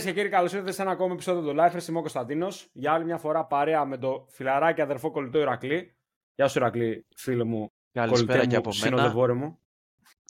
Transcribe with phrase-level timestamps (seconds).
[0.00, 1.88] Κυρίες και κύριοι, καλώς ήρθατε σε ένα ακόμα επεισόδιο του Life.
[1.88, 2.68] Είμαι ο Κωνσταντίνος.
[2.72, 5.96] Για άλλη μια φορά παρέα με το φιλαράκι αδερφό κολλητό Ηρακλή.
[6.34, 7.72] Γεια σου, Ηρακλή, φίλε μου.
[7.92, 9.34] Καλησπέρα και από μένα.
[9.34, 9.58] μου.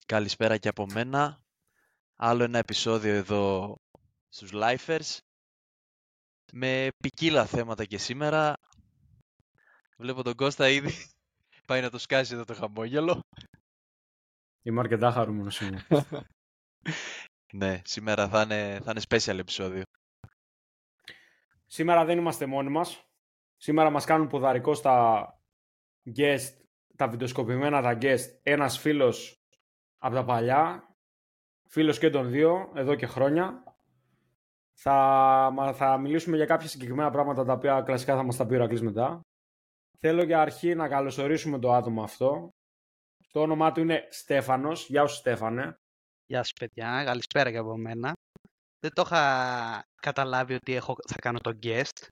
[0.07, 1.43] Καλησπέρα και από μένα.
[2.17, 3.77] Άλλο ένα επεισόδιο εδώ
[4.29, 5.19] στους Lifers.
[6.53, 8.57] Με ποικίλα θέματα και σήμερα.
[9.97, 10.93] Βλέπω τον Κώστα ήδη.
[11.67, 13.21] Πάει να το σκάσει εδώ το χαμόγελο.
[14.63, 15.87] Είμαι αρκετά χαρούμενος σήμερα.
[17.53, 19.83] Ναι, σήμερα θα είναι, θα είναι special επεισόδιο.
[21.67, 23.05] Σήμερα δεν είμαστε μόνοι μας.
[23.57, 25.25] Σήμερα μας κάνουν ποδαρικό στα
[26.17, 26.53] guest,
[26.97, 29.41] τα βιντεοσκοπημένα τα guest, ένας φίλος
[29.99, 30.95] από τα παλιά,
[31.69, 33.65] φίλος και των δύο, εδώ και χρόνια.
[34.83, 38.59] Θα, θα μιλήσουμε για κάποια συγκεκριμένα πράγματα τα οποία κλασικά θα μας τα πει ο
[38.59, 39.21] Ρακλής μετά.
[39.99, 42.51] Θέλω για αρχή να καλωσορίσουμε το άτομο αυτό.
[43.33, 44.89] Το όνομά του είναι Στέφανος.
[44.89, 45.80] Γεια σου Στέφανε.
[46.31, 48.13] Γεια σας παιδιά, καλησπέρα και από μένα.
[48.81, 52.07] Δεν το είχα καταλάβει ότι έχω, θα κάνω το guest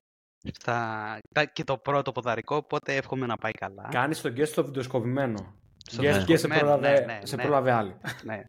[0.53, 1.19] στα,
[1.53, 3.89] και το πρώτο ποδαρικό, οπότε εύχομαι να πάει καλά.
[3.91, 5.55] Κάνεις το guest το βιντεοσκοπημένο.
[5.77, 7.43] Στο guest και σε πρόλαβε, ναι, ναι, σε ναι.
[7.43, 7.97] πρόλαβε άλλη.
[8.25, 8.43] Ναι,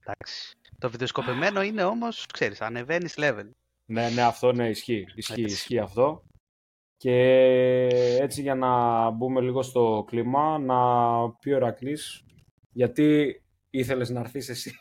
[0.00, 0.56] εντάξει.
[0.78, 3.50] Το βιντεοσκοπημένο είναι όμως, ξέρεις, ανεβαίνεις level.
[3.86, 5.06] Ναι, ναι, αυτό ναι, ισχύει.
[5.14, 6.22] Ισχύει, ισχύει αυτό.
[6.96, 7.16] Και
[8.20, 10.76] έτσι για να μπούμε λίγο στο κλίμα, να
[11.30, 12.24] πει ο Ρακλής,
[12.72, 14.76] γιατί ήθελες να έρθεις εσύ.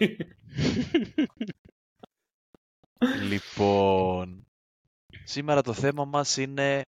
[3.29, 4.47] λοιπόν,
[5.23, 6.81] σήμερα το θέμα μας είναι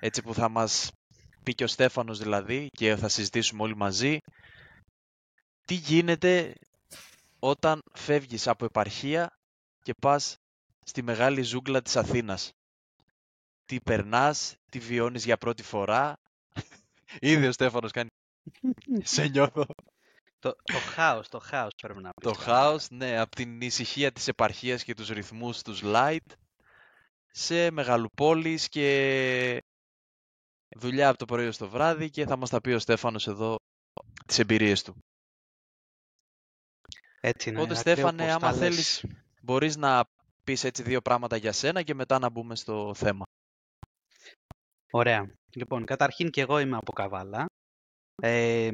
[0.00, 0.90] έτσι που θα μας
[1.42, 4.18] πει και ο Στέφανος δηλαδή και θα συζητήσουμε όλοι μαζί
[5.66, 6.54] τι γίνεται
[7.38, 9.38] όταν φεύγεις από επαρχία
[9.82, 10.36] και πας
[10.84, 12.52] στη μεγάλη ζούγκλα της Αθήνας;
[13.64, 16.16] Τι περνάς, τι βιώνεις για πρώτη φορά;
[17.20, 18.08] Ήδη ο Στέφανος κάνει...
[19.02, 19.66] Σε νιώθω.
[20.38, 22.32] Το, το χάος, το χάος πρέπει να πεις.
[22.32, 26.26] Το χάος, ναι, από την ησυχία της επαρχίας και τους ρυθμούς τους light
[27.26, 29.58] σε μεγαλοπόλεις και
[30.76, 33.56] δουλειά από το πρωί στο βράδυ και θα μας τα πει ο Στέφανος εδώ
[34.26, 34.96] τις εμπειρίες του.
[37.20, 37.60] Έτσι είναι.
[37.60, 39.04] Οπότε Στέφανε, άμα θέλεις,
[39.42, 40.04] μπορείς να
[40.44, 43.24] πεις έτσι δύο πράγματα για σένα και μετά να μπούμε στο θέμα.
[44.90, 45.30] Ωραία.
[45.50, 47.46] Λοιπόν, καταρχήν και εγώ είμαι από Καβάλα.
[48.22, 48.70] Ε,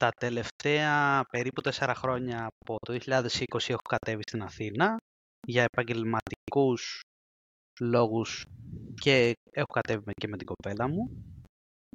[0.00, 3.28] τα τελευταία περίπου τέσσερα χρόνια από το 2020
[3.68, 4.96] έχω κατέβει στην Αθήνα
[5.46, 7.00] για επαγγελματικούς
[7.80, 8.44] λόγους
[8.94, 11.24] και έχω κατέβει και με την κοπέλα μου.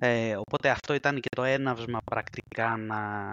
[0.01, 3.31] Ε, οπότε αυτό ήταν και το έναυσμα πρακτικά να,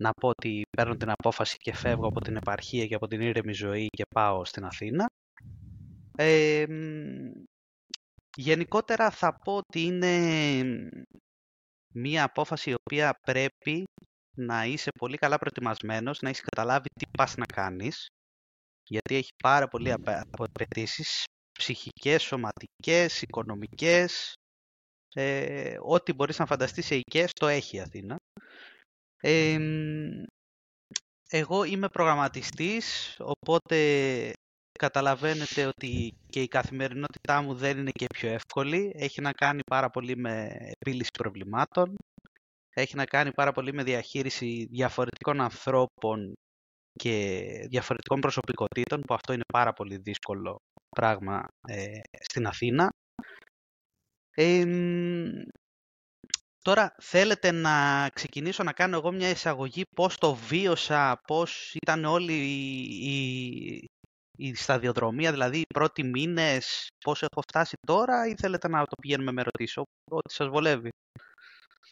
[0.00, 3.52] να πω ότι παίρνω την απόφαση και φεύγω από την επαρχία και από την ήρεμη
[3.52, 5.06] ζωή και πάω στην Αθήνα.
[6.16, 6.64] Ε,
[8.36, 10.10] γενικότερα θα πω ότι είναι
[11.98, 13.84] μία απόφαση η οποία πρέπει
[14.36, 18.06] να είσαι πολύ καλά προετοιμασμένος, να έχεις καταλάβει τι πας να κάνεις,
[18.82, 19.94] γιατί έχει πάρα πολλοί
[20.38, 21.24] απαιτήσεις
[21.58, 24.34] ψυχικές, σωματικές, οικονομικές,
[25.14, 28.16] ε, ό,τι μπορείς να φανταστείς σε οικίες το έχει η Αθήνα.
[31.30, 33.76] εγώ είμαι προγραμματιστής, οπότε
[34.78, 38.92] καταλαβαίνετε ότι και η καθημερινότητά μου δεν είναι και πιο εύκολη.
[38.94, 41.96] Έχει να κάνει πάρα πολύ με επίλυση προβλημάτων.
[42.74, 46.32] Έχει να κάνει πάρα πολύ με διαχείριση διαφορετικών ανθρώπων
[46.92, 50.56] και διαφορετικών προσωπικότητων, που αυτό είναι πάρα πολύ δύσκολο
[50.88, 52.88] πράγμα ε, στην Αθήνα.
[56.62, 62.32] τώρα θέλετε να ξεκινήσω να κάνω εγώ μια εισαγωγή πώς το βίωσα, πώς ήταν όλοι
[62.32, 62.80] οι,
[63.10, 63.88] η
[64.54, 69.42] σταδιοδρομία, δηλαδή οι πρώτοι μήνες, πώς έχω φτάσει τώρα ή θέλετε να το πηγαίνουμε με
[69.42, 70.90] ρωτήσω, ό,τι σας βολεύει.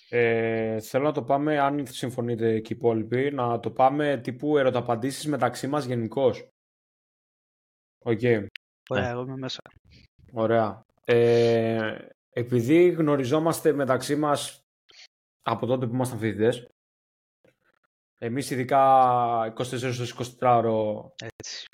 [0.08, 5.26] Ε, θέλω να το πάμε, αν συμφωνείτε και οι υπόλοιποι, να το πάμε τύπου ερωταπαντήσεις
[5.26, 6.48] μεταξύ μας γενικώς.
[8.04, 8.18] OK.
[8.22, 8.46] Okay.
[8.88, 9.10] Ωραία, ναι.
[9.10, 9.60] εγώ είμαι μέσα.
[10.32, 10.82] Ωραία.
[11.04, 11.98] Ε,
[12.30, 14.60] επειδή γνωριζόμαστε μεταξύ μας
[15.42, 16.68] από τότε που ήμασταν φοιτητές,
[18.18, 18.82] Εμείς ειδικά
[19.56, 19.62] 24
[20.40, 21.12] 24 ώρο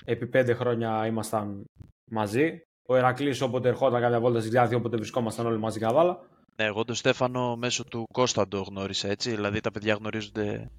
[0.05, 1.65] επί 5 χρόνια ήμασταν
[2.11, 2.61] μαζί.
[2.87, 6.27] Ο Ερακλής όποτε ερχόταν κάποια βόλτα στη Διάθη, όποτε βρισκόμασταν όλοι μαζί καβάλα.
[6.55, 10.71] Ναι, εγώ τον Στέφανο μέσω του Κώστα το γνώρισα έτσι, δηλαδή τα παιδιά γνωρίζονται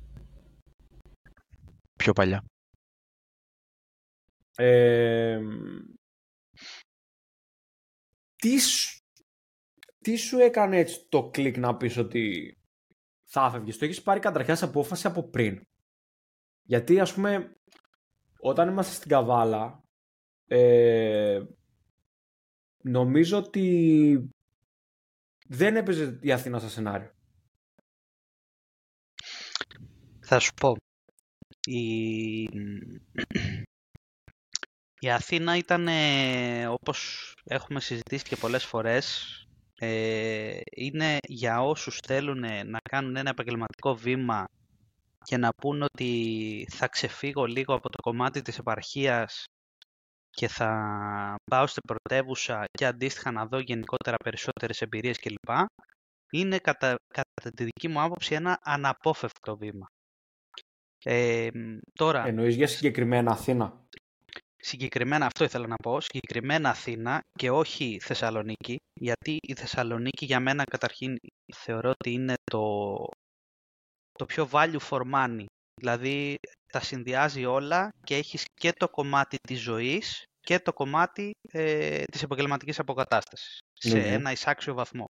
[1.96, 2.44] πιο παλιά.
[4.56, 5.40] Ε,
[8.36, 8.54] τι,
[10.00, 12.54] τι σου έκανε έτσι το κλικ να πεις ότι
[13.24, 13.78] θα έφευγες.
[13.78, 15.60] Το έχεις πάρει καταρχάς απόφαση από πριν.
[16.62, 17.56] Γιατί ας πούμε
[18.38, 19.84] όταν είμαστε στην Καβάλα
[20.46, 21.42] ε,
[22.82, 24.28] νομίζω ότι
[25.48, 27.10] δεν έπαιζε η Αθήνα στα σενάριο.
[30.20, 30.76] Θα σου πω.
[31.66, 32.42] Η,
[34.98, 39.28] η Αθήνα ήταν, ε, όπως έχουμε συζητήσει και πολλές φορές,
[39.78, 44.46] ε, είναι για όσους θέλουν να κάνουν ένα επαγγελματικό βήμα
[45.24, 49.44] και να πούν ότι θα ξεφύγω λίγο από το κομμάτι της επαρχίας
[50.30, 50.70] και θα
[51.50, 55.50] πάω στην πρωτεύουσα και αντίστοιχα να δω γενικότερα περισσότερες εμπειρίες κλπ.
[56.30, 59.86] Είναι κατά, κατά τη δική μου άποψη ένα αναπόφευκτο βήμα.
[61.04, 61.48] Ε,
[61.92, 63.86] τώρα, Εννοείς για συγκεκριμένα Αθήνα;
[64.66, 70.64] Συγκεκριμένα αυτό ήθελα να πω, συγκεκριμένα Αθήνα και όχι Θεσσαλονίκη, γιατί η Θεσσαλονίκη για μένα
[70.64, 71.16] καταρχήν
[71.54, 72.94] θεωρώ ότι είναι το,
[74.12, 75.44] το πιο value for money.
[75.80, 76.34] Δηλαδή
[76.72, 82.22] τα συνδυάζει όλα και έχεις και το κομμάτι της ζωής και το κομμάτι ε, της
[82.22, 84.12] επαγγελματικής αποκατάστασης σε Ναι.
[84.12, 85.04] ένα εισάξιο βαθμό.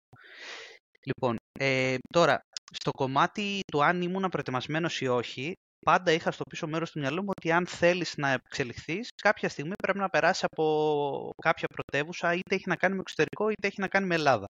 [1.06, 2.40] Λοιπόν, ε, τώρα,
[2.74, 5.54] στο κομμάτι του αν ήμουν προετοιμασμένος ή όχι,
[5.84, 9.74] πάντα είχα στο πίσω μέρος του μυαλού μου ότι αν θέλεις να εξελιχθείς, κάποια στιγμή
[9.84, 13.88] πρέπει να περάσει από κάποια πρωτεύουσα, είτε έχει να κάνει με εξωτερικό, είτε έχει να
[13.88, 14.46] κάνει με Ελλάδα.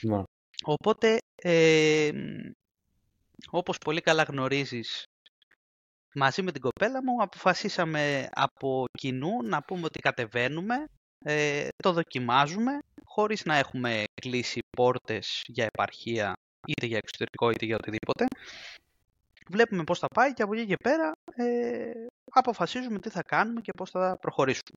[0.00, 0.22] Ναι.
[0.64, 2.10] Οπότε, ε,
[3.50, 5.04] όπως πολύ καλά γνωρίζεις,
[6.14, 10.74] μαζί με την κοπέλα μου αποφασίσαμε από κοινού να πούμε ότι κατεβαίνουμε,
[11.24, 16.32] ε, το δοκιμάζουμε, χωρίς να έχουμε κλείσει πόρτες για επαρχία,
[16.66, 18.26] είτε για εξωτερικό είτε για οτιδήποτε.
[19.50, 21.90] Βλέπουμε πώς θα πάει και από εκεί και πέρα ε,
[22.30, 24.76] αποφασίζουμε τι θα κάνουμε και πώς θα προχωρήσουμε.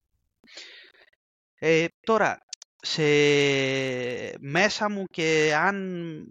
[1.60, 2.38] Ε, τώρα,
[2.82, 3.04] σε
[4.40, 5.78] μέσα μου και αν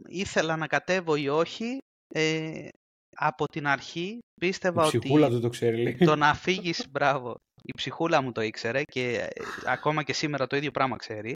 [0.09, 1.79] ήθελα να κατέβω ή όχι,
[2.09, 2.69] ε,
[3.17, 5.83] από την αρχή Η πίστευα ψυχούλα ότι του το ξέρει.
[5.83, 5.97] λέει.
[5.97, 10.57] το να φύγεις, μπράβο, η ψυχούλα μου το ήξερε και ε, ακόμα και σήμερα το
[10.57, 11.33] ίδιο πράγμα ξέρει.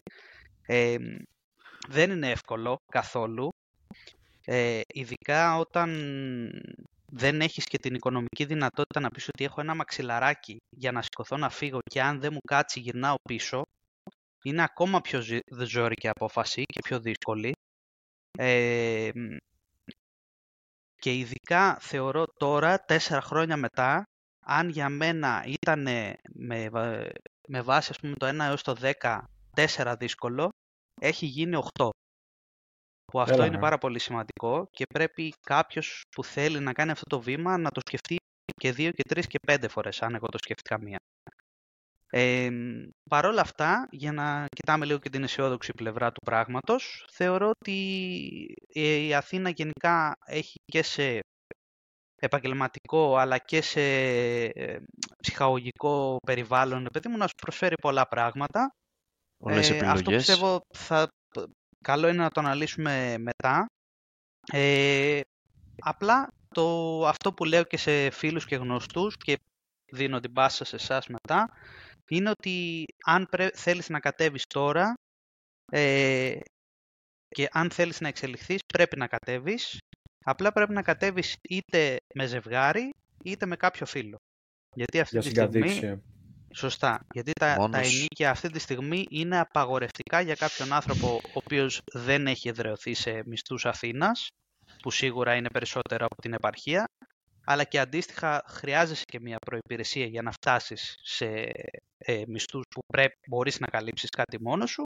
[0.65, 0.97] Ε,
[1.87, 3.49] δεν είναι εύκολο καθόλου,
[4.51, 5.89] ε, ειδικά όταν
[7.11, 11.37] δεν έχεις και την οικονομική δυνατότητα να πεις ότι έχω ένα μαξιλαράκι για να σηκωθώ
[11.37, 13.61] να φύγω και αν δεν μου κάτσει γυρνάω πίσω,
[14.43, 17.51] είναι ακόμα πιο ζη- ζώρικη απόφαση και πιο δύσκολη.
[18.37, 19.09] Ε,
[20.95, 24.03] και ειδικά θεωρώ τώρα, τέσσερα χρόνια μετά,
[24.45, 25.87] αν για μένα ήταν
[26.33, 27.07] με, βα-
[27.47, 29.23] με βάση ας πούμε, το 1 έως το 10,
[29.55, 30.49] 4 δύσκολο,
[31.01, 31.89] έχει γίνει 8.
[33.11, 33.61] Που αυτό Έλα, είναι ναι.
[33.61, 37.79] πάρα πολύ σημαντικό και πρέπει κάποιος που θέλει να κάνει αυτό το βήμα να το
[37.87, 38.15] σκεφτεί
[38.55, 40.97] και δύο και τρεις και πέντε φορές, αν εγώ το σκέφτηκα μία.
[42.11, 42.49] Ε,
[43.09, 47.77] Παρ' όλα αυτά, για να κοιτάμε λίγο και την αισιόδοξη πλευρά του πράγματος, θεωρώ ότι
[48.73, 51.19] ε, η Αθήνα γενικά έχει και σε
[52.21, 53.81] επαγγελματικό αλλά και σε
[54.45, 54.79] ε,
[55.21, 58.69] ψυχαγωγικό περιβάλλον, παιδί μου, να σου προσφέρει πολλά πράγματα.
[59.37, 60.25] Πολλές Ε, Αυτό επιλογές.
[60.25, 61.07] πιστεύω θα,
[61.83, 63.65] καλό είναι να το αναλύσουμε μετά.
[64.51, 65.19] Ε,
[65.79, 69.39] απλά το, αυτό που λέω και σε φίλους και γνωστούς και
[69.91, 71.49] δίνω την πάσα σε εσάς μετά
[72.09, 74.93] είναι ότι αν πρέ, θέλεις να κατέβεις τώρα
[75.71, 76.39] ε,
[77.27, 79.77] και αν θέλεις να εξελιχθείς πρέπει να κατέβεις
[80.25, 82.89] απλά πρέπει να κατέβεις είτε με ζευγάρι
[83.23, 84.17] είτε με κάποιο φίλο.
[84.75, 85.85] Γιατί αυτή Για τη στιγμή συγκατοίκηση.
[85.85, 85.99] ε.
[86.53, 87.05] Σωστά.
[87.13, 87.95] Γιατί τα, τα Μόνος.
[87.95, 93.21] ενίκια αυτή τη στιγμή είναι απαγορευτικά για κάποιον άνθρωπο ο οποίος δεν έχει εδρεωθεί σε
[93.25, 94.27] μισθούς Αθήνας,
[94.81, 96.85] που σίγουρα είναι περισσότερο από την επαρχία,
[97.45, 101.51] αλλά και αντίστοιχα χρειάζεσαι και μια προϋπηρεσία για να φτάσεις σε
[101.97, 104.83] ε, μισθούς που πρέπει, μπορείς να καλύψεις κάτι μόνος σου.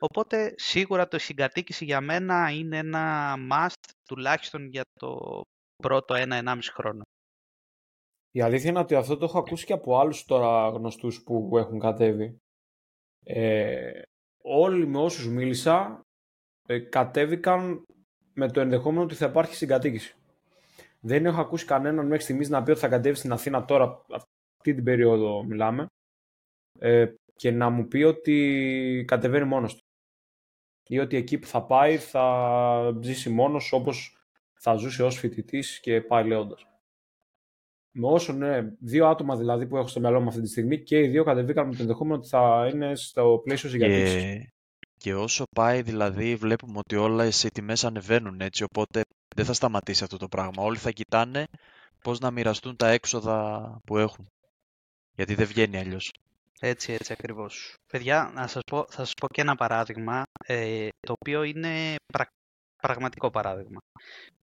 [0.00, 5.40] Οπότε σίγουρα το συγκατοίκηση για μένα είναι ένα must τουλάχιστον για το
[5.82, 7.02] πρώτο ένα-ενάμιση χρόνο.
[8.36, 11.78] Η αλήθεια είναι ότι αυτό το έχω ακούσει και από άλλους τώρα γνωστούς που έχουν
[11.78, 12.40] κατέβει.
[13.24, 14.02] Ε,
[14.42, 16.00] όλοι με όσους μίλησα
[16.66, 17.84] ε, κατέβηκαν
[18.32, 20.16] με το ενδεχόμενο ότι θα υπάρχει συγκατοίκηση.
[21.00, 24.74] Δεν έχω ακούσει κανέναν μέχρι στιγμής να πει ότι θα κατέβει στην Αθήνα τώρα, αυτή
[24.74, 25.86] την περίοδο μιλάμε,
[26.78, 29.84] ε, και να μου πει ότι κατεβαίνει μόνος του.
[30.88, 34.18] Ή ότι εκεί που θα πάει θα ζήσει μόνος όπως
[34.60, 36.73] θα ζούσε ως φοιτητής και πάει λέοντας.
[37.96, 40.98] Με όσο ναι, δύο άτομα δηλαδή που έχω στο μυαλό μου αυτή τη στιγμή και
[40.98, 44.22] οι δύο κατεβήκαν με το ενδεχόμενο ότι θα είναι στο πλαίσιο συγκατοίκησης.
[44.22, 44.52] Και,
[44.98, 49.02] και όσο πάει δηλαδή βλέπουμε ότι όλα οι τιμές ανεβαίνουν έτσι οπότε
[49.36, 50.62] δεν θα σταματήσει αυτό το πράγμα.
[50.62, 51.44] Όλοι θα κοιτάνε
[52.02, 54.26] πώς να μοιραστούν τα έξοδα που έχουν.
[55.14, 56.12] Γιατί δεν βγαίνει αλλιώς.
[56.60, 57.74] Έτσι, έτσι ακριβώς.
[57.92, 62.32] Παιδιά, να σας πω, θα σας πω και ένα παράδειγμα, ε, το οποίο είναι πρα-
[62.82, 63.80] πραγματικό παράδειγμα.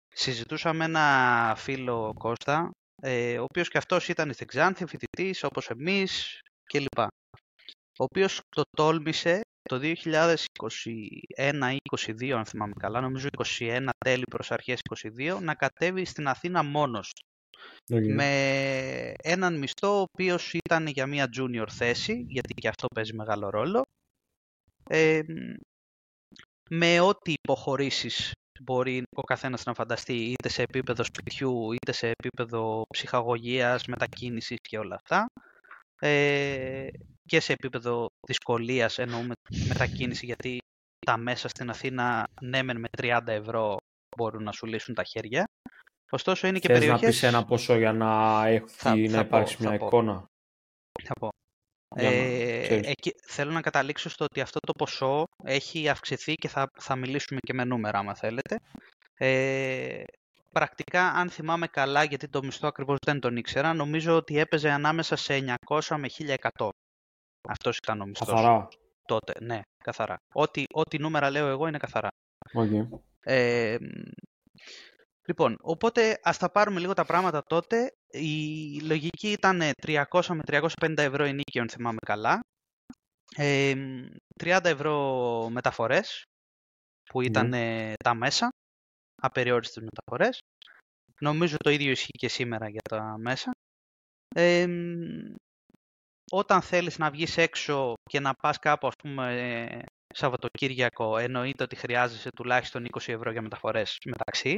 [0.07, 2.71] Συζητούσα με ένα φίλο Κώστα,
[3.01, 7.00] ε, ο οποίος και αυτός ήταν στην Ξάνθη, φοιτητής, όπως εμείς κλπ.
[7.98, 9.93] Ο οποίος το τόλμησε το 2021
[11.74, 13.27] ή 2022, αν θυμάμαι καλά, νομίζω
[13.60, 14.79] 21 τέλη προς αρχές
[15.17, 17.25] 22, να κατέβει στην Αθήνα μόνος του.
[17.93, 18.13] Okay.
[18.13, 23.50] με έναν μισθό ο οποίος ήταν για μια junior θέση, γιατί και αυτό παίζει μεγάλο
[23.50, 23.81] ρόλο,
[24.89, 25.22] ε,
[26.70, 28.31] με ό,τι υποχωρήσεις
[28.63, 34.77] μπορεί ο καθένας να φανταστεί είτε σε επίπεδο σπιτιού είτε σε επίπεδο ψυχαγωγίας, μετακίνησης και
[34.77, 35.25] όλα αυτά
[36.00, 36.88] ε,
[37.27, 39.34] και σε επίπεδο δυσκολίας εννοούμε
[39.68, 40.58] μετακίνηση γιατί
[41.06, 43.77] τα μέσα στην Αθήνα ναι με 30 ευρώ
[44.18, 45.46] μπορούν να σου λύσουν τα χέρια
[46.13, 47.01] Ωστόσο είναι και Θες περιοχές...
[47.01, 49.86] να πεις ένα ποσό για να, έχει, Θα- να θα υπάρξει πω, μια θα πω.
[49.86, 50.25] εικόνα;
[51.03, 51.30] Θα πω.
[51.95, 52.88] Για να Ε, ξέρεις.
[52.88, 57.39] εκεί, θέλω να καταλήξω στο ότι αυτό το ποσό έχει αυξηθεί και θα, θα μιλήσουμε
[57.39, 58.60] και με νούμερα άμα θέλετε.
[59.17, 60.03] Ε,
[60.51, 65.15] πρακτικά, αν θυμάμαι καλά, γιατί το μισθό ακριβώς δεν τον ήξερα, νομίζω ότι έπαιζε ανάμεσα
[65.15, 66.07] σε 900 με
[66.57, 66.69] 1100.
[67.50, 68.67] Αυτός ήταν ο μισθός Καθαρά.
[69.05, 69.33] τότε.
[69.39, 70.17] Ναι, καθαρά.
[70.33, 72.07] Ό,τι, ό,τι νούμερα λέω εγώ είναι καθαρά.
[72.53, 72.88] Okay.
[73.19, 73.77] Ε,
[75.27, 77.93] λοιπόν, οπότε ας τα πάρουμε λίγο τα πράγματα τότε.
[78.12, 82.39] Η λογική ήταν 300 με 350 ευρώ ενίκιο, αν θυμάμαι καλά.
[83.36, 83.74] Ε,
[84.44, 86.24] 30 ευρώ μεταφορές,
[87.03, 88.50] που ήταν ε, τα μέσα,
[89.22, 90.39] απεριόριστες μεταφορές.
[91.20, 93.51] Νομίζω το ίδιο ισχύει και σήμερα για τα μέσα.
[94.36, 94.68] Ε,
[96.32, 101.75] όταν θέλεις να βγεις έξω και να πας κάπου, ας πούμε, ε, Σαββατοκύριακο, εννοείται ότι
[101.75, 104.58] χρειάζεσαι τουλάχιστον 20 ευρώ για μεταφορές μεταξύ.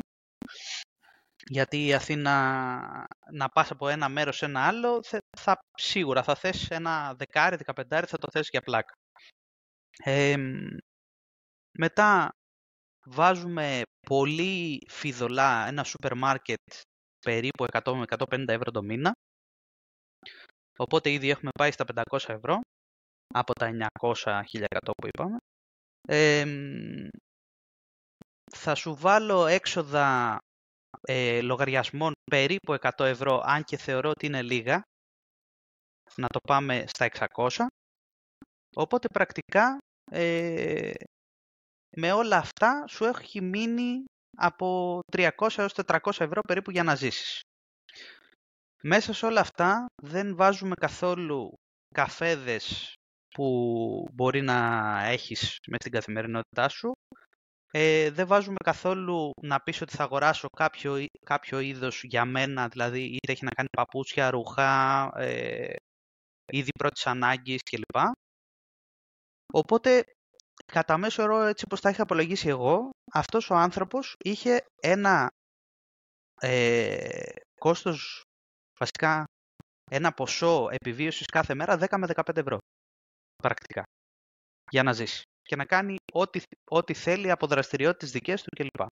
[1.49, 6.35] Γιατί η Αθήνα να πας από ένα μέρος σε ένα άλλο, θε- θα, σίγουρα θα
[6.35, 8.93] θες ένα δεκάρι, δεκαπεντάρι, θα το θες για πλάκα.
[10.03, 10.35] Ε,
[11.77, 12.29] μετά
[13.05, 16.59] βάζουμε πολύ φιδωλά ένα σούπερ μάρκετ
[17.25, 19.11] περίπου 100 με 150 ευρώ το μήνα.
[20.77, 22.59] Οπότε ήδη έχουμε πάει στα 500 ευρώ
[23.33, 25.37] από τα 900-1100 που είπαμε.
[26.07, 26.45] Ε,
[28.55, 30.37] θα σου βάλω έξοδα
[31.01, 34.81] ε, λογαριασμών περίπου 100 ευρώ, αν και θεωρώ ότι είναι λίγα.
[36.15, 37.65] Να το πάμε στα 600.
[38.75, 39.77] Οπότε πρακτικά
[40.11, 40.91] ε,
[41.95, 44.03] με όλα αυτά σου έχει μείνει
[44.37, 47.41] από 300 έως 400 ευρώ περίπου για να ζήσεις.
[48.83, 51.53] Μέσα σε όλα αυτά δεν βάζουμε καθόλου
[51.93, 52.93] καφέδες
[53.29, 54.57] που μπορεί να
[55.05, 56.91] έχεις με στην καθημερινότητά σου.
[57.75, 62.67] Ε, δεν βάζουμε καθόλου να πεις ότι θα αγοράσω κάποιο, εί- κάποιο είδος για μένα,
[62.67, 65.75] δηλαδή είτε έχει να κάνει παπούτσια, ρουχά, ε,
[66.51, 67.97] είδη πρώτης ανάγκης κλπ.
[69.53, 70.03] Οπότε,
[70.65, 75.29] κατά μέσο όρο, έτσι όπως τα είχα απολογίσει εγώ, αυτός ο άνθρωπος είχε ένα
[76.41, 78.21] ε, κόστος,
[78.79, 79.23] βασικά
[79.91, 82.57] ένα ποσό επιβίωσης κάθε μέρα 10 με 15 ευρώ.
[83.35, 83.83] Πρακτικά.
[84.71, 85.23] Για να ζήσει.
[85.43, 88.87] Και να κάνει ό,τι, ό,τι θέλει από δραστηριότητες δικές του κλπ.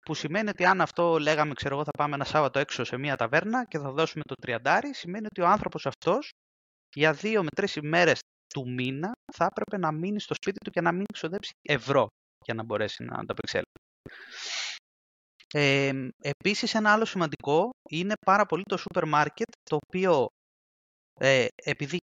[0.00, 3.16] Που σημαίνει ότι αν αυτό λέγαμε, ξέρω εγώ, θα πάμε ένα Σάββατο έξω σε μια
[3.16, 6.30] ταβέρνα και θα δώσουμε το τριαντάρι, σημαίνει ότι ο άνθρωπος αυτός
[6.94, 8.18] για δύο με τρεις ημέρες
[8.54, 12.06] του μήνα θα έπρεπε να μείνει στο σπίτι του και να μην ξοδέψει ευρώ
[12.44, 13.70] για να μπορέσει να ανταπεξέλθει.
[15.52, 20.26] Ε, επίσης ένα άλλο σημαντικό είναι πάρα πολύ το σούπερ μάρκετ το οποίο
[21.20, 21.98] ε, επειδή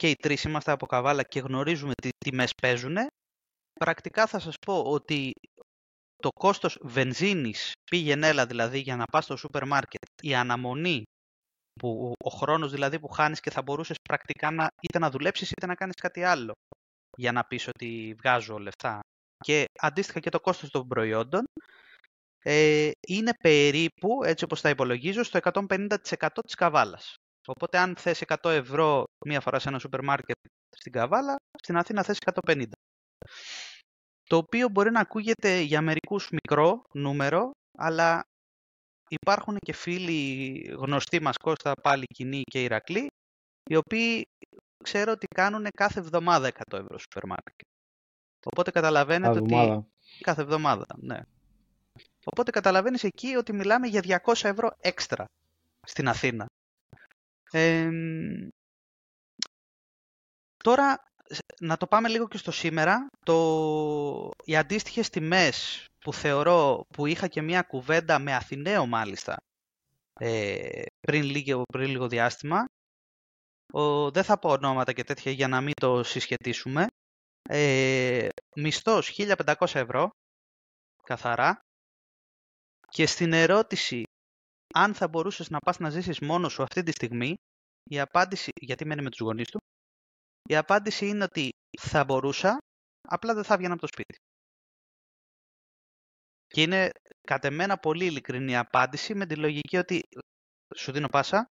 [0.00, 2.96] και οι τρεις είμαστε από καβάλα και γνωρίζουμε τι τιμές παίζουν
[3.72, 5.32] πρακτικά θα σας πω ότι
[6.16, 11.02] το κόστος βενζίνης πήγαινε έλα δηλαδή για να πας στο σούπερ μάρκετ η αναμονή
[11.80, 15.66] που, ο χρόνος δηλαδή που χάνεις και θα μπορούσες πρακτικά να, είτε να δουλέψεις είτε
[15.66, 16.52] να κάνεις κάτι άλλο
[17.16, 19.00] για να πεις ότι βγάζω λεφτά
[19.44, 21.44] και αντίστοιχα και το κόστος των προϊόντων
[22.42, 25.88] ε, είναι περίπου, έτσι όπως τα υπολογίζω, στο 150%
[26.44, 27.14] της καβάλας.
[27.46, 30.36] Οπότε αν θες 100 ευρώ μία φορά σε ένα σούπερ μάρκετ
[30.76, 32.64] στην καβάλα, στην Αθήνα θες 150.
[34.24, 38.22] Το οποίο μπορεί να ακούγεται για μερικούς μικρό νούμερο, αλλά
[39.08, 43.06] υπάρχουν και φίλοι γνωστοί μας Κώστα, πάλι κοινοί και Ηρακλή,
[43.70, 44.22] οι οποίοι
[44.84, 47.68] ξέρω ότι κάνουν κάθε εβδομάδα 100 ευρώ σούπερ μάρκετ.
[48.44, 49.54] Οπότε καταλαβαίνετε ότι...
[49.54, 49.86] εβδομάδα.
[50.20, 51.20] Κάθε εβδομάδα, ναι.
[52.24, 55.24] Οπότε καταλαβαίνεις εκεί ότι μιλάμε για 200 ευρώ έξτρα
[55.86, 56.46] στην Αθήνα.
[57.52, 57.90] Ε,
[60.56, 63.06] τώρα, σ- να το πάμε λίγο και στο σήμερα.
[63.24, 69.36] Το, οι αντίστοιχες τιμές που θεωρώ, που είχα και μια κουβέντα με Αθηναίο μάλιστα,
[70.20, 72.64] ε, πριν, λίγο, πριν λίγο διάστημα,
[73.72, 76.86] ο, δεν θα πω ονόματα και τέτοια για να μην το συσχετίσουμε.
[77.48, 80.10] Ε, μισθός 1500 ευρώ,
[81.04, 81.60] καθαρά.
[82.88, 84.02] Και στην ερώτηση
[84.74, 87.34] αν θα μπορούσες να πας να ζήσεις μόνος σου αυτή τη στιγμή,
[87.90, 89.58] η απάντηση, γιατί μένει με τους γονείς του,
[90.48, 91.48] η απάντηση είναι ότι
[91.80, 92.58] θα μπορούσα,
[93.08, 94.16] απλά δεν θα έβγαινα από το σπίτι.
[96.46, 96.90] Και είναι
[97.26, 100.00] κατ' εμένα πολύ ειλικρινή απάντηση με τη λογική ότι,
[100.76, 101.46] σου δίνω πάσα,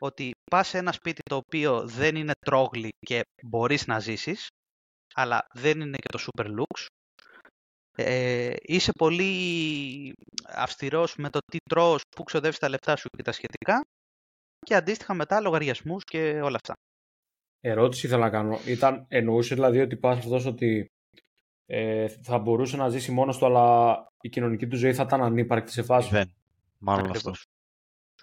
[0.00, 4.46] ότι πας σε ένα σπίτι το οποίο δεν είναι τρόγλι και μπορείς να ζήσεις,
[5.14, 6.86] αλλά δεν είναι και το super lux.
[7.96, 10.12] Ε, είσαι πολύ
[10.46, 13.80] αυστηρός με το τι τρως, πού ξοδεύεις τα λεφτά σου και τα σχετικά
[14.58, 16.74] και αντίστοιχα μετά λογαριασμούς και όλα αυτά.
[17.60, 18.58] Ερώτηση ήθελα να κάνω.
[18.66, 20.86] Ήταν, εννοούσε δηλαδή ότι πας αυτός ότι
[21.66, 25.72] ε, θα μπορούσε να ζήσει μόνος του αλλά η κοινωνική του ζωή θα ήταν ανύπαρκτη
[25.72, 26.34] σε φάση; Μηδέν.
[26.78, 27.32] Μάλλον Ακριβώς.
[27.32, 27.46] αυτό.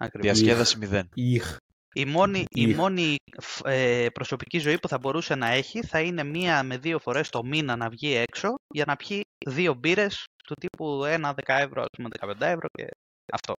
[0.04, 0.40] Ακριβώς.
[0.40, 1.08] Διασκέδαση μηδέν.
[1.14, 1.56] Ιχ.
[1.94, 2.76] Η μόνη, η Ιχ.
[2.76, 6.98] μόνη φ- ε, προσωπική ζωή που θα μπορούσε να έχει θα είναι μία με δύο
[6.98, 11.58] φορές το μήνα να βγει έξω για να πιει δύο μπύρες του τύπου ένα 10
[11.58, 12.86] ευρώ, ας πούμε 15 ευρώ και
[13.32, 13.52] αυτό.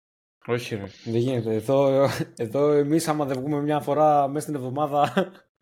[0.47, 1.55] Όχι ρε, δεν γίνεται.
[1.55, 5.13] Εδώ, εδώ εμείς άμα δεν βγούμε μια φορά μέσα στην εβδομάδα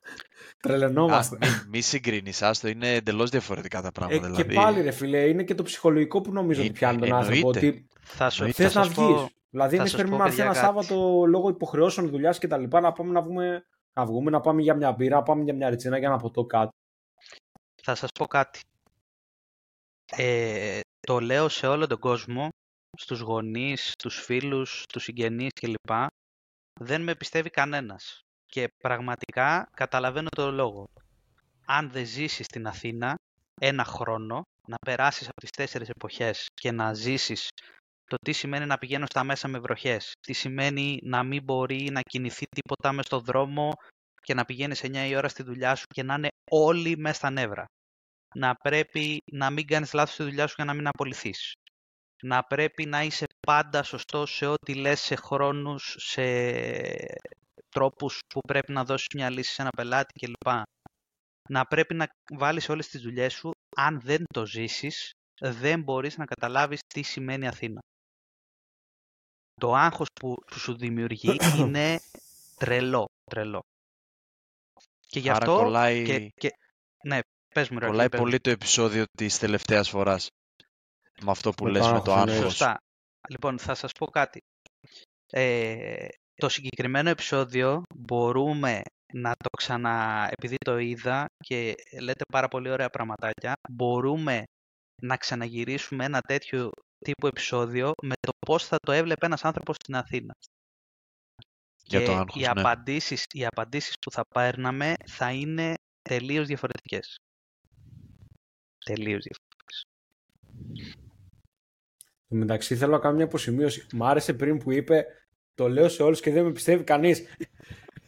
[0.63, 1.37] τρελαινόμαστε.
[1.37, 4.27] Α, μη, μη συγκρίνεις, άστο, είναι εντελώς διαφορετικά τα Ε, πράγματα.
[4.37, 7.13] και δηλαδή, πάλι ρε φίλε, είναι και το ψυχολογικό που νομίζω ότι Ε, πιάνει τον
[7.13, 7.35] άνθρωπο.
[7.37, 7.67] εννοείται.
[7.67, 8.63] Ότι Θα σου, Εννοείται.
[8.63, 9.27] θα θες να σας πω- βγεις.
[9.51, 10.87] Δηλαδή θα εμείς σας πρέπει πω, να έρθει παιδιά, ένα κάτι.
[10.87, 14.63] Σάββατο λόγω υποχρεώσεων δουλειάς και τα λοιπά να πάμε να βγούμε, να βγούμε, να πάμε
[14.63, 16.71] για μια μπύρα, να πάμε για μια ριτσίνα για ένα ποτό κάτι.
[17.83, 18.61] Θα σας πω κάτι.
[20.17, 22.49] Ε, το λέω σε όλο τον κόσμο,
[22.97, 26.07] στους γονείς, στους φίλους, στους συγγενείς κλπ.
[26.81, 28.21] Δεν με πιστεύει κανένας.
[28.47, 30.87] Και πραγματικά καταλαβαίνω το λόγο.
[31.67, 33.15] Αν δεν ζήσεις στην Αθήνα
[33.61, 37.49] ένα χρόνο, να περάσεις από τις τέσσερις εποχές και να ζήσεις
[38.09, 42.01] το τι σημαίνει να πηγαίνω στα μέσα με βροχές, τι σημαίνει να μην μπορεί να
[42.01, 43.73] κινηθεί τίποτα μες στο δρόμο
[44.23, 47.31] και να πηγαίνεις 9 η ώρα στη δουλειά σου και να είναι όλοι μέσα στα
[47.31, 47.65] νεύρα.
[48.35, 51.53] Να πρέπει να μην κάνεις λάθος στη δουλειά σου για να μην απολυθείς.
[52.23, 56.23] Να πρέπει να είσαι πάντα σωστός σε ό,τι λες, σε χρόνους, σε
[57.69, 60.55] τρόπους που πρέπει να δώσεις μια λύση σε ένα πελάτη κλπ.
[61.49, 63.51] Να πρέπει να βάλεις όλες τις δουλειές σου.
[63.77, 67.81] Αν δεν το ζήσεις, δεν μπορείς να καταλάβεις τι σημαίνει Αθήνα.
[69.59, 72.01] Το άγχος που που σου δημιουργεί είναι
[72.59, 73.61] τρελό, τρελό.
[75.07, 76.55] Και γι' Άρα αυτό κολλάει, και, και...
[77.03, 77.19] Ναι,
[77.55, 78.25] πες μου Ηρακλή, κολλάει πες μου.
[78.25, 80.27] πολύ το επεισόδιο της τελευταίας φοράς.
[81.23, 82.33] Με αυτό που Με λες το με το άγχος, ναι.
[82.33, 82.51] άγχος.
[82.51, 82.79] Σωστά.
[83.29, 84.39] Λοιπόν, θα σας πω κάτι.
[85.31, 90.29] Ε, το συγκεκριμένο επεισόδιο μπορούμε να το ξανα...
[90.31, 94.43] Επειδή το είδα και λέτε πάρα πολύ ωραία πραγματάκια, μπορούμε
[95.03, 99.95] να ξαναγυρίσουμε ένα τέτοιο τύπου επεισόδιο με το πώς θα το έβλεπε ένας άνθρωπος στην
[99.95, 100.35] Αθήνα.
[101.85, 102.47] Για και το άγχος, οι, ναι.
[102.47, 107.17] απαντήσεις, οι απαντήσεις που θα παίρναμε θα είναι τελείως διαφορετικές.
[108.85, 109.85] Τελείως διαφορετικές.
[112.29, 113.87] Εν τω μεταξύ θέλω να κάνω μια αποσημείωση.
[113.93, 115.07] Μ' άρεσε πριν που είπε
[115.55, 117.25] το λέω σε όλους και δεν με πιστεύει κανείς.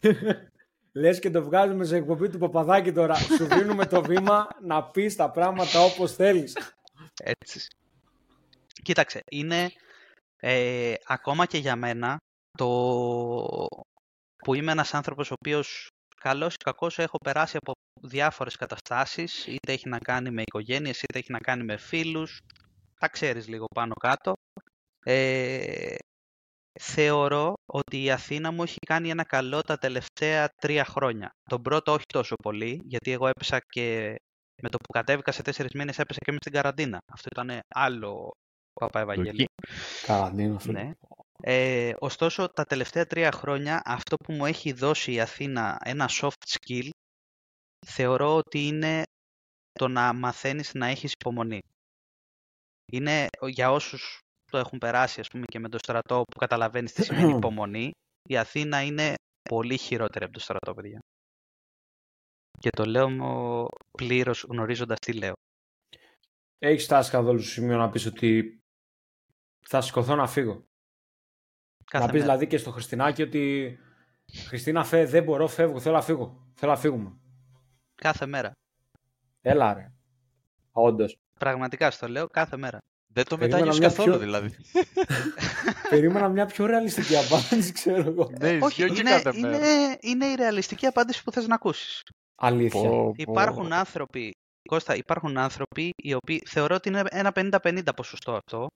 [0.92, 3.14] Λες και το βγάζουμε σε εκπομπή του Παπαδάκη τώρα.
[3.14, 6.57] Σου δίνουμε το βήμα να πεις τα πράγματα όπως θέλεις.
[7.22, 7.68] Έτσι.
[8.82, 9.72] Κοίταξε, είναι
[10.36, 12.16] ε, ακόμα και για μένα
[12.58, 12.68] το
[14.44, 19.72] που είμαι ένας άνθρωπος ο οποίος καλός ή κακός έχω περάσει από διάφορες καταστάσεις είτε
[19.72, 22.40] έχει να κάνει με οικογένειες είτε έχει να κάνει με φίλους
[23.00, 24.32] τα ξέρεις λίγο πάνω κάτω.
[25.04, 25.94] Ε,
[26.80, 31.30] θεωρώ ότι η Αθήνα μου έχει κάνει ένα καλό τα τελευταία τρία χρόνια.
[31.42, 34.14] Τον πρώτο όχι τόσο πολύ γιατί εγώ έπεσα και
[34.62, 36.98] με το που κατέβηκα σε τέσσερις μήνες έπεσα και μες στην καραντίνα.
[37.12, 38.30] Αυτό ήταν άλλο
[38.80, 39.44] Παπα Ευαγγέλη
[40.06, 40.82] Καραντίνα, φίλε.
[40.82, 40.92] ναι.
[41.42, 46.44] Ε, ωστόσο, τα τελευταία τρία χρόνια αυτό που μου έχει δώσει η Αθήνα ένα soft
[46.46, 46.88] skill
[47.86, 49.02] θεωρώ ότι είναι
[49.72, 51.58] το να μαθαίνεις να έχεις υπομονή.
[52.92, 54.18] Είναι για όσους
[54.50, 57.90] το έχουν περάσει ας πούμε και με το στρατό που καταλαβαίνεις τι σημαίνει υπομονή
[58.28, 59.14] η Αθήνα είναι
[59.50, 60.98] πολύ χειρότερη από το στρατό παιδιά.
[62.58, 65.32] Και το λέω μου πλήρως γνωρίζοντας τι λέω.
[66.58, 68.59] Έχεις φτάσει καθόλου στο σημείο να πεις ότι
[69.70, 70.64] θα σηκωθώ να φύγω.
[71.85, 72.33] Κάθε να πεις μέρα.
[72.33, 73.78] δηλαδή και στο Χριστινάκι ότι
[74.46, 76.46] Χριστίνα φε, δεν μπορώ, φεύγω, θέλω να φύγω.
[76.54, 77.18] Θέλω να φύγουμε.
[77.94, 78.52] Κάθε μέρα.
[79.40, 79.92] Έλα ρε.
[80.72, 81.16] Όντως.
[81.38, 82.78] Πραγματικά στο λέω κάθε μέρα.
[83.12, 84.54] Δεν το Περίμενα μετάνιωσε μια καθόλου πιο- δηλαδή.
[85.90, 88.30] Περίμενα μια πιο ρεαλιστική απάντηση, ξέρω εγώ.
[88.40, 89.56] ναι, Όχι, ισχύει και είναι, κάθε μέρα.
[89.56, 92.00] είναι, είναι η ρεαλιστική απάντηση που θες να ακούσεις.
[92.35, 92.80] Αλήθεια.
[92.88, 93.12] Πω, πω.
[93.16, 94.30] Υπάρχουν άνθρωποι,
[94.68, 98.66] Κώστα, υπάρχουν άνθρωποι οι οποίοι θεωρώ ότι είναι ένα 50-50 ποσοστό αυτό,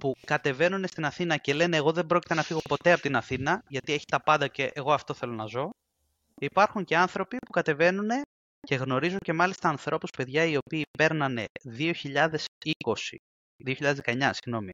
[0.00, 3.62] που κατεβαίνουν στην Αθήνα και λένε εγώ δεν πρόκειται να φύγω ποτέ από την Αθήνα,
[3.68, 5.70] γιατί έχει τα πάντα και εγώ αυτό θέλω να ζω.
[6.40, 8.08] Υπάρχουν και άνθρωποι που κατεβαίνουν
[8.60, 11.44] και γνωρίζω και μάλιστα ανθρώπους, παιδιά, οι οποίοι παίρνανε
[11.78, 12.38] 2020,
[13.64, 14.70] 2019, συγγνώμη,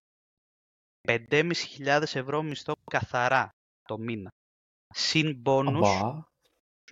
[1.09, 3.49] 5.500 ευρώ μισθό καθαρά
[3.83, 4.31] το μήνα.
[4.95, 6.23] Συν μπόνους, Αμπά.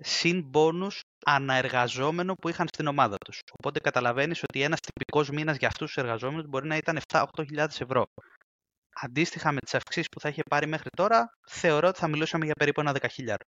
[0.03, 3.39] Συν μπόνους αναεργαζόμενο που είχαν στην ομάδα τους.
[3.59, 7.25] Οπότε καταλαβαίνεις ότι ένας τυπικός μήνας για αυτούς τους εργαζόμενους μπορεί να ήταν 7-8
[7.81, 8.05] ευρώ.
[9.01, 12.55] Αντίστοιχα με τις αυξήσεις που θα είχε πάρει μέχρι τώρα, θεωρώ ότι θα μιλούσαμε για
[12.55, 13.45] περίπου ένα δεκαχίλιαρο.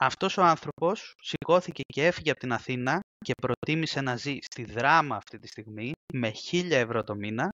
[0.00, 5.16] Αυτός ο άνθρωπος σηκώθηκε και έφυγε από την Αθήνα και προτίμησε να ζει στη δράμα
[5.16, 7.48] αυτή τη στιγμή με 1000 ευρώ το μήνα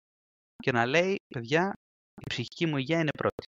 [0.56, 1.74] και να λέει, παιδιά,
[2.22, 3.44] η ψυχική μου υγεία είναι πρώτη.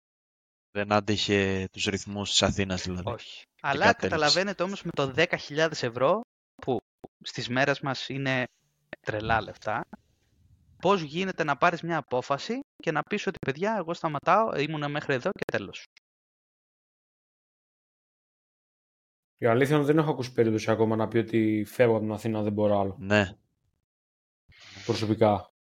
[0.71, 3.11] Δεν άντεχε τους ρυθμούς της Αθήνας δηλαδή.
[3.11, 3.43] Όχι.
[3.61, 6.21] Αλλά καταλαβαίνετε όμως με το 10.000 ευρώ
[6.55, 6.79] που
[7.23, 8.45] στις μέρες μας είναι
[9.01, 9.85] τρελά λεφτά,
[10.81, 15.15] πώς γίνεται να πάρεις μια απόφαση και να πεις ότι παιδιά εγώ σταματάω, ήμουν μέχρι
[15.15, 15.85] εδώ και τέλος.
[19.41, 22.13] Η αλήθεια είναι ότι δεν έχω ακούσει περίπτωση ακόμα να πει ότι φεύγω από την
[22.13, 22.97] Αθήνα, δεν μπορώ άλλο.
[22.99, 23.33] Ναι.
[24.85, 25.53] Προσωπικά.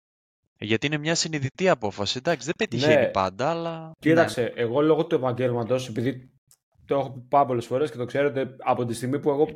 [0.58, 2.18] Γιατί είναι μια συνειδητή απόφαση.
[2.18, 3.10] Εντάξει, δεν πετυχαίνει ναι.
[3.10, 3.92] πάντα, αλλά.
[3.98, 4.48] Κοίταξε, ναι.
[4.48, 6.35] εγώ λόγω του επαγγέλματος, επειδή
[6.86, 9.48] το έχω πει πάρα πολλές φορές και το ξέρετε, από τη στιγμή που εγώ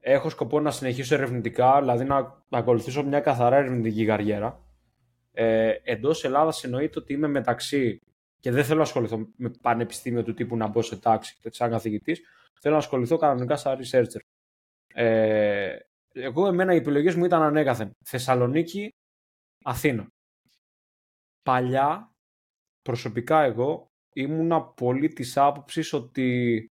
[0.00, 4.62] έχω σκοπό να συνεχίσω ερευνητικά, δηλαδή να, να ακολουθήσω μια καθαρά ερευνητική καριέρα.
[5.32, 8.00] Ε, Εντός Ελλάδας εννοείται ότι είμαι μεταξύ
[8.40, 12.20] και δεν θέλω να ασχοληθώ με πανεπιστήμιο του τύπου να μπω σε τάξη σαν καθηγητής.
[12.60, 14.20] Θέλω να ασχοληθώ κανονικά σαν researcher.
[14.94, 15.76] Ε,
[16.12, 17.90] εγώ, εμένα οι επιλογές μου ήταν ανέκαθεν.
[18.04, 18.94] Θεσσαλονίκη,
[19.64, 20.08] Αθήνα.
[21.42, 22.12] Παλιά,
[22.82, 26.66] προσωπικά εγώ, ήμουνα πολύ της άποψης ότι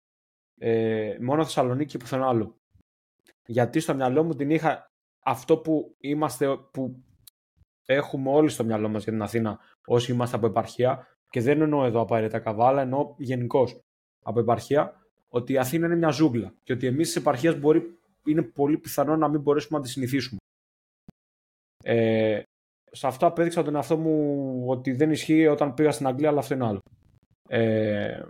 [0.60, 2.56] ε, μόνο Θεσσαλονίκη και πουθενά άλλο.
[3.46, 4.92] Γιατί στο μυαλό μου την είχα
[5.24, 7.04] αυτό που είμαστε, που
[7.86, 11.86] έχουμε όλοι στο μυαλό μας για την Αθήνα όσοι είμαστε από επαρχία και δεν εννοώ
[11.86, 13.80] εδώ απαραίτητα καβάλα, εννοώ γενικώς
[14.24, 18.42] από επαρχία ότι η Αθήνα είναι μια ζούγκλα και ότι εμείς της επαρχίας μπορεί, είναι
[18.42, 20.40] πολύ πιθανό να μην μπορέσουμε να τη συνηθίσουμε.
[21.84, 22.42] Ε,
[22.92, 26.54] σε αυτό απέδειξα τον εαυτό μου ότι δεν ισχύει όταν πήγα στην Αγγλία, αλλά αυτό
[26.54, 26.82] είναι άλλο.
[27.48, 28.22] Ε,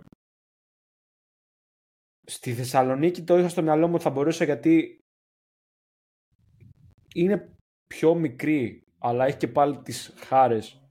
[2.24, 4.98] στη Θεσσαλονίκη το είχα στο μυαλό μου ότι θα μπορούσα γιατί
[7.14, 7.54] είναι
[7.86, 10.82] πιο μικρή, αλλά έχει και πάλι τις χάρες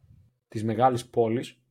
[0.48, 1.62] της μεγάλης πόλης.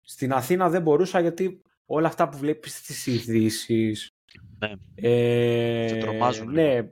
[0.00, 4.08] Στην Αθήνα δεν μπορούσα γιατί όλα αυτά που βλέπεις στις ειδήσεις.
[4.58, 4.72] Ναι.
[4.94, 6.50] Ε, τρομάζουν.
[6.50, 6.90] Ναι.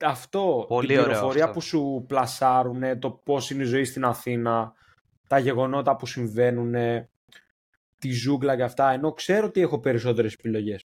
[0.00, 4.74] Αυτό, Πολύ την πληροφορία που σου πλασάρουν, το πώς είναι η ζωή στην Αθήνα,
[5.26, 6.74] τα γεγονότα που συμβαίνουν,
[7.98, 10.82] τη ζούγκλα και αυτά, ενώ ξέρω ότι έχω περισσότερες επιλογές.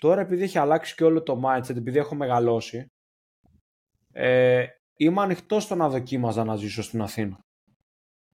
[0.00, 2.86] Τώρα επειδή έχει αλλάξει και όλο το mindset, επειδή έχω μεγαλώσει,
[4.12, 7.38] ε, είμαι ανοιχτός στο να δοκίμαζα να ζήσω στην Αθήνα.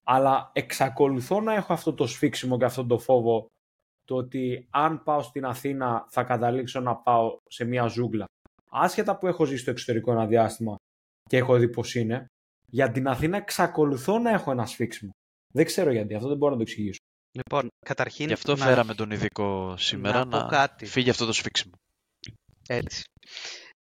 [0.03, 3.45] Αλλά εξακολουθώ να έχω αυτό το σφίξιμο και αυτό το φόβο
[4.05, 8.25] το ότι αν πάω στην Αθήνα θα καταλήξω να πάω σε μια ζούγκλα.
[8.69, 10.75] Άσχετα που έχω ζήσει στο εξωτερικό ένα διάστημα
[11.29, 12.25] και έχω δει πώς είναι,
[12.69, 15.11] για την Αθήνα εξακολουθώ να έχω ένα σφίξιμο.
[15.53, 16.99] Δεν ξέρω γιατί, αυτό δεν μπορώ να το εξηγήσω.
[17.31, 18.27] Λοιπόν, καταρχήν...
[18.27, 18.65] Γι' αυτό να...
[18.65, 20.85] φέραμε τον ειδικό σήμερα να, να κάτι.
[20.85, 21.73] φύγει αυτό το σφίξιμο.
[22.67, 23.03] Έτσι.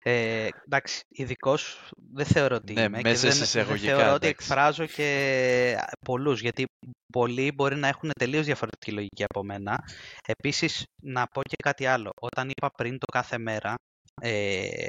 [0.08, 3.00] Ε, εντάξει, ειδικός δεν θεωρώ ότι ναι, είμαι.
[3.02, 6.40] Μέσα και δεν, δεν θεωρώ ότι εκφράζω και πολλούς.
[6.40, 6.64] Γιατί
[7.12, 9.84] πολλοί μπορεί να έχουν τελείως διαφορετική λογική από μένα.
[10.26, 12.10] Επίσης, να πω και κάτι άλλο.
[12.20, 13.74] Όταν είπα πριν το κάθε μέρα,
[14.22, 14.88] ε,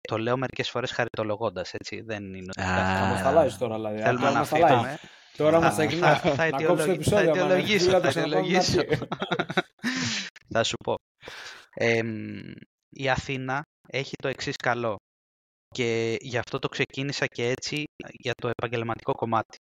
[0.00, 1.72] το λέω μερικές φορές χαριτολογώντας.
[1.72, 2.62] Έτσι, δεν είναι ότι.
[2.62, 4.02] Θα μα χαλάει τώρα, δηλαδή.
[4.02, 4.98] Θέλουμε να φύγουμε.
[5.36, 7.10] Τώρα μα θα, θα, θα, θα, αιτιολογήσω.
[7.10, 8.80] Θα αιτιολογήσω.
[10.54, 10.94] θα σου πω.
[11.74, 12.02] Ε,
[12.96, 14.96] η Αθήνα έχει το εξής καλό
[15.68, 19.56] και γι' αυτό το ξεκίνησα και έτσι για το επαγγελματικό κομμάτι.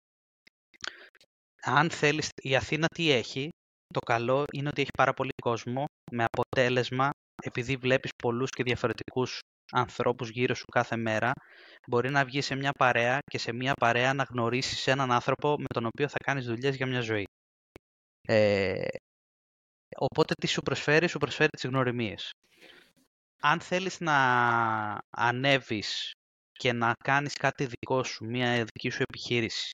[1.62, 3.50] Αν θέλεις, η Αθήνα τι έχει,
[3.94, 7.10] το καλό είναι ότι έχει πάρα πολύ κόσμο με αποτέλεσμα,
[7.44, 9.40] επειδή βλέπεις πολλούς και διαφορετικούς
[9.72, 11.32] ανθρώπους γύρω σου κάθε μέρα,
[11.88, 15.68] μπορεί να βγει σε μια παρέα και σε μια παρέα να γνωρίσεις έναν άνθρωπο με
[15.74, 17.26] τον οποίο θα κάνεις δουλειές για μια ζωή.
[18.28, 18.88] Ε,
[19.98, 22.32] οπότε τι σου προσφέρει, σου προσφέρει τις γνωριμίες
[23.40, 24.18] αν θέλεις να
[25.10, 26.12] ανέβεις
[26.52, 29.70] και να κάνεις κάτι δικό σου, μια δική σου επιχείρηση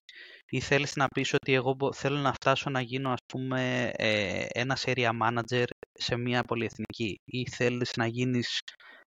[0.50, 4.78] ή θέλεις να πεις ότι εγώ θέλω να φτάσω να γίνω ας πούμε ε, ένα
[4.82, 8.60] area manager σε μια πολυεθνική ή θέλεις να γίνεις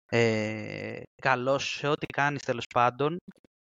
[0.08, 3.16] ε, καλός σε ό,τι κάνεις τέλος πάντων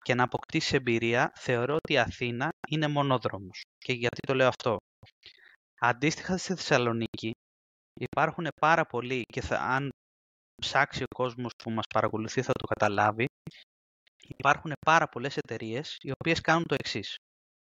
[0.03, 3.63] και να αποκτήσεις εμπειρία, θεωρώ ότι η Αθήνα είναι μονόδρομος.
[3.79, 4.77] Και γιατί το λέω αυτό;
[5.83, 7.31] Αντίστοιχα στη Θεσσαλονίκη
[8.01, 9.89] υπάρχουν πάρα πολλοί και θα, αν
[10.63, 13.27] ψάξει ο κόσμος που μας παρακολουθεί θα το καταλάβει,
[14.27, 17.17] υπάρχουν πάρα πολλές εταιρείες οι οποίες κάνουν το εξής.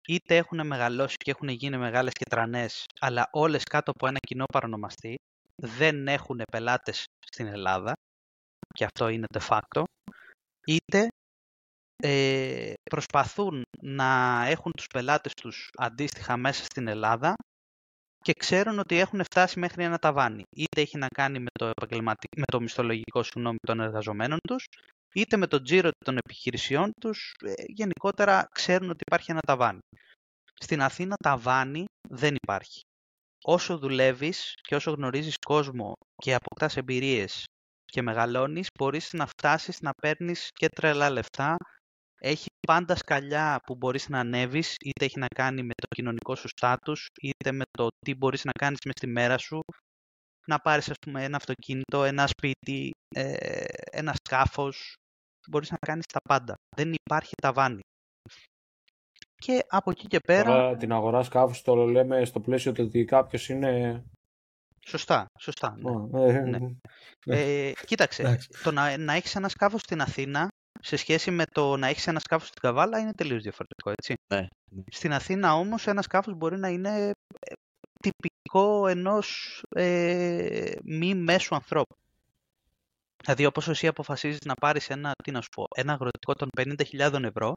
[0.08, 4.46] Είτε έχουν μεγαλώσει και έχουν γίνει μεγάλες και τρανές, αλλά όλες κάτω από ένα κοινό
[4.54, 5.16] παρονομαστή,
[5.56, 7.94] δεν έχουν πελάτες στην Ελλάδα,
[8.78, 9.84] και αυτό είναι de facto,
[10.68, 11.08] είτε
[12.04, 17.34] ε, προσπαθούν να έχουν τους πελάτες τους αντίστοιχα μέσα στην Ελλάδα
[18.24, 20.44] και ξέρουν ότι έχουν φτάσει μέχρι ένα ταβάνι.
[20.56, 21.72] Είτε έχει να κάνει με το,
[22.38, 24.66] με το μισθολογικό συγγνώμη των εργαζομένων τους,
[25.14, 29.80] είτε με το τζίρο των επιχειρησιών τους, ε, γενικότερα ξέρουν ότι υπάρχει ένα ταβάνι.
[30.54, 32.82] Στην Αθήνα ταβάνι δεν υπάρχει.
[33.44, 37.46] Όσο δουλεύεις και όσο γνωρίζεις κόσμο και αποκτάς εμπειρίες
[37.94, 41.56] και μεγαλώνεις, μπορείς να φτάσεις να παίρνεις και τρελά λεφτά.
[42.20, 46.48] Έχει πάντα σκαλιά που μπορείς να ανέβεις, είτε έχει να κάνει με το κοινωνικό σου
[46.48, 49.60] στάτους, είτε με το τι μπορείς να κάνεις μες στη μέρα σου.
[50.48, 54.94] Να πάρεις, ας πούμε, ένα αυτοκίνητο, ένα σπίτι, ε, ένα σκάφος.
[55.50, 56.54] Μπορείς να κάνεις τα πάντα.
[56.76, 57.80] Δεν υπάρχει ταβάνι.
[59.36, 60.44] Και από εκεί και πέρα...
[60.44, 64.04] Τώρα την αγορά σκάφους το λέμε στο πλαίσιο του ότι κάποιος είναι
[64.86, 65.78] Σωστά, σωστά.
[65.78, 66.24] Ναι.
[66.26, 66.58] Ε, ναι.
[67.26, 67.40] ναι.
[67.40, 70.48] Ε, κοίταξε, το να, να έχεις ένα σκάφος στην Αθήνα
[70.80, 74.14] σε σχέση με το να έχεις ένα σκάφος στην Καβάλα είναι τελείως διαφορετικό, έτσι.
[74.34, 74.48] Ναι.
[74.92, 77.52] Στην Αθήνα όμως ένα σκάφος μπορεί να είναι ε,
[78.00, 81.96] τυπικό ενός ε, μη μέσου ανθρώπου.
[83.24, 87.24] Δηλαδή όπως εσύ αποφασίζεις να πάρεις ένα, τι να σου πω, ένα αγροτικό των 50.000
[87.24, 87.54] ευρώ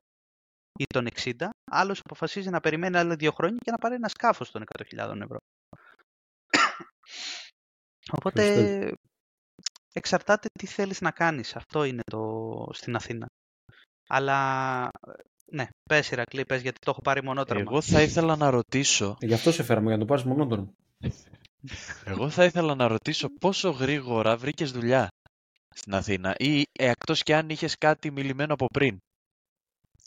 [0.79, 1.33] ή των 60,
[1.71, 4.65] άλλος αποφασίζει να περιμένει άλλα δύο χρόνια και να πάρει ένα σκάφος των
[4.97, 5.39] 100.000 ευρώ.
[8.12, 8.92] Οπότε
[9.92, 11.57] εξαρτάται τι θέλεις να κάνεις.
[11.57, 13.27] Αυτό είναι το στην Αθήνα.
[14.09, 14.90] Αλλά
[15.53, 17.61] ναι, πες Ηρακλή, πες γιατί το έχω πάρει μονότρομα.
[17.61, 19.16] Εγώ θα ήθελα να ρωτήσω...
[19.21, 20.73] Γι' αυτό σε φέραμε, για να το πάρεις μονότρομα.
[22.05, 25.09] Εγώ θα ήθελα να ρωτήσω πόσο γρήγορα βρήκες δουλειά
[25.75, 28.99] στην Αθήνα ή ε, εκτός και αν είχες κάτι μιλημένο από πριν.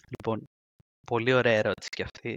[0.10, 0.44] Λοιπόν,
[1.08, 2.36] πολύ ωραία ερώτηση και αυτή.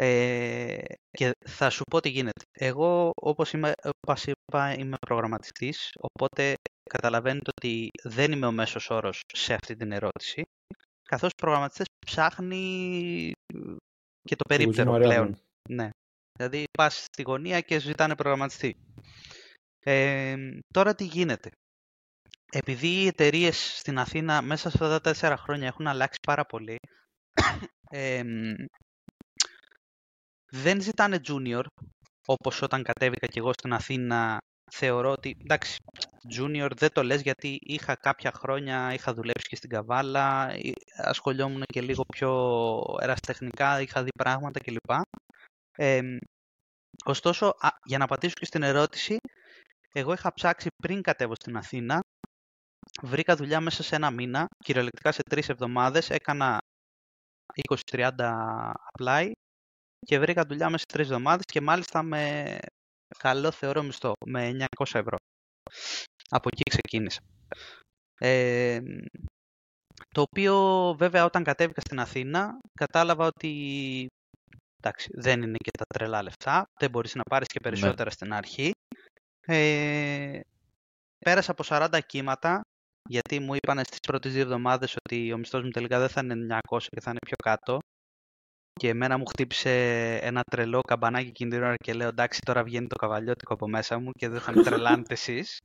[0.00, 0.78] Ε,
[1.10, 2.44] και θα σου πω τι γίνεται.
[2.52, 6.54] Εγώ, όπως, είμαι, όπως είπα, είμαι προγραμματιστής, οπότε
[6.90, 10.42] καταλαβαίνετε ότι δεν είμαι ο μέσος όρος σε αυτή την ερώτηση,
[11.02, 13.32] καθώς ο προγραμματιστής ψάχνει
[14.22, 15.38] και το περίπτερο πλέον.
[15.68, 15.88] Ναι.
[16.38, 18.76] Δηλαδή πας στη γωνία και ζητάνε προγραμματιστή.
[19.78, 20.36] Ε,
[20.74, 21.50] τώρα τι γίνεται.
[22.52, 26.76] Επειδή οι εταιρείες στην Αθήνα μέσα σε αυτά τα τέσσερα χρόνια έχουν αλλάξει πάρα πολύ,
[27.90, 28.22] ε,
[30.50, 31.62] δεν ζητάνε junior,
[32.26, 34.38] όπως όταν κατέβηκα και εγώ στην Αθήνα
[34.70, 35.76] θεωρώ ότι, εντάξει,
[36.36, 40.50] junior δεν το λες γιατί είχα κάποια χρόνια, είχα δουλέψει και στην Καβάλα,
[40.96, 42.30] ασχολιόμουν και λίγο πιο
[43.00, 44.90] εραστεχνικά, είχα δει πράγματα κλπ.
[45.76, 46.00] Ε,
[47.04, 47.52] ωστόσο,
[47.84, 49.16] για να πατήσω και στην ερώτηση,
[49.92, 52.00] εγώ είχα ψάξει πριν κατέβω στην Αθήνα,
[53.02, 56.58] βρήκα δουλειά μέσα σε ένα μήνα, κυριολεκτικά σε τρεις εβδομάδες, έκανα
[57.90, 58.10] 20-30
[58.98, 59.30] apply
[60.06, 62.58] και βρήκα δουλειά μέσα σε τρεις εβδομάδες και μάλιστα με
[63.18, 65.16] καλό θεωρώ μισθό, με 900 ευρώ.
[66.28, 67.20] Από εκεί ξεκίνησα.
[68.20, 68.80] Ε,
[70.08, 70.54] το οποίο
[70.98, 74.06] βέβαια όταν κατέβηκα στην Αθήνα κατάλαβα ότι
[74.82, 77.70] εντάξει, δεν είναι και τα τρελά λεφτά, δεν μπορείς να πάρεις και ναι.
[77.70, 78.70] περισσότερα στην αρχή.
[79.40, 80.40] Ε,
[81.18, 82.60] πέρασα από 40 κύματα,
[83.08, 86.60] γιατί μου είπαν στις πρώτες δύο εβδομάδες ότι ο μισθός μου τελικά δεν θα είναι
[86.70, 87.78] 900 και θα είναι πιο κάτω
[88.78, 89.72] και εμένα μου χτύπησε
[90.22, 93.98] ένα τρελό καμπανάκι εκείνη την ώρα και λέω εντάξει τώρα βγαίνει το καβαλιώτικο από μέσα
[93.98, 95.58] μου και δεν θα με τρελάνετε εσείς.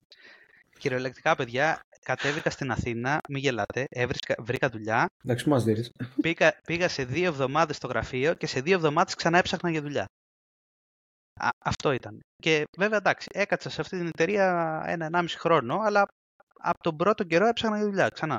[0.79, 5.05] Κυριολεκτικά παιδιά, κατέβηκα στην Αθήνα, μην γελάτε, έβρισκα, βρήκα δουλειά.
[5.23, 5.91] Εντάξει, μας δίνεις.
[6.21, 10.05] Πήγα, πήγα σε δύο εβδομάδες στο γραφείο και σε δύο εβδομάδες ξανά έψαχνα για δουλειά.
[11.39, 12.19] Α, αυτό ήταν.
[12.35, 16.05] Και βέβαια εντάξει, έκατσα σε αυτή την εταιρεία ένα-ενάμιση χρόνο, αλλά
[16.59, 18.37] από τον πρώτο καιρό έψαχνα για δουλειά ξανά.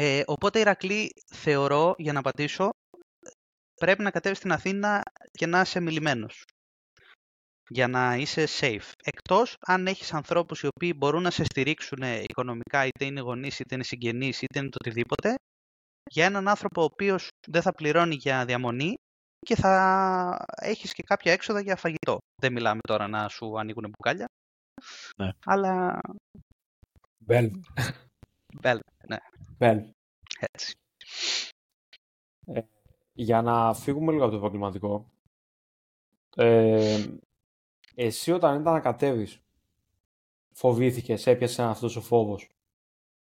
[0.00, 2.70] Ε, οπότε, Ηρακλή, θεωρώ, για να απαντήσω,
[3.74, 6.44] πρέπει να κατέβεις στην Αθήνα και να είσαι μιλημένος.
[7.68, 8.92] Για να είσαι safe.
[9.04, 13.74] Εκτός αν έχεις ανθρώπους οι οποίοι μπορούν να σε στηρίξουν οικονομικά, είτε είναι γονείς, είτε
[13.74, 15.34] είναι συγγενείς, είτε είναι το οτιδήποτε,
[16.10, 18.94] για έναν άνθρωπο ο οποίος δεν θα πληρώνει για διαμονή
[19.46, 22.18] και θα έχεις και κάποια έξοδα για φαγητό.
[22.40, 24.26] Δεν μιλάμε τώρα να σου ανοίγουν μπουκάλια.
[25.16, 25.30] Ναι.
[25.44, 26.00] Αλλά...
[27.18, 27.50] Μπέλ.
[28.60, 29.16] Μπέλ, ναι.
[29.58, 29.92] Μπέλ.
[30.38, 30.74] Έτσι.
[32.46, 32.60] Ε,
[33.12, 35.10] για να φύγουμε λίγο από το επαγγελματικό.
[36.36, 37.06] Ε,
[37.94, 39.40] εσύ όταν ήταν να κατέβεις,
[40.54, 42.48] φοβήθηκες, έπιασες αυτός ο φόβος.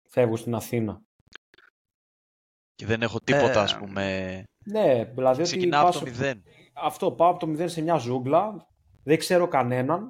[0.07, 1.01] Φεύγω στην Αθήνα;
[2.75, 4.43] Και δεν έχω τίποτα, ε, ας πούμε...
[4.65, 6.43] Ναι, δηλαδή Ξεκινάω από το μηδέν.
[6.73, 8.67] Αυτό, πάω από το μηδέν σε μια ζούγκλα,
[9.03, 10.09] δεν ξέρω κανέναν.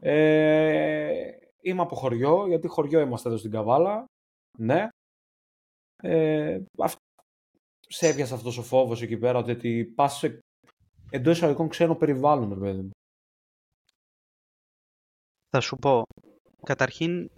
[0.00, 4.04] Ε, είμαι από χωριό, γιατί χωριό είμαστε εδώ στην Καβάλα.
[4.56, 4.88] Ναι.
[6.02, 7.00] Ε, αυτό,
[7.88, 10.38] σε έπιασε αυτός ο φόβος εκεί πέρα ότι πας σε
[11.10, 12.90] εντός εισαγωγικών ξένο περιβάλλον, παιδί μου.
[15.48, 16.02] Θα σου πω.
[16.62, 17.30] Καταρχήν,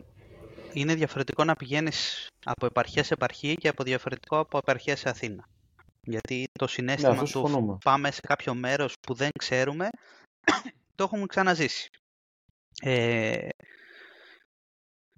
[0.73, 5.49] είναι διαφορετικό να πηγαίνεις από επαρχίας σε επαρχία και από διαφορετικό από επαρχία σε Αθήνα.
[6.03, 7.79] Γιατί το συνέστημα αυτό του συμφωνούμε.
[7.85, 9.89] πάμε σε κάποιο μέρος που δεν ξέρουμε,
[10.95, 11.89] το έχουμε ξαναζήσει.
[12.83, 13.49] Ε,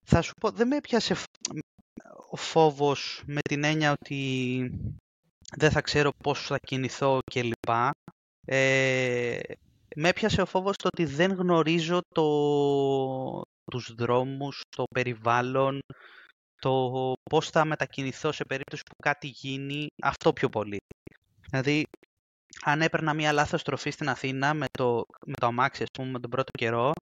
[0.02, 1.29] θα σου πω, δεν με έπιασε φ-
[2.30, 4.60] ο φόβος με την έννοια ότι
[5.56, 7.70] δεν θα ξέρω πώς θα κινηθώ κλπ.
[8.46, 9.38] Ε,
[9.96, 12.26] με έπιασε ο φόβος το ότι δεν γνωρίζω το,
[13.70, 15.78] τους δρόμους, το περιβάλλον,
[16.56, 20.78] το πώς θα μετακινηθώ σε περίπτωση που κάτι γίνει, αυτό πιο πολύ.
[21.50, 21.86] Δηλαδή,
[22.62, 26.18] αν έπαιρνα μία λάθος τροφή στην Αθήνα με το, με το αμάξι, ας πούμε, με
[26.18, 26.92] τον πρώτο καιρό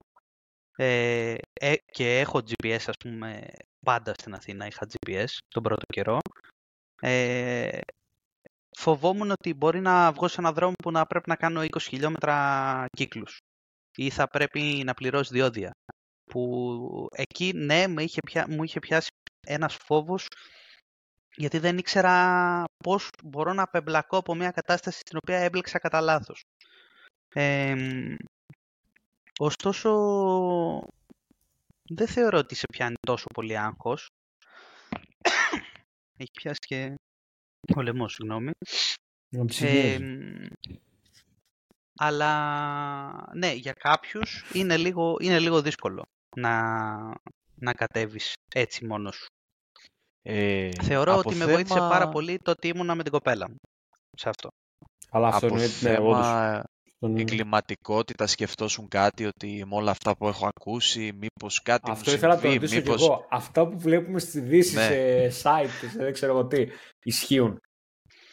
[0.75, 3.47] ε, ε, και έχω GPS, ας πούμε,
[3.85, 6.19] πάντα στην Αθήνα είχα GPS τον πρώτο καιρό,
[7.01, 7.79] ε,
[8.77, 12.85] φοβόμουν ότι μπορεί να βγω σε έναν δρόμο που να πρέπει να κάνω 20 χιλιόμετρα
[12.97, 13.37] κύκλους
[13.95, 15.71] ή θα πρέπει να πληρώσει διόδια.
[16.31, 19.09] Που εκεί, ναι, μου είχε, πια, μου είχε πιάσει
[19.47, 20.27] ένας φόβος
[21.35, 26.43] γιατί δεν ήξερα πώς μπορώ να απεμπλακώ από μια κατάσταση στην οποία έμπλεξα κατά λάθος.
[29.39, 29.89] ωστόσο,
[31.89, 34.07] δεν θεωρώ ότι σε πιάνει τόσο πολύ άγχος.
[36.17, 36.95] Έχει πιάσει και
[37.75, 38.51] ο λαιμός, συγγνώμη.
[39.35, 39.93] Να ψυγίζει.
[39.93, 40.45] Εμ,
[41.99, 46.03] αλλά ναι, για κάποιους είναι λίγο, είναι λίγο δύσκολο
[46.35, 46.53] να,
[47.55, 49.25] να κατέβεις έτσι μόνος σου.
[50.21, 53.49] Ε, Θεωρώ από ότι με βοήθησε πάρα θέμα- πολύ το ότι ήμουνα με την κοπέλα
[53.49, 53.55] μου.
[54.17, 54.49] Σε αυτό.
[55.11, 56.25] Αλλά αυτό Από είναι ναι, όντως.
[56.27, 56.63] θέμα
[56.99, 62.15] Τον- εγκληματικότητα σκεφτόσουν κάτι ότι με όλα αυτά που έχω ακούσει μήπως κάτι Αυτό μου
[62.17, 62.95] ήθελα να το συμβεί, ρωτήσω μήπως...
[62.97, 63.27] κι εγώ.
[63.29, 64.85] Αυτά που βλέπουμε στις ειδήσει Ναι.
[65.29, 66.65] σε site, σε δεν ξέρω εγώ τι,
[67.03, 67.59] ισχύουν.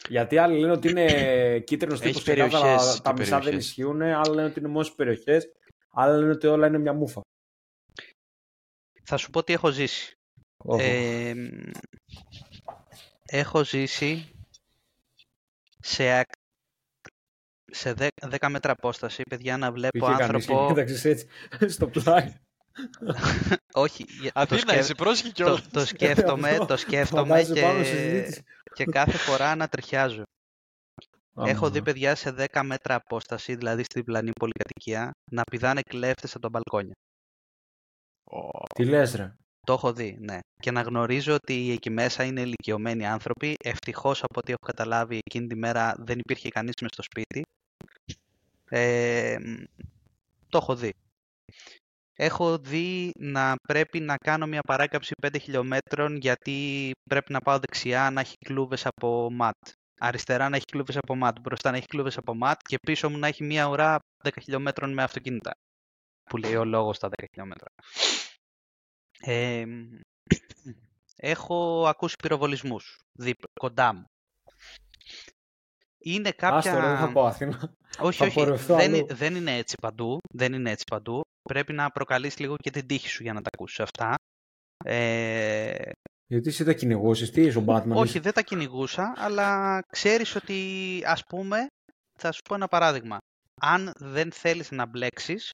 [0.09, 1.05] Γιατί άλλοι λένε ότι είναι
[1.67, 3.67] κίτρινος Έχει τύπος και κάθαρα περιοχές τα και μισά δεν περιοχές.
[3.67, 5.53] ισχύουν, άλλοι λένε ότι είναι μόνο στις περιοχές,
[5.91, 7.21] άλλοι λένε ότι όλα είναι μια μούφα.
[9.05, 10.15] Θα σου πω τι έχω ζήσει.
[10.65, 11.49] Οχ, Εμ,
[13.27, 14.31] έχω ζήσει
[15.81, 16.33] σε, ακ-
[17.73, 17.95] σε
[18.39, 20.67] 10 μέτρα απόσταση, παιδιά, να βλέπω Πήγε κανείς και άνθρωπο...
[20.69, 21.27] κοίταξες έτσι
[21.77, 22.35] στο πλάι.
[23.73, 25.69] Όχι, για- το, Αθήνα, σκέφ- είσαι πρόσχη το, κιόλας.
[25.69, 28.43] το σκέφτομαι, Αυτό το σκέφτομαι Φαντάζεσαι πάνω στη και, συζήτηση.
[28.75, 30.23] και κάθε φορά να τριχιάζω.
[31.39, 36.33] Έχω δει Α, παιδιά σε 10 μέτρα απόσταση, δηλαδή στη διπλανή πολυκατοικία, να πηδάνε κλέφτες
[36.35, 36.93] από τα μπαλκόνια.
[38.31, 39.35] Ω, Τι λες ρε;
[39.67, 40.39] Το έχω δει, ναι.
[40.61, 43.57] Και να γνωρίζω ότι εκεί μέσα είναι ηλικιωμένοι άνθρωποι.
[43.65, 47.43] Ευτυχώς από ό,τι έχω καταλάβει εκείνη τη μέρα δεν υπήρχε κανείς μες στο σπίτι.
[48.69, 49.63] Ε, μ,
[50.49, 50.93] το έχω δει.
[52.13, 58.11] Έχω δει να πρέπει να κάνω μια παράκαψη 5 χιλιόμετρων γιατί πρέπει να πάω δεξιά
[58.11, 59.57] να έχει κλούβες από ματ.
[59.99, 63.19] Αριστερά να έχει κλούβες από ματ, μπροστά να έχει κλούβες από ματ και πίσω μου
[63.19, 65.53] να έχει μια ουρά 10 χιλιόμετρων με αυτοκίνητα.
[66.25, 67.69] Που λέει ο λόγος στα 10 χιλιόμετρα.
[69.21, 69.65] Ε,
[71.17, 74.05] έχω ακούσει πυροβολισμούς δίπλα, κοντά μου.
[75.99, 76.57] Είναι κάποια...
[76.57, 77.75] Άστο ρε, δεν θα πω Αθήνα.
[77.99, 79.07] Όχι, θα όχι, πορευθώ δεν, αλλού.
[79.11, 80.19] δεν είναι έτσι παντού.
[80.35, 81.21] Δεν είναι έτσι παντού.
[81.43, 84.15] Πρέπει να προκαλείς λίγο και την τύχη σου για να τα ακούσεις αυτά.
[84.85, 85.91] Ε,
[86.27, 87.91] Γιατί εσύ τα κυνηγούσες, τι είσαι ο Batman.
[87.91, 90.59] όχι, είσαι; δεν τα κυνηγούσα, αλλά ξέρεις ότι,
[91.07, 91.67] ας πούμε,
[92.19, 93.19] θα σου πω ένα παράδειγμα.
[93.61, 95.51] Αν δεν θέλεις να μπλέξεις,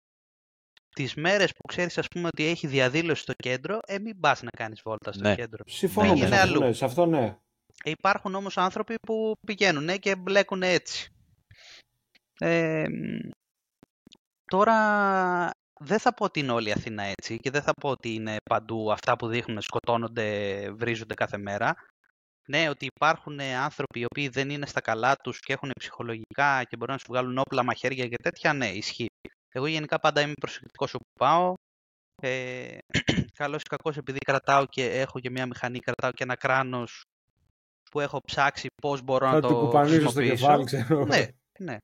[0.95, 4.51] τις μέρες που ξέρεις, ας πούμε, ότι έχει διαδήλωση στο κέντρο, ε, μην πας να
[4.51, 5.35] κάνεις βόλτα στο Ναι.
[5.35, 5.65] κέντρο.
[5.67, 6.61] Συμφωνώ Πήγαινε με αυτό, αλλού.
[6.61, 7.37] ναι, σε αυτό ναι.
[7.85, 11.07] Ε, Υπάρχουν όμως άνθρωποι που πηγαίνουν και μπλέκουν έτσι.
[12.41, 13.29] Ε, μ,
[14.45, 15.51] τώρα
[15.81, 18.37] δεν θα πω ότι είναι όλη η Αθήνα έτσι και δεν θα πω ότι είναι
[18.51, 21.75] παντού αυτά που δείχνουν σκοτώνονται, βρίζονται κάθε μέρα.
[22.49, 26.77] Ναι, ότι υπάρχουν άνθρωποι οι οποίοι δεν είναι στα καλά τους και έχουν ψυχολογικά και
[26.77, 29.07] μπορούν να σου βγάλουν όπλα, μαχαίρια και τέτοια, ναι, ισχύει.
[29.53, 31.55] Εγώ γενικά πάντα είμαι προσεκτικός όπου πάω.
[32.23, 32.79] Ε,
[33.41, 37.05] καλώς ή κακώς επειδή κρατάω και έχω και μια μηχανή, κρατάω και ένα κράνος
[37.91, 40.45] που έχω ψάξει πώς μπορώ να Θα το του κουπανίζω στο χρησιμοποιήσω.
[40.47, 41.05] κεφάλι, ξέρω.
[41.05, 41.27] Ναι,
[41.59, 41.77] ναι.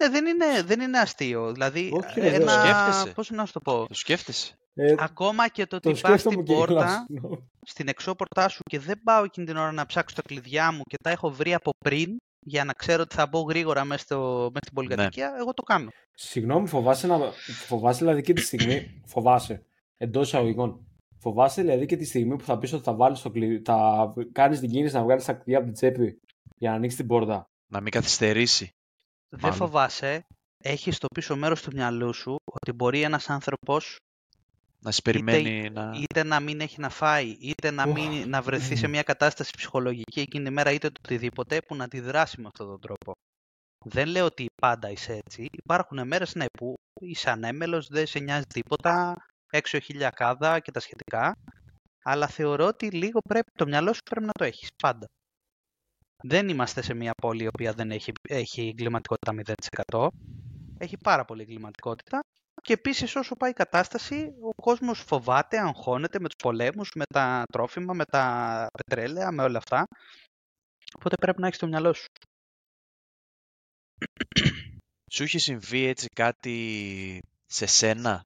[0.00, 1.52] Ε, δεν, είναι, δεν είναι αστείο.
[1.52, 3.14] Δηλαδή, Όχι, ρε, δεν ένα, σκέφτεσαι.
[3.14, 4.54] πώς να σου το πω, Το σκέφτεσαι.
[4.74, 7.50] Ε, ακόμα και το το ότι πας σκέφτομαι στην και πόρτα, γελάω, συγγνώμη.
[7.66, 10.96] στην εξώπορτά σου και δεν πάω εκείνη την ώρα να ψάξω τα κλειδιά μου και
[11.02, 14.18] τα έχω βρει από πριν για να ξέρω ότι θα μπω γρήγορα μέσα, στο,
[14.52, 15.90] μέσα στην πολυκατοικία, εγώ το κάνω.
[16.14, 17.18] Συγγνώμη, φοβάσαι, να...
[17.66, 19.02] φοβάσαι δηλαδή και τη στιγμή.
[19.06, 19.64] Φοβάσαι.
[19.96, 20.84] Εντός εισαγωγικών.
[21.18, 23.62] Φοβάσαι δηλαδή και τη στιγμή που θα πεις ότι θα βάλεις το κλειδί.
[23.64, 26.20] Θα κάνεις την κίνηση να βγάλεις τα κλειδιά από την τσέπη
[26.56, 27.44] για να ανοίξεις την πόρτα.
[27.72, 28.70] Να μην καθυστερήσει.
[29.28, 29.56] Δεν Μάλλον.
[29.56, 30.26] φοβάσαι,
[30.64, 33.98] έχεις στο πίσω μέρος του μυαλού σου ότι μπορεί ένας άνθρωπος
[34.82, 35.92] Να σε περιμένει να...
[36.00, 40.20] είτε να μην έχει να φάει, είτε να, μην, να βρεθεί σε μια κατάσταση ψυχολογική
[40.20, 43.12] εκείνη τη μέρα, είτε το οτιδήποτε, που να αντιδράσει με αυτόν τον τρόπο.
[43.84, 45.46] Δεν λέω ότι πάντα είσαι έτσι.
[45.52, 49.14] Υπάρχουν μέρες ναι, που είσαι ανέμελος, δεν σε νοιάζει τίποτα,
[49.50, 51.34] έξω χιλιακάδα και τα σχετικά.
[52.02, 55.06] Αλλά θεωρώ ότι λίγο πρέπει, το μυαλό σου πρέπει να το έχεις, πάντα.
[56.22, 59.54] Δεν είμαστε σε μια πόλη η οποία δεν έχει, έχει εγκληματικότητα
[59.88, 60.08] 0%.
[60.78, 62.20] Έχει πάρα πολύ εγκληματικότητα.
[62.62, 67.44] Και επίσης, όσο πάει η κατάσταση, ο κόσμος φοβάται, αγχώνεται με τους πολέμους, με τα
[67.52, 69.86] τρόφιμα, με τα πετρέλαια, με όλα αυτά.
[70.96, 72.06] Οπότε πρέπει να έχεις το μυαλό σου.
[75.12, 78.22] Σου έχει συμβεί έτσι κάτι σε σένα,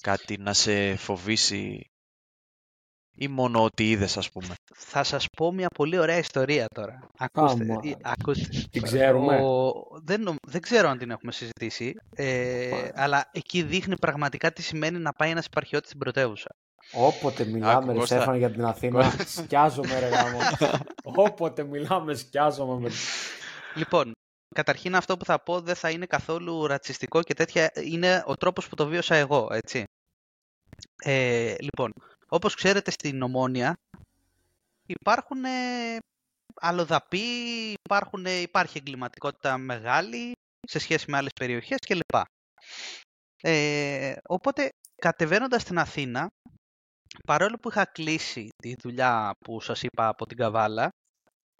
[0.00, 1.90] κάτι να σε φοβήσει
[3.16, 7.06] ή μόνο ότι είδες ας πούμε; Θα σας πω μια πολύ ωραία ιστορία τώρα.
[7.18, 7.62] Ακούστε.
[7.62, 7.80] Άμα.
[7.84, 8.48] ε, ακούστε.
[8.70, 9.40] Την ξέρουμε.
[9.42, 14.62] Ο- Δεν, νομ- δεν ξέρω αν την έχουμε συζητήσει, ε, αλλά εκεί δείχνει πραγματικά τι
[14.62, 16.48] σημαίνει να πάει ένας υπαρχιώτης στην πρωτεύουσα.
[16.92, 18.14] Όποτε μιλάμε, Άκου, ρε Κώστα.
[18.16, 20.38] Στέφανε, για την Αθήνα, σκιάζομαι, ρε γάμο.
[21.02, 22.80] Όποτε μιλάμε, σκιάζομαι.
[22.80, 22.90] Με...
[23.74, 24.12] Λοιπόν,
[24.54, 27.70] καταρχήν αυτό που θα πω δεν θα είναι καθόλου ρατσιστικό και τέτοια.
[27.84, 29.84] Είναι ο τρόπος που το βίωσα εγώ, έτσι.
[31.02, 31.92] Ε, λοιπόν,
[32.28, 33.76] όπως ξέρετε στην Ομόνια
[34.86, 35.96] υπάρχουν ε,
[36.54, 37.26] αλλοδαποί,
[37.84, 40.32] υπάρχουν, ε, υπάρχει εγκληματικότητα μεγάλη
[40.68, 42.22] σε σχέση με άλλες περιοχές κλπ.
[43.42, 46.28] Ε, οπότε, κατεβαίνοντας στην Αθήνα,
[47.26, 50.90] παρόλο που είχα κλείσει τη δουλειά που σας είπα από την Καβάλα,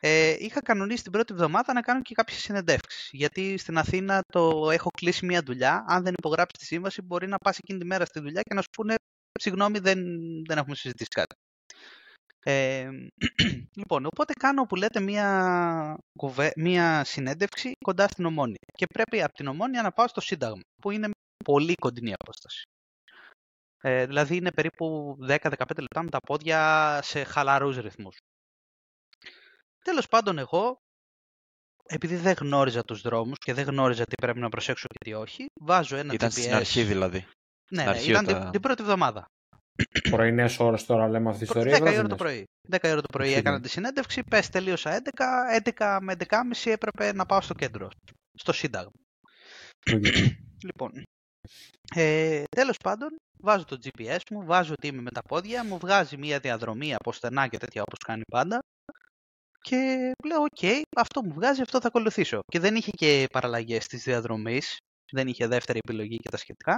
[0.00, 3.08] ε, είχα κανονίσει την πρώτη εβδομάδα να κάνω και κάποιες συνεντεύξεις.
[3.12, 5.84] Γιατί στην Αθήνα το έχω κλείσει μια δουλειά.
[5.88, 8.60] Αν δεν υπογράψεις τη σύμβαση, μπορεί να πας εκείνη τη μέρα στη δουλειά και να
[8.60, 8.94] σου πούνε
[9.38, 9.98] συγγνώμη, δεν,
[10.44, 11.34] δεν έχουμε συζητήσει κάτι.
[12.48, 12.90] Ε,
[13.80, 18.56] λοιπόν, οπότε κάνω που λέτε μια, κουβέ, μια συνέντευξη κοντά στην Ομόνια.
[18.72, 21.10] Και πρέπει από την Ομόνια να πάω στο Σύνταγμα, που είναι
[21.44, 22.62] πολύ κοντινή απόσταση.
[23.80, 25.36] Ε, δηλαδή είναι περίπου 10-15
[25.78, 28.16] λεπτά με τα πόδια σε χαλαρούς ρυθμούς.
[29.84, 30.76] Τέλος πάντων εγώ,
[31.86, 35.46] επειδή δεν γνώριζα τους δρόμους και δεν γνώριζα τι πρέπει να προσέξω και τι όχι,
[35.60, 36.32] βάζω ένα Ήταν GPS.
[36.32, 37.26] στην αρχή δηλαδή.
[37.70, 39.24] Ναι, στην ναι, αρχή ήταν όταν- την, την πρώτη εβδομάδα.
[40.10, 41.90] Πρωινές ώρες τώρα λέμε αυτή τη Προ- ιστορία.
[41.90, 42.44] 10 η ώρα το βραδινές.
[42.68, 42.78] πρωί.
[42.80, 43.62] 10 η ώρα το πρωί Αρχή, έκανα ναι.
[43.62, 47.88] τη συνέντευξη, πες τελείωσα 11, 11 με 11.30 έπρεπε να πάω στο κέντρο,
[48.34, 48.90] στο Σύνταγμα.
[49.94, 50.04] Οκ.
[50.64, 50.90] Λοιπόν,
[51.94, 53.08] ε, τέλος πάντων,
[53.42, 57.12] βάζω το GPS μου, βάζω ότι είμαι με τα πόδια, μου βγάζει μια διαδρομή από
[57.12, 58.58] στενά και τέτοια όπως κάνει πάντα
[59.60, 62.38] και λέω, οκ, αυτό μου βγάζει, αυτό θα ακολουθήσω.
[62.52, 64.76] Και δεν είχε και παραλλαγές της διαδρομής,
[65.12, 66.76] δεν είχε δεύτερη επιλογή και τα σχετικά.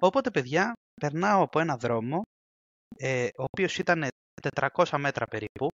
[0.00, 2.22] Οπότε, παιδιά, περνάω από ένα δρόμο,
[2.96, 4.08] ε, ο οποίος ήταν
[4.42, 5.68] 400 μέτρα περίπου,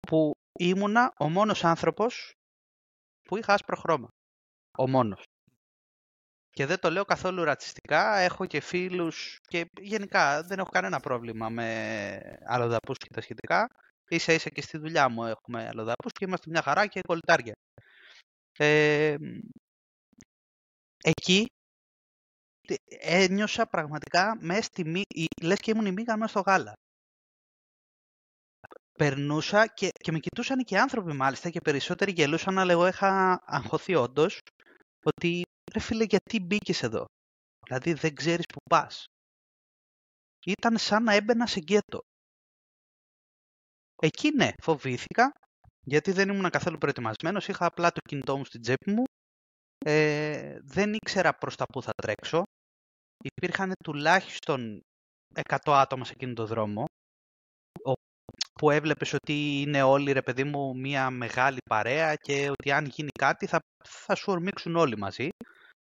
[0.00, 2.32] που ήμουνα ο μόνος άνθρωπος
[3.22, 4.08] που είχα άσπρο χρώμα.
[4.78, 5.22] Ο μόνος.
[6.50, 11.48] Και δεν το λέω καθόλου ρατσιστικά, έχω και φίλους και γενικά δεν έχω κανένα πρόβλημα
[11.48, 13.66] με αλλοδαπούς και τα σχετικά.
[14.08, 17.54] Ίσα ίσα και στη δουλειά μου έχουμε αλλοδαπούς και είμαστε μια χαρά και κολλητάρια.
[18.58, 19.16] Ε,
[21.04, 21.63] εκεί τε-
[23.00, 25.02] ένιωσα πραγματικά μέσα στη μύ...
[25.08, 26.72] η- λες και ήμουν η μύγα μέσα στο γάλα.
[28.98, 33.94] Περνούσα και, και με κοιτούσαν και άνθρωποι μάλιστα και περισσότεροι γελούσαν, αλλά εγώ είχα αγχωθεί
[33.94, 34.38] όντως
[35.04, 35.42] ότι
[35.74, 37.04] ρε φίλε γιατί μπήκες εδώ;
[37.64, 39.04] Δηλαδή δεν ξέρεις που πας.
[40.46, 42.00] Ήταν σαν να έμπαινα σε γκέτο.
[44.02, 45.32] Εκεί ναι, φοβήθηκα,
[45.80, 49.02] γιατί δεν ήμουν καθόλου προετοιμασμένος, είχα απλά το κινητό μου στην τσέπη μου,
[49.78, 52.42] ε, δεν ήξερα προς τα που θα τρέξω,
[53.34, 54.80] υπήρχαν τουλάχιστον
[55.34, 56.84] 100 άτομα σε εκείνο το δρόμο,
[57.84, 57.92] ο-
[58.60, 63.08] που έβλεπες ότι είναι όλοι, ρε παιδί μου, μια μεγάλη παρέα και ότι αν γίνει
[63.18, 63.58] κάτι θα,
[63.88, 65.28] θα σου ορμήξουν όλοι μαζί.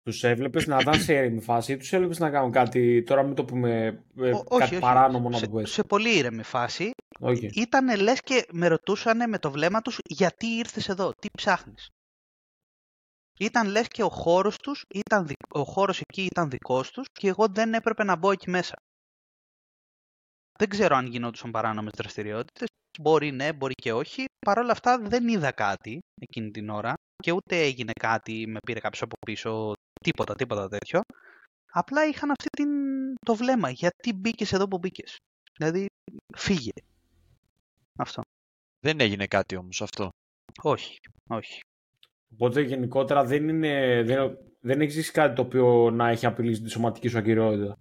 [0.03, 3.03] Τους έβλεπες να ήταν σε ήρεμη φάση ή τους έβλεπες να κάνουν κάτι.
[3.03, 5.73] Τώρα μην το πούμε ε, Ο- κάτι παράνομο να σε, το πω έτσι.
[5.73, 6.91] σε πολύ ήρεμη φάση.
[7.21, 7.47] Όχι.
[7.55, 11.87] Ήτανε λες και με ρωτούσαν με το βλέμμα τους γιατί ήρθες εδώ, τι ψάχνεις;
[13.39, 17.29] Ήταν λες και ο χώρος τους, ήταν, δικ- ο χώρος εκεί ήταν δικός τους και
[17.29, 18.75] εγώ δεν έπρεπε να μπω εκεί μέσα.
[20.59, 22.69] Δεν ξέρω αν γινόντουσαν παράνομες δραστηριότητες.
[23.01, 24.25] Μπορεί ναι, μπορεί και όχι.
[24.47, 28.81] Παρ' όλα αυτά δεν είδα κάτι εκείνη την ώρα και ούτε έγινε κάτι, με πήρε
[28.81, 31.01] κάποιος από πίσω, τίποτα, τίποτα τέτοιο.
[31.73, 32.71] Απλά είχαν αυτή την...
[33.27, 33.71] το βλέμμα.
[33.71, 35.17] Γιατί μπήκες εδώ που μπήκες.
[35.59, 35.87] Δηλαδή,
[36.37, 36.71] φύγε.
[37.99, 38.23] Αυτό.
[38.81, 40.09] Δεν έγινε κάτι όμως αυτό.
[40.63, 41.61] Όχι, όχι.
[42.33, 44.03] Οπότε γενικότερα δεν είναι.
[44.03, 47.77] Δεν, δεν έχεις ζήσει κάτι το οποίο να έχει απειλήσει τη σωματική σου ακυρεότητα.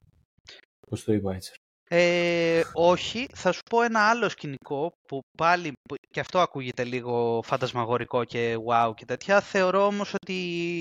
[0.90, 1.54] Πώς το είπα έτσι.
[1.90, 7.42] Ε, όχι, θα σου πω ένα άλλο σκηνικό που πάλι που και αυτό ακούγεται λίγο
[7.46, 9.42] φαντασμαγορικό και wow και τέτοια.
[9.42, 10.34] Θεωρώ όμως ότι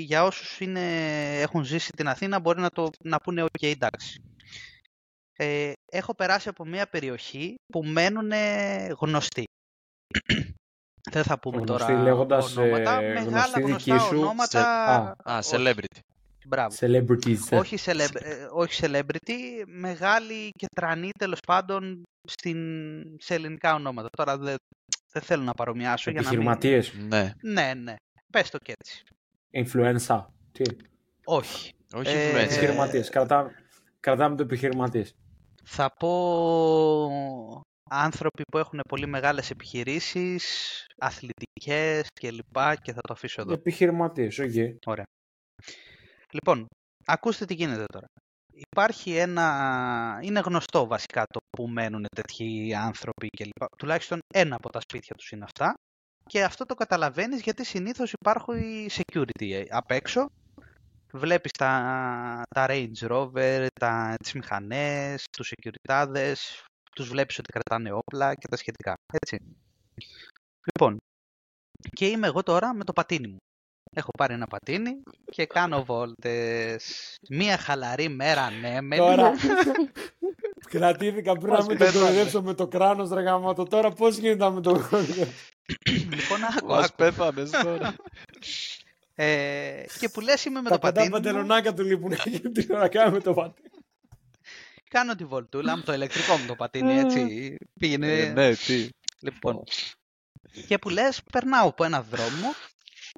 [0.06, 0.80] για όσους είναι,
[1.40, 4.20] έχουν ζήσει την Αθήνα μπορεί να, το, να πούνε ok εντάξει.
[5.36, 8.30] Ε, έχω περάσει από μια περιοχή που μένουν
[9.00, 9.44] γνωστοί.
[11.10, 13.00] Δεν θα πούμε Γνωστοί τώρα λέγοντας, ονόματα.
[13.02, 14.46] ε, Μεγάλα γνωστοί γνωστά δική σου, ονόματα.
[14.60, 15.50] σε- α, Α, όχι.
[15.56, 15.98] celebrity.
[16.46, 16.76] Μπράβο.
[16.80, 17.38] Celebrities.
[17.50, 17.56] ε.
[17.56, 22.58] όχι, celeb- ε, όχι celebrity, μεγάλη και τρανή τέλος πάντων στην,
[23.18, 24.08] σε ελληνικά ονόματα.
[24.16, 24.56] Τώρα δεν
[25.12, 26.38] δεν θέλω να παρομοιάσω για να μην...
[26.38, 26.92] Επιχειρηματίες.
[27.08, 27.32] Ναι.
[27.42, 27.94] Ναι, ναι.
[28.32, 29.02] Πες το και έτσι.
[29.52, 30.24] Influencer.
[30.52, 30.62] Τι;
[31.24, 31.72] Όχι.
[31.94, 32.42] Όχι Ε, influencer.
[32.44, 33.08] Επιχειρηματίες.
[33.10, 33.50] Κρατάμε,
[34.00, 35.14] κρατάμε το επιχειρηματίες.
[35.64, 36.10] Θα πω
[37.90, 40.44] άνθρωποι που έχουν πολύ μεγάλες επιχειρήσεις,
[40.98, 42.80] αθλητικές κλπ.
[42.82, 43.52] Και θα το αφήσω εδώ.
[43.52, 44.54] Επιχειρηματίες, οκ.
[46.30, 46.66] Λοιπόν,
[47.04, 48.06] ακούστε τι γίνεται τώρα.
[48.70, 50.18] Υπάρχει ένα...
[50.22, 53.64] Είναι γνωστό βασικά το που μένουν τέτοιοι άνθρωποι κλπ.
[53.78, 55.74] Τουλάχιστον ένα από τα σπίτια τους είναι αυτά.
[56.28, 58.54] Και αυτό το καταλαβαίνεις γιατί συνήθως υπάρχουν
[58.90, 60.26] security απ' έξω.
[61.12, 66.34] Βλέπεις τα, τα Range Rover, τα, τις μηχανές, τους securityάδες,
[66.96, 68.94] τους βλέπεις ότι κρατάνε όπλα και τα σχετικά.
[69.12, 69.38] Έτσι.
[70.72, 70.96] Λοιπόν,
[71.90, 73.36] και είμαι εγώ τώρα με το πατίνι μου.
[73.92, 77.14] Έχω πάρει ένα πατίνι και κάνω βόλτες.
[77.28, 78.96] Μία χαλαρή μέρα ανέμενη.
[79.02, 79.32] Τώρα.
[80.70, 82.04] Κρατήθηκα πριν να Μας μην το πέθανε.
[82.04, 83.62] κοροϊδέψω με το κράνος ρε γαμώτο.
[83.62, 84.70] Τώρα πώς γίνεται να με το
[86.10, 86.94] λοιπόν, άκου, Μας άκου.
[86.96, 87.94] πέθανες τώρα.
[89.14, 92.38] Ε, και που λες είμαι με Τα το πεντά πατίνι μου, παντελονάκια του λείπουν εκείνη
[92.40, 93.68] την ώρα κάνουμε το πατίνι.
[94.96, 97.56] Κάνω τη βολτούλα με το ηλεκτρικό μου το πατίνι, έτσι.
[97.80, 98.18] Πήγαινε.
[98.18, 98.88] Ε, ναι, τι.
[99.20, 99.64] Λοιπόν,
[100.66, 102.48] και που λες, περνάω από ένα δρόμο,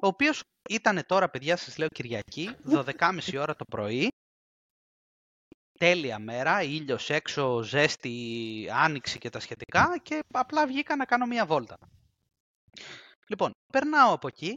[0.01, 4.07] ο οποίος ήταν τώρα, παιδιά, σας λέω Κυριακή, 12.30 ώρα το πρωί,
[5.79, 11.45] τέλεια μέρα, ήλιος έξω, ζέστη, άνοιξη και τα σχετικά και απλά βγήκα να κάνω μία
[11.45, 11.77] βόλτα.
[13.27, 14.53] Λοιπόν, περνάω από εκεί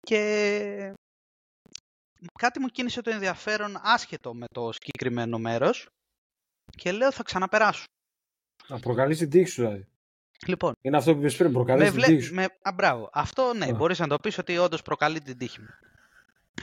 [0.00, 0.94] και
[2.38, 5.88] κάτι μου κίνησε το ενδιαφέρον άσχετο με το συγκεκριμένο μέρος
[6.76, 7.84] και λέω θα ξαναπεράσω.
[8.68, 9.86] Να προκαλείς την τύχη σου δηλαδή.
[10.46, 12.06] Λοιπόν, Είναι αυτό που είπες πριν, προκαλείς με την βλέ...
[12.06, 12.34] τύχη σου.
[12.34, 12.44] με...
[12.44, 13.10] Α, μπράβο.
[13.12, 13.74] Αυτό ναι, Α.
[13.74, 15.68] μπορείς να το πεις ότι όντως προκαλεί την τύχη μου.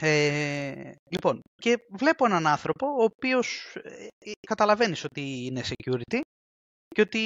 [0.00, 6.20] Ε, λοιπόν, και βλέπω έναν άνθρωπο ο οποίος ε, ε, καταλαβαίνεις ότι είναι security
[6.88, 7.20] και ότι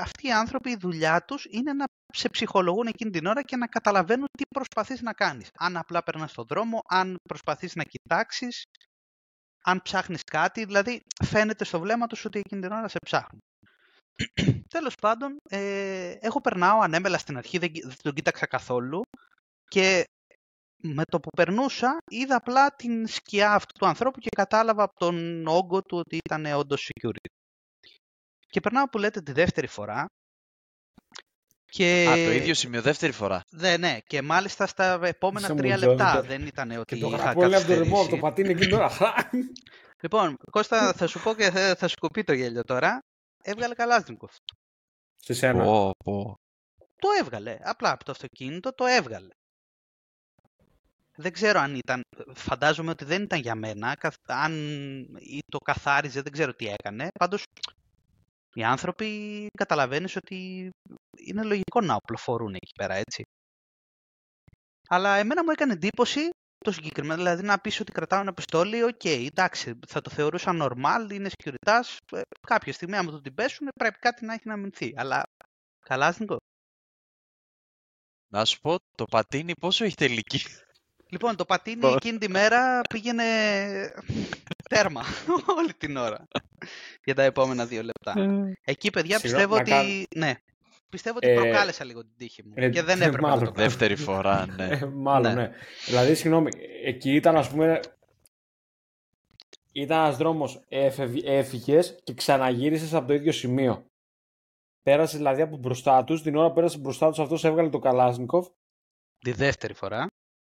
[0.00, 3.66] αυτοί οι άνθρωποι η δουλειά τους είναι να σε ψυχολογούν εκείνη την ώρα και να
[3.66, 5.48] καταλαβαίνουν τι προσπαθείς να κάνεις.
[5.58, 8.62] Αν απλά περνάς στον δρόμο, αν προσπαθείς να κοιτάξεις,
[9.64, 13.40] αν ψάχνεις κάτι, δηλαδή φαίνεται στο βλέμμα τους ότι εκείνη την ώρα σε ψάχνουν.
[14.74, 19.00] Τέλος πάντων, ε, εγώ περνάω ανέμελα στην αρχή, δεν, κοι- δεν τον κοίταξα καθόλου
[19.68, 20.04] και
[20.76, 25.46] με το που περνούσα είδα απλά την σκιά αυτού του ανθρώπου και κατάλαβα από τον
[25.46, 27.28] όγκο του ότι ήταν όντως security.
[28.46, 30.06] Και περνάω που λέτε τη δεύτερη φορά
[31.76, 32.06] και...
[32.08, 33.40] Α, το ίδιο σημείο, δεύτερη φορά.
[33.50, 36.12] Ναι, ναι, και μάλιστα στα επόμενα Είσαι τρία μουτζό, λεπτά.
[36.14, 38.20] το- Δεν ήταν ότι Και το είχα γραπόλι από το ρημό, από το καθυστερήσει.
[38.20, 38.90] πατίνι εκείνη την ώρα.
[40.02, 42.98] Λοιπόν, Κώστα, θα σου πω και θα, θα σου κοπεί το γέλιο τώρα.
[43.42, 44.32] Έβγαλε Καλάσνικοφ.
[45.16, 45.64] Σε σένα.
[45.64, 46.34] Πω, πω.
[46.96, 47.56] Το έβγαλε.
[47.62, 49.28] Απλά από το αυτοκίνητο το έβγαλε.
[51.16, 52.00] Δεν ξέρω αν ήταν.
[52.34, 53.94] Φαντάζομαι ότι δεν ήταν για μένα.
[53.94, 54.52] καθ- Αν
[55.18, 57.08] ή το καθάριζε, δεν ξέρω τι έκανε.
[57.18, 57.42] Πάντως,
[58.54, 60.70] οι άνθρωποι καταλαβαίνεις ότι
[61.18, 63.22] είναι λογικό να οπλοφορούν εκεί πέρα, έτσι.
[64.88, 66.28] Αλλά εμένα μου έκανε εντύπωση
[66.64, 71.12] το συγκεκριμένο, δηλαδή να πεις ότι κρατάω ένα πιστόλι, οκ, εντάξει, θα το θεωρούσα normal,
[71.12, 71.80] είναι security,
[72.12, 74.92] ε, κάποια στιγμή άμα το την πέσουν πρέπει κάτι να έχει να μηνθεί.
[74.96, 75.22] Αλλά
[75.80, 76.36] καλάσνικο.
[78.32, 80.40] Να σου πω, το πατίνι πόσο έχει τελική;
[81.08, 81.94] Λοιπόν, το πατίνι Ωραία.
[81.96, 83.24] εκείνη τη μέρα πήγαινε
[84.68, 85.02] τέρμα
[85.58, 86.26] όλη την ώρα
[87.04, 88.14] για τα επόμενα δύο λεπτά.
[88.64, 89.70] Εκεί, παιδιά, Συγγνώμη, πιστεύω να ότι...
[89.70, 90.34] κάνω- Ναι.
[90.88, 93.44] Πιστεύω ότι Ε, προκάλεσα λίγο την τύχη μου ε, και δεν ε, έπρεπε να μάλλον.
[93.44, 93.66] το κάνω.
[93.68, 94.66] Δεύτερη φορά, ναι.
[94.68, 95.40] Ε, μάλλον, Ναι.
[95.42, 95.50] ναι.
[95.86, 96.50] Δηλαδή, συγγνώμη,
[96.84, 97.80] εκεί ήταν, ας πούμε,
[99.72, 100.60] ήταν ένας δρόμος,
[101.24, 103.86] έφυγες και ξαναγύρισες από το ίδιο σημείο.
[104.82, 108.46] Πέρασε δηλαδή από μπροστά τους, την ώρα που πέρασε μπροστά τους αυτός έβγαλε το Καλάσνικοφ.
[109.18, 110.06] Τη δεύτερη φορά.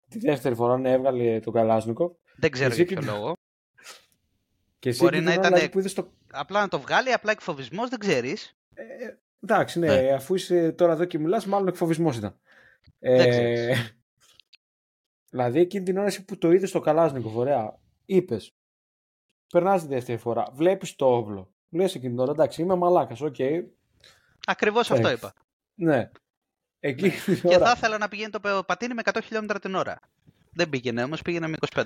[0.09, 2.11] Τη δεύτερη φορά ναι, έβγαλε το Καλάσνικοφ.
[2.35, 3.33] Δεν ξέρω εσύ για ποιο και- λόγο.
[4.79, 6.11] Και εσύ Μπορεί εκείνη να την ώρα, ήταν- δηλαδή, που είδες το...
[6.31, 8.57] Απλά να το βγάλει, απλά εκφοβισμός, δεν ξέρεις.
[8.73, 8.83] Ε,
[9.43, 10.11] εντάξει, ναι, Ναι.
[10.11, 12.39] αφού είσαι τώρα εδώ και μιλάς, μάλλον εκφοβισμός ήταν.
[12.99, 13.97] Δεν Ε, ξέρεις.
[15.31, 18.55] δηλαδή εκείνη την ώρα εσύ που το είδες το Καλάσνικοφ, ωραία, είπες,
[19.51, 23.35] περνάς τη δεύτερη φορά, βλέπεις το όπλο, λες εκείνη την ώρα, εντάξει, είμαι μαλάκας, οκ,
[24.45, 25.15] Ακριβώς αυτό Εντάξει.
[25.25, 25.33] είπα.
[25.75, 26.09] ναι.
[26.79, 29.75] Εκείνη την Και ώρα, θα ήθελα να πηγαίνει το πε- πατίνι με 100 χιλιόμετρα την
[29.75, 29.99] ώρα.
[30.51, 31.83] Δεν πήγαινε όμως, πήγαινε με 25.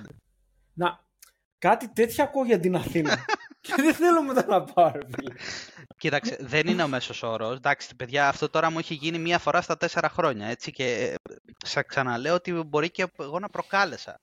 [0.74, 1.04] να,
[1.58, 3.26] κάτι τέτοια ακούω για την Αθήνα.
[3.62, 5.34] και δεν θέλω μετά να πάω, ρε φίλε.
[5.98, 7.56] Κοίταξε, δεν είναι ο μέσος όρος.
[7.56, 10.48] Εντάξει, παιδιά, αυτό τώρα μου έχει γίνει μία φορά στα τέσσερα χρόνια.
[10.48, 11.16] Έτσι και ε,
[11.66, 14.16] σα ξαναλέω ότι μπορεί και εγώ να προκάλεσα.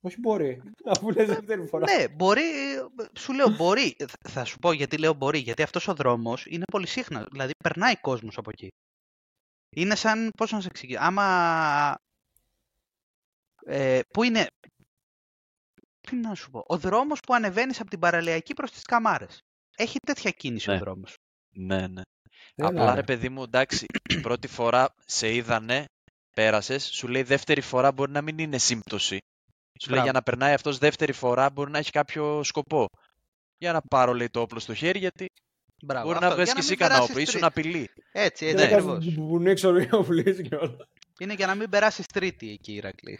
[0.00, 1.84] Όχι μπορεί, αφού λες δεύτερη φορά.
[1.96, 2.42] Ναι, μπορεί,
[3.18, 3.96] σου λέω μπορεί.
[4.28, 5.38] Θα σου πω γιατί λέω μπορεί.
[5.38, 7.26] Γιατί αυτός ο δρόμος είναι πολύ σύγχνα.
[7.30, 8.68] Δηλαδή περνάει κόσμος από εκεί.
[9.76, 10.30] Είναι σαν.
[10.36, 10.98] Πώς να σε εξηγήσω.
[11.02, 11.96] Άμα.
[13.66, 14.46] Ε, πού είναι.
[16.00, 16.64] τι να σου πω.
[16.66, 19.42] Ο δρόμος που ανεβαίνεις από την παραλιακή προς τις καμάρες.
[19.76, 20.78] Έχει τέτοια κίνηση ο Ναι.
[20.78, 21.16] δρόμος.
[21.50, 22.02] Ναι, ναι.
[22.54, 22.94] Έλα, Απλά ρε.
[22.94, 25.84] ρε παιδί μου, εντάξει, η πρώτη φορά σε είδανε,
[26.30, 29.18] πέρασες, σου λέει δεύτερη φορά μπορεί να μην είναι σύμπτωση.
[29.80, 30.02] Σου λέει Μπράβο.
[30.04, 32.86] για να περνάει αυτός δεύτερη φορά μπορεί να έχει κάποιο σκοπό.
[33.58, 35.26] Για να πάρω λέει το όπλο στο χέρι γιατί
[35.82, 36.04] Μπράβο.
[36.06, 36.28] μπορεί αυτό.
[36.28, 37.46] να βγάλεις Για και μην εσύ κανένα περάσεις όπλο, ήσουν τρίτη.
[37.46, 37.90] απειλή.
[38.12, 38.72] Έτσι, Δεν έτσι Ναι.
[38.76, 39.14] έκανες ακριβώς.
[39.28, 39.68] που είναι έξω
[39.98, 40.88] ο πουλής και όλα.
[41.18, 43.18] Είναι για να μην περάσεις τρίτη εκεί, Ηρακλή.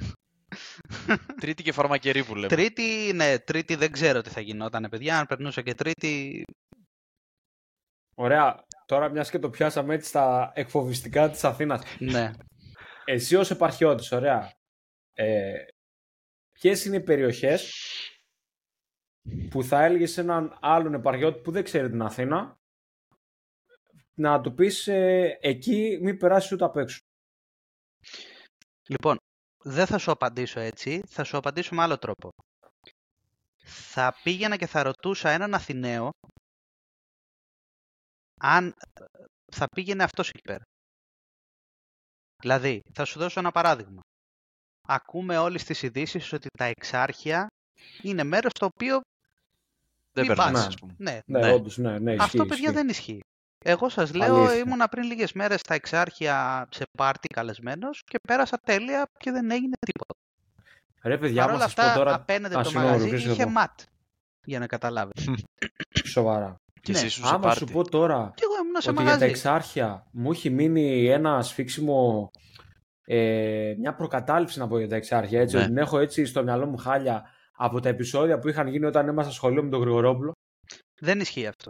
[1.40, 2.46] Τρίτη και φαρμακερή που λέμε.
[2.48, 5.18] Τρίτη, ναι, τρίτη δεν ξέρω τι θα γινόταν, παιδιά.
[5.18, 6.44] Αν περνούσα και τρίτη,
[8.18, 8.64] Ωραία.
[8.86, 11.82] Τώρα μιας και το πιάσαμε έτσι στα εκφοβιστικά της Αθήνας.
[11.98, 12.30] ναι.
[13.04, 14.52] Εσύ ως επαρχιώτης, ωραία.
[15.12, 15.52] Ε,
[16.52, 17.72] ποιες είναι οι περιοχές
[19.50, 22.58] που θα έλεγες σε έναν άλλον επαρχιώτη που δεν ξέρει την Αθήνα
[24.14, 26.98] να του πεις ε, εκεί μην περάσεις ούτε απ' έξω.
[28.88, 29.16] Λοιπόν,
[29.64, 32.28] δεν θα σου απαντήσω έτσι, θα σου απαντήσω με άλλο τρόπο.
[33.64, 36.10] Θα πήγαινα και θα ρωτούσα έναν Αθηναίο
[38.40, 39.04] αν ε,
[39.52, 40.62] θα πήγαινε αυτός εκεί πέρα.
[42.42, 44.00] Δηλαδή, θα σου δώσω ένα παράδειγμα.
[44.88, 47.46] Ακούμε όλες τις ειδήσεις ότι τα εξάρχεια
[48.02, 49.00] είναι μέρος το οποίο
[50.16, 50.66] Δεν μην περνάς, πας.
[50.66, 50.94] ας πούμε.
[50.98, 51.52] Ναι, Ναι, Ναι.
[51.52, 52.74] όντως, ναι, ναι, ισχύει, αυτό παιδιά ισχύει.
[52.74, 53.20] δεν ισχύει.
[53.64, 54.58] Εγώ σας λέω, Αλήθεια.
[54.58, 59.74] ήμουνα πριν λίγες μέρες στα εξάρχεια σε πάρτι καλεσμένος και πέρασα τέλεια και δεν έγινε
[59.86, 60.14] τίποτα.
[61.02, 63.32] Ρε παιδιά, Παρ' άμα όλα σας πω αυτά, τώρα απέναντι Α, το συγγνώμη, μαγαζί ολοκλήρωσε
[63.34, 63.50] είχε εδώ.
[63.60, 63.80] ματ.
[64.44, 65.22] Για να καταλάβετε.
[66.04, 66.56] σοβαρά.
[66.80, 66.98] Και Ναι.
[66.98, 67.72] εσύ ήσουν σε Άμα σου πάρτι.
[67.72, 69.24] πω τώρα Και εγώ ήμουν σε ότι για τα μαγαζί.
[69.30, 72.30] εξάρχεια μου έχει μείνει ένα σφίξιμο,
[73.04, 75.40] ε, μια προκατάληψη να πω για τα εξάρχεια.
[75.40, 75.60] Έτσι, Ναι.
[75.62, 79.02] ότι την έχω έτσι στο μυαλό μου χάλια από τα επεισόδια που είχαν γίνει όταν
[79.06, 80.32] ήμασταν στο σχολείο με τον Γρηγορόπουλο.
[81.00, 81.68] Δεν ισχύει αυτό.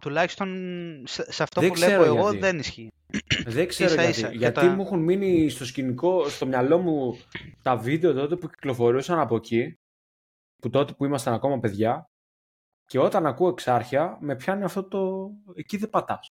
[0.00, 0.48] Τουλάχιστον
[1.06, 2.38] σε, σε αυτό Δεν που ξέρω βλέπω εγώ γιατί.
[2.38, 2.88] δεν ισχύει.
[3.46, 4.18] Δεν ξέρω Ίσα γιατί.
[4.18, 7.18] ίσα, και γιατί τα- μου έχουν μείνει στο σκηνικό, στο μυαλό μου
[7.62, 9.74] τα βίντεο τότε που κυκλοφορούσαν από εκεί,
[10.62, 12.04] που τότε που ήμασταν ακόμα παιδιά,
[12.86, 15.30] και όταν ακούω εξάρχεια, με πιάνει αυτό το.
[15.54, 16.28] Εκεί δεν πατάς.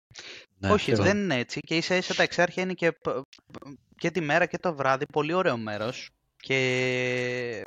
[0.58, 1.08] Ναι, Όχι, ξέρω.
[1.08, 1.60] δεν είναι έτσι.
[1.60, 3.10] Και ίσα ίσα τα εξάρχεια είναι και, π-
[3.52, 3.68] π-
[3.98, 6.10] και τη μέρα και το βράδυ πολύ ωραίο μέρος.
[6.38, 7.66] Και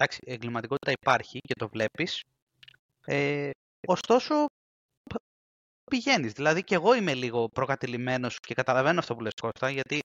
[0.00, 2.22] εντάξει, εγκληματικότητα υπάρχει και το βλέπεις.
[3.04, 3.50] Ε,
[3.86, 4.46] ωστόσο,
[5.10, 5.22] π-
[5.90, 6.32] πηγαίνεις.
[6.32, 10.00] Δηλαδή και εγώ είμαι λίγο προκατηλημένος και καταλαβαίνω αυτό που λες Κώστα, γιατί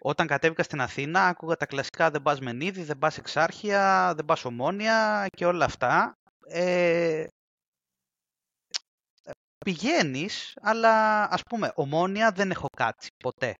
[0.00, 4.44] όταν κατέβηκα στην Αθήνα άκουγα τα κλασικά δεν πας Μενίδη, δεν πας Εξάρχεια, δεν πας
[4.44, 6.12] Ομόνια και όλα αυτά.
[6.46, 7.26] Ε,
[9.64, 13.54] πηγαίνεις, αλλά ας πούμε, ομόνια δεν έχω κάτσει ποτέ.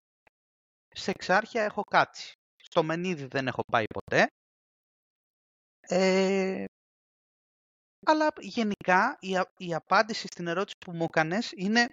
[0.89, 2.33] Σε εξάρχεια έχω κάτσει.
[2.57, 4.27] Στο Μενίδη δεν έχω πάει ποτέ.
[5.93, 6.65] Ε,
[8.07, 11.87] αλλά γενικά η, α- η απάντηση στην ερώτηση που μου έκανες είναι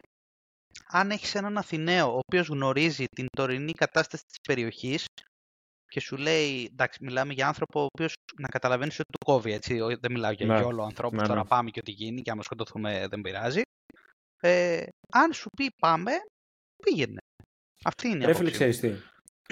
[0.88, 5.06] αν έχεις έναν Αθηναίο ο οποίος γνωρίζει την τωρινή κατάσταση της περιοχής
[5.92, 9.80] και σου λέει, εντάξει, μιλάμε για άνθρωπο ο οποίος να καταλαβαίνεις ότι του κόβει, έτσι,
[9.80, 10.58] ο- δεν μιλάω για Ναι.
[10.60, 11.48] γιόλο ανθρώπου, Ναι, τώρα ναι.
[11.48, 13.62] πάμε και ό,τι γίνει και άμα σκοτωθούμε δεν πειράζει.
[14.42, 14.84] Ε,
[15.14, 16.12] αν σου πει πάμε,
[16.84, 17.18] πήγαινε.
[17.84, 18.72] Αυτή είναι η Ρε φίλε, άποψή μου.
[18.72, 19.04] ξέρεις τι.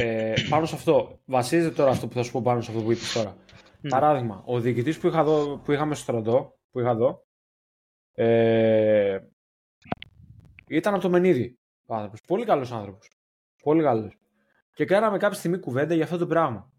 [0.04, 2.92] Ε, πάνω σε αυτό, βασίζεται τώρα αυτό που θα σου πω πάνω σε αυτό που
[2.92, 3.38] είπες τώρα.
[3.86, 3.90] Μμ.
[3.90, 7.26] Παράδειγμα, ο διοικητής που, είχα δω, που είχαμε στο στρατό, που είχα δω,
[8.12, 9.20] ε,
[10.68, 12.22] ήταν από το Μενίδη ο άνθρωπος.
[12.22, 13.10] Πολύ καλός άνθρωπος.
[13.64, 14.18] Πολύ καλός.
[14.74, 16.74] Και κάναμε κάποια στιγμή κουβέντα για αυτό το πράγμα.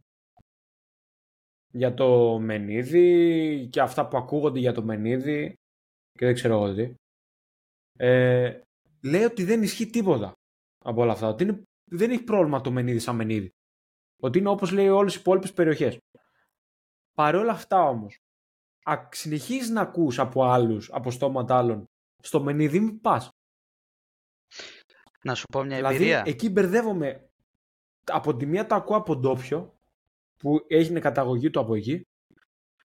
[1.73, 5.55] Για το Μενίδη και αυτά που ακούγονται για το Μενίδη
[6.13, 6.95] και δεν ξέρω εγώ τι.
[7.99, 8.61] Ε,
[9.03, 10.33] λέει ότι δεν ισχύει τίποτα
[10.85, 11.29] από όλα αυτά.
[11.29, 13.51] Ότι είναι, δεν έχει πρόβλημα το Μενίδη σαν Μενίδη.
[14.23, 15.99] Ότι είναι όπως λέει όλες οι υπόλοιπες περιοχές.
[17.17, 18.19] Παρ' όλα αυτά όμως,
[18.83, 21.89] α, συνεχίζεις να ακούς από άλλους, από στόματα άλλων,
[22.23, 23.31] στο Μενίδη μην πας.
[25.23, 26.23] Να σου πω μια Δηλαδή, εμπειρία.
[26.27, 27.29] εκεί μπερδεύομαι.
[28.05, 29.79] Από τη μία το ακούω από ντόπιο,
[30.37, 32.07] που έγινε καταγωγή του από εκεί,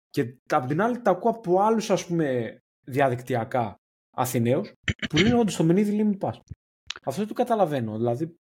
[0.09, 3.79] και από την άλλη το ακούω από άλλους, ας πούμε, διαδικτυακά
[4.11, 4.73] Αθηναίους,
[5.09, 6.41] που λένε όντως στο Μενίδη λέει μην πας.
[7.03, 7.97] Αυτό δεν το καταλαβαίνω.
[7.97, 8.35] Δηλαδή,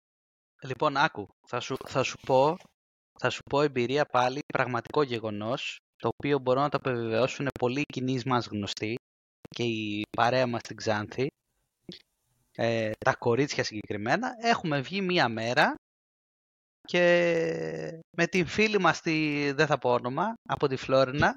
[0.63, 2.57] Λοιπόν, άκου, θα σου, θα σου πω,
[3.21, 8.21] θα σου πω εμπειρία πάλι, πραγματικό γεγονός, το οποίο μπορώ να το επιβεβαιώσουν πολλοί κοινοί
[8.25, 8.95] μας γνωστοί
[9.49, 11.27] και η παρέα μας στην Ξάνθη,
[12.55, 15.73] ε, τα κορίτσια συγκεκριμένα, έχουμε βγει μία μέρα
[16.81, 17.03] και
[18.17, 21.35] με την φίλη μας, τη, δεν θα πω όνομα, από τη Φλόρινα,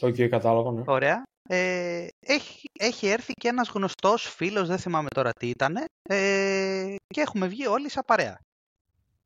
[0.00, 0.82] οκ, κατάλαβα, ναι.
[0.86, 1.22] Ωραία.
[1.48, 7.20] Ε, έχει, έχει έρθει και ένας γνωστός φίλος, δεν θυμάμαι τώρα τι ήταν, ε, και
[7.20, 8.38] έχουμε βγει όλοι σαν παρέα.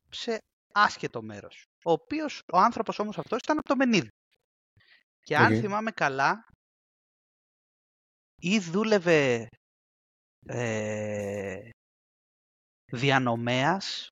[0.09, 0.37] Σε
[0.75, 1.63] άσχετο μέρος.
[1.83, 4.09] Ο οποίος, ο άνθρωπος όμως αυτός ήταν από το Μενίδη.
[5.19, 5.59] Και αν Οκ.
[5.61, 6.45] θυμάμαι καλά,
[8.41, 9.47] ή δούλευε
[10.45, 11.69] ε,
[12.91, 14.07] διανομέας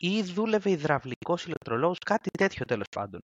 [0.00, 3.20] ή δούλευε υδραυλικός ηλεκτρολόγος, κάτι τέτοιο τέλος πάντων.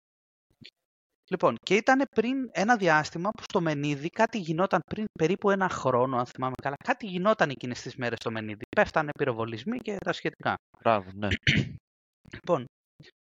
[1.30, 6.16] Λοιπόν, και ήταν πριν ένα διάστημα που στο Μενίδη κάτι γινόταν πριν περίπου ένα χρόνο,
[6.16, 6.76] αν θυμάμαι καλά.
[6.84, 8.64] Κάτι γινόταν εκείνες τις μέρες στο Μενίδη.
[8.76, 10.54] Πέφτανε πυροβολισμοί και τα σχετικά.
[10.78, 11.28] Μπράβο, ναι.
[12.32, 12.64] Λοιπόν,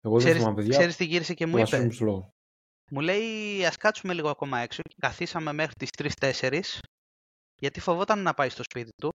[0.00, 0.76] Εγώ δεν ξέρεις, θυμάμαι, παιδιά.
[0.78, 1.66] ξέρεις τι γύρισε και μου που είπε.
[1.66, 2.28] ασχολούμαι στο λόγο.
[2.90, 5.88] Μου λέει ας κάτσουμε λίγο ακόμα έξω και καθίσαμε μέχρι τις
[6.20, 6.62] 3-4
[7.60, 9.08] γιατί φοβόταν να πάει στο σπίτι του,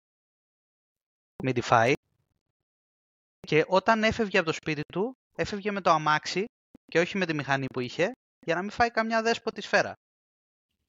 [1.44, 1.92] μην τη φάει.
[3.46, 6.44] Και όταν έφευγε από το σπίτι του, έφευγε με το αμάξι
[6.84, 8.12] και όχι με τη μηχανή που είχε
[8.46, 9.92] για να μην φάει καμιά δέσποτη σφαίρα.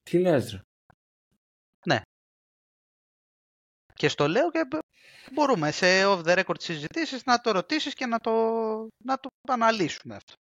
[0.02, 0.60] Τι λες ρε.
[3.94, 4.78] Και στο λέω και μπ-
[5.32, 8.30] μπορούμε σε off the record συζητήσεις να το ρωτήσεις και να το,
[9.04, 10.34] να το αναλύσουμε αυτό.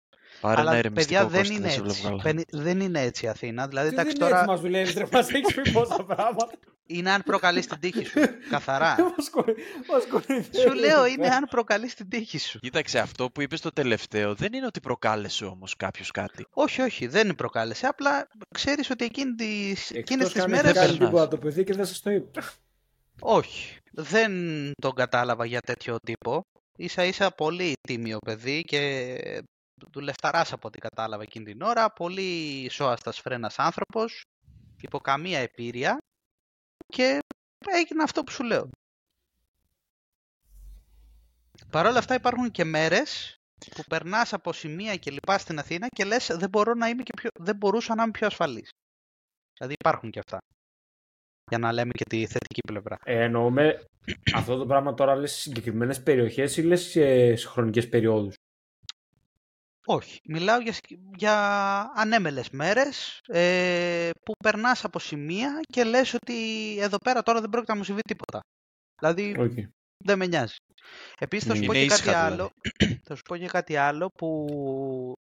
[0.42, 2.02] Πάρε ένα Αλλά ηρεμιστικό παιδιά δεν Κώστα, είναι, σε βλέπω έτσι.
[2.04, 2.22] καλά.
[2.24, 3.68] Πεν- δεν είναι έτσι η Αθήνα.
[3.68, 6.50] Δηλαδή, Τι εντάξει, δεν είναι τώρα έτσι μας δουλεύεις ρε, μας έχεις πει πόσα πράγματα.
[6.86, 8.20] είναι αν προκαλείς την τύχη σου.
[8.52, 8.96] Καθαρά.
[9.18, 9.58] Μας κορυ-
[9.92, 10.60] μας κορυδεύεις.
[10.62, 12.60] σου λέω είναι αν προκαλείς την τύχη σου.
[12.60, 16.46] Κοίταξε, αυτό που είπες στο τελευταίο δεν είναι ότι προκάλεσε όμως κάποιος κάτι.
[16.54, 17.88] Όχι, όχι, δεν προκάλεσε.
[17.88, 20.70] Απλά ξέρεις ότι εκείνη τις, εκείνες Εκτός τις κι αν μέρες...
[20.70, 21.10] έχει κάνει περνάς.
[21.10, 22.42] τίποτα το παιδί και δεν σας το είπε.
[23.20, 24.32] Όχι, δεν
[24.82, 26.42] τον κατάλαβα για τέτοιο τύπο.
[26.78, 29.44] Ίσα ίσα πολύ τίμιο παιδί και
[29.92, 31.94] δουλευταράς από ό,τι κατάλαβα εκείνη την ώρα.
[31.94, 34.24] Πολύ σώαστας φρένας άνθρωπος,
[34.82, 35.98] υπό καμία επίρρεια
[36.88, 37.20] και
[37.58, 38.70] έγινε αυτό που σου λέω.
[41.70, 43.36] Παρ' όλα αυτά υπάρχουν και μέρες
[43.76, 47.14] που περνάς από σημεία και λοιπά στην Αθήνα και λες δεν, μπορώ να είμαι και
[47.16, 48.70] πιο, δεν μπορούσα να είμαι πιο ασφαλής.
[49.58, 50.38] Δηλαδή υπάρχουν και αυτά.
[51.52, 52.98] Για να λέμε και τη θετική πλευρά.
[53.04, 53.82] Ε, εννοούμε
[54.36, 58.34] αυτό το πράγμα τώρα λες σε συγκεκριμένες περιοχές ή λες σε, σε χρονικές περιόδους;
[59.86, 60.20] Όχι.
[60.28, 61.36] Μιλάω για, συγκ- για
[61.96, 66.36] ανέμελες μέρες ε, που περνάς από σημεία και λες ότι
[66.80, 68.40] εδώ πέρα τώρα δεν πρόκειται να μου συμβεί τίποτα.
[69.00, 69.64] Δηλαδή Okay.
[70.06, 70.56] δεν με νοιάζει.
[71.20, 72.34] Επίσης θα σου Είναι πω και κάτι ήσυχα δηλαδή.
[72.42, 72.52] άλλο.
[73.08, 74.46] θα σου πω και κάτι άλλο που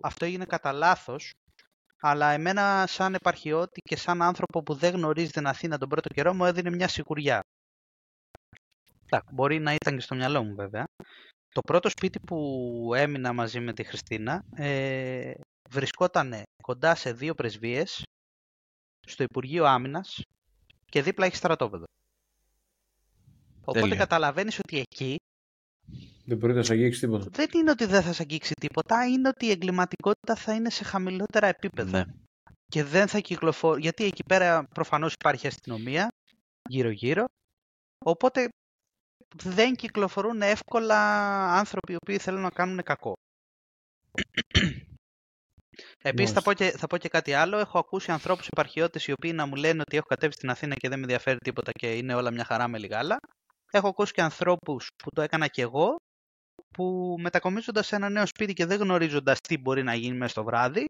[0.03, 1.31] αυτό έγινε κατά λάθος.
[2.01, 6.33] Αλλά εμένα σαν επαρχιώτη και σαν άνθρωπο που δεν γνωρίζει την Αθήνα τον πρώτο καιρό
[6.33, 7.41] μου έδινε μια σιγουριά.
[9.05, 10.83] Εντάξει, μπορεί να ήταν και στο μυαλό μου βέβαια.
[11.53, 15.33] Το πρώτο σπίτι που έμεινα μαζί με τη Χριστίνα ε,
[15.69, 18.03] βρισκόταν κοντά σε δύο πρεσβείες
[19.07, 20.21] στο Υπουργείο Άμυνας
[20.85, 21.85] και δίπλα έχει στρατόπεδο.
[23.61, 23.95] Οπότε Τέλεια.
[23.95, 25.17] καταλαβαίνεις ότι εκεί
[26.29, 27.25] Δεν μπορεί να σου αγγίξει τίποτα.
[27.31, 30.83] δεν είναι ότι δεν θα σε αγγίξει τίποτα, είναι ότι η εγκληματικότητα θα είναι σε
[30.83, 31.97] χαμηλότερα επίπεδα.
[31.97, 32.13] Ναι.
[32.67, 33.81] Και δεν θα κυκλοφορεί.
[33.81, 36.07] Γιατί εκεί πέρα προφανώς υπάρχει αστυνομία
[36.69, 37.25] γύρω-γύρω.
[38.05, 38.47] Οπότε
[39.35, 40.97] δεν κυκλοφορούν εύκολα
[41.53, 43.13] άνθρωποι οι οποίοι θέλουν να κάνουν κακό.
[46.01, 46.41] Επίσης θα Μάλιστα.
[46.41, 47.57] πω, και, θα πω και κάτι άλλο.
[47.57, 50.89] Έχω ακούσει ανθρώπους επαρχιώτες οι οποίοι να μου λένε ότι έχω κατέβει στην Αθήνα και
[50.89, 53.17] δεν με ενδιαφέρει τίποτα και είναι όλα μια χαρά με λιγάλα.
[53.71, 55.95] Έχω ακούσει και ανθρώπους που το έκανα και εγώ
[56.73, 60.43] που μετακομίζοντας σε ένα νέο σπίτι και δεν γνωρίζοντας τι μπορεί να γίνει μέσα στο
[60.43, 60.85] βράδυ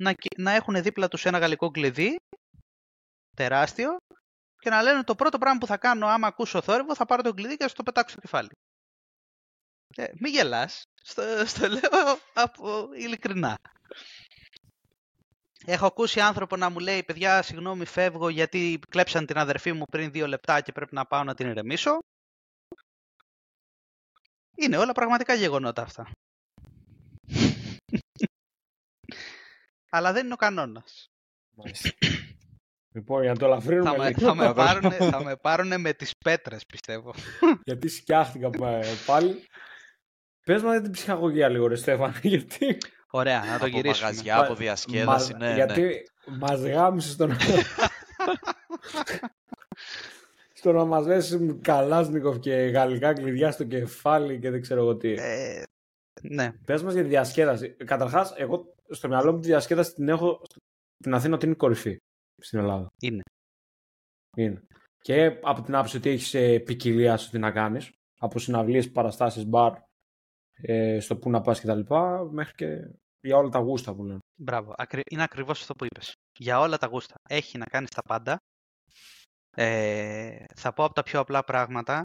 [0.00, 2.16] να, κοι- να έχουν δίπλα τους ένα γαλλικό κλειδί
[3.36, 3.96] τεράστιο
[4.58, 7.34] και να λένε το πρώτο πράγμα που θα κάνω άμα ακούσω θόρυβο θα πάρω το
[7.34, 8.50] κλειδί και θα στο πετάξω στο κεφάλι.
[9.96, 10.82] Ε, μη γελάς.
[11.02, 13.56] Στο, στο λέω από ειλικρινά.
[15.66, 20.10] Έχω ακούσει άνθρωπο να μου λέει παιδιά συγγνώμη φεύγω γιατί κλέψαν την αδερφή μου πριν
[20.10, 21.98] δύο λεπτά και πρέπει να πάω να την ηρεμήσω.
[24.60, 26.10] Είναι όλα πραγματικά γεγονότα αυτά.
[29.90, 31.10] Αλλά δεν είναι ο κανόνας.
[31.56, 31.90] Μάλιστα.
[32.94, 35.92] λοιπόν, για να το ελαφρύνουμε Θα με, λίγο, θα, με πάρουνε, θα με πάρουνε με
[35.92, 37.14] τις πέτρες πιστεύω.
[37.64, 39.44] γιατί σκιάχτηκα πα- πάλι.
[40.46, 42.78] Πες μας για την ψυχαγωγία λίγο ρε Στέφανε, γιατί...
[43.10, 44.06] Ωραία, να το από γυρίσουμε.
[44.08, 45.54] μαγαζιά, από διασκέδαση, Μας- ναι, ναι.
[45.54, 46.02] γιατί
[46.38, 47.36] μας γάμισες στο να...
[50.58, 55.12] στο να μας λες Καλάσνικοφ και γαλλικά κλειδιά στο κεφάλι και δεν ξέρω εγώ τι.
[55.18, 55.62] Ε,
[56.22, 57.68] ναι, Πες μας για τη διασκέδαση.
[57.70, 60.40] Καταρχάς, εγώ στο μυαλό μου τη διασκέδαση την έχω
[60.98, 61.96] στην Αθήνα ότι είναι κορυφή
[62.40, 62.88] στην Ελλάδα.
[63.02, 63.22] είναι.
[64.36, 64.62] Είναι.
[64.98, 67.90] Και από την άποψη ότι έχεις ε, ποικιλία στο τι να κάνεις,
[68.20, 69.72] από συναυλίες, παραστάσεις, μπαρ,
[70.52, 71.80] ε, στο που να πας κτλ.
[72.30, 72.90] μέχρι και
[73.20, 74.18] για όλα τα γούστα που λένε.
[74.40, 74.74] Μπράβο.
[74.76, 75.02] Ακρι...
[75.10, 76.12] Είναι ακριβώς αυτό που είπες.
[76.38, 77.14] Για όλα τα γούστα.
[77.28, 78.38] Έχει να κάνεις τα πάντα.
[79.60, 82.02] Ε, θα πω από τα πιο απλά πράγματα.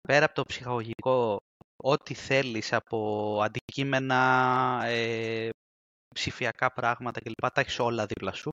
[0.00, 1.36] Πέρα από το ψυχαγωγικό,
[1.76, 2.98] ό,τι θέλεις από
[3.42, 5.48] αντικείμενα, ε,
[6.14, 7.50] ψηφιακά πράγματα κλπ.
[7.52, 8.50] Τα έχεις όλα δίπλα σου.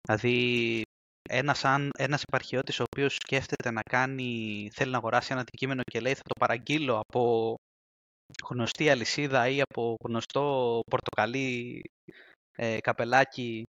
[0.00, 0.82] Δηλαδή,
[1.28, 6.00] ένας, αν, ένας επαρχιώτης ο οποίος σκέφτεται να κάνει, θέλει να αγοράσει ένα αντικείμενο και
[6.00, 7.54] λέει θα το παραγγείλω από
[8.48, 11.82] γνωστή αλυσίδα ή από γνωστό πορτοκαλί
[12.56, 13.64] ε, καπελάκι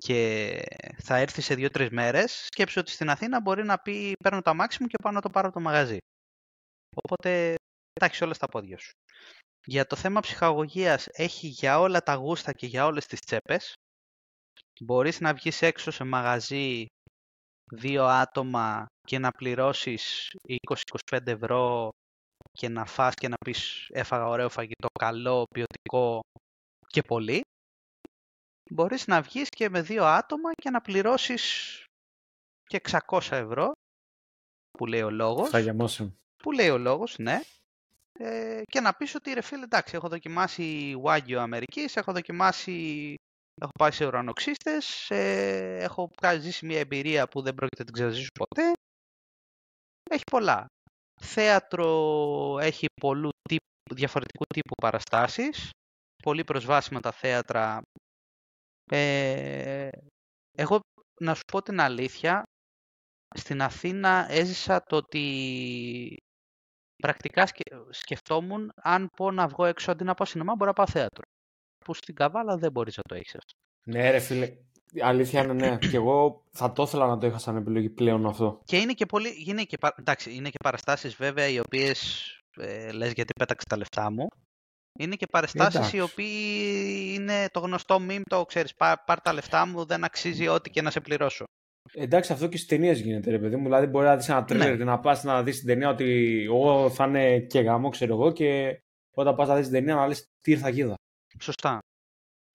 [0.00, 0.62] και
[1.02, 4.82] θα έρθει σε δύο-τρεις μέρες, σκέψου ότι στην Αθήνα μπορεί να πει παίρνω το αμάξι
[4.82, 5.98] μου και πάω να το πάρω από το μαγαζί.
[6.96, 7.54] Οπότε
[8.00, 8.92] τα έχεις όλα στα πόδια σου.
[9.66, 13.72] Για το θέμα ψυχαγωγίας έχει για όλα τα γούστα και για όλες τις τσέπες.
[14.80, 16.86] Μπορείς να βγεις έξω σε μαγαζί
[17.72, 20.30] δύο άτομα και να πληρώσεις
[21.10, 21.88] 20-25 ευρώ
[22.52, 26.20] και να φας και να πεις έφαγα ωραίο φαγητό, καλό, ποιοτικό
[26.86, 27.42] και πολύ.
[28.70, 31.84] Μπορείς να βγεις και με δύο άτομα και να πληρώσεις
[32.64, 33.72] και 600 ευρώ
[34.70, 35.48] που λέει ο λόγος.
[35.48, 35.58] Θα
[36.42, 37.40] Που λέει ο λόγος, ναι.
[38.12, 43.14] Ε, και να πεις ότι ρε φίλε εντάξει έχω δοκιμάσει Wagyu Αμερικής, έχω δοκιμάσει
[43.60, 46.10] Έχω πάει σε ουρανοξύστες, ε, έχω
[46.40, 48.72] ζήσει μια εμπειρία που δεν πρόκειται να την ξαναζήσω ποτέ.
[50.10, 50.66] Έχει πολλά.
[51.22, 51.88] Θέατρο
[52.60, 55.70] έχει πολλού τύπου, διαφορετικού τύπου παραστάσεις.
[56.22, 57.82] Πολύ προσβάσιμα τα θέατρα.
[58.96, 59.88] Ε,
[60.56, 60.80] εγώ,
[61.20, 62.42] να σου πω την αλήθεια,
[63.34, 66.16] στην Αθήνα έζησα το ότι
[66.96, 67.46] πρακτικά
[67.90, 71.22] σκεφτόμουν αν πω να βγω έξω αντί να πάω σινεμά, μπορώ να πάω θέατρο
[71.84, 73.52] που στην Καβάλα δεν μπορείς να το έχεις αυτό.
[73.84, 74.56] Ναι ρε φίλε,
[75.02, 75.78] αλήθεια είναι ναι.
[75.78, 78.60] και εγώ θα το ήθελα να το είχα σαν επιλογή πλέον αυτό.
[78.64, 83.12] Και είναι και πολύ, είναι και, εντάξει, είναι και παραστάσεις βέβαια οι οποίες ε, λες
[83.12, 84.28] γιατί πέταξες τα λεφτά μου.
[84.98, 89.84] Είναι και παραστάσεις οι οποίοι είναι το γνωστό meme, το ξέρεις, πάρ, τα λεφτά μου,
[89.84, 91.44] δεν αξίζει ό,τι και να σε πληρώσω.
[91.92, 93.62] Εντάξει, αυτό και στις ταινίες γίνεται, ρε παιδί μου.
[93.62, 94.76] Δηλαδή, μπορεί να δεις ένα τρέλερ ναι.
[94.76, 98.32] και να πας να δεις την ταινία ότι εγώ θα είναι και γαμό, ξέρω εγώ,
[98.32, 98.80] και
[99.14, 100.94] όταν πας να δεις την ταινία να λες τι ήρθα και είδα.
[101.40, 101.78] Σωστά.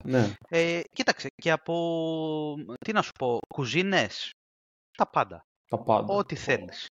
[0.04, 0.34] Ναι.
[0.50, 4.30] Ε, κοίταξε, και από, τι να σου πω, κουζίνες,
[4.98, 5.42] τα πάντα.
[5.68, 6.14] Τα πάντα.
[6.14, 6.86] Ό,τι θέλεις.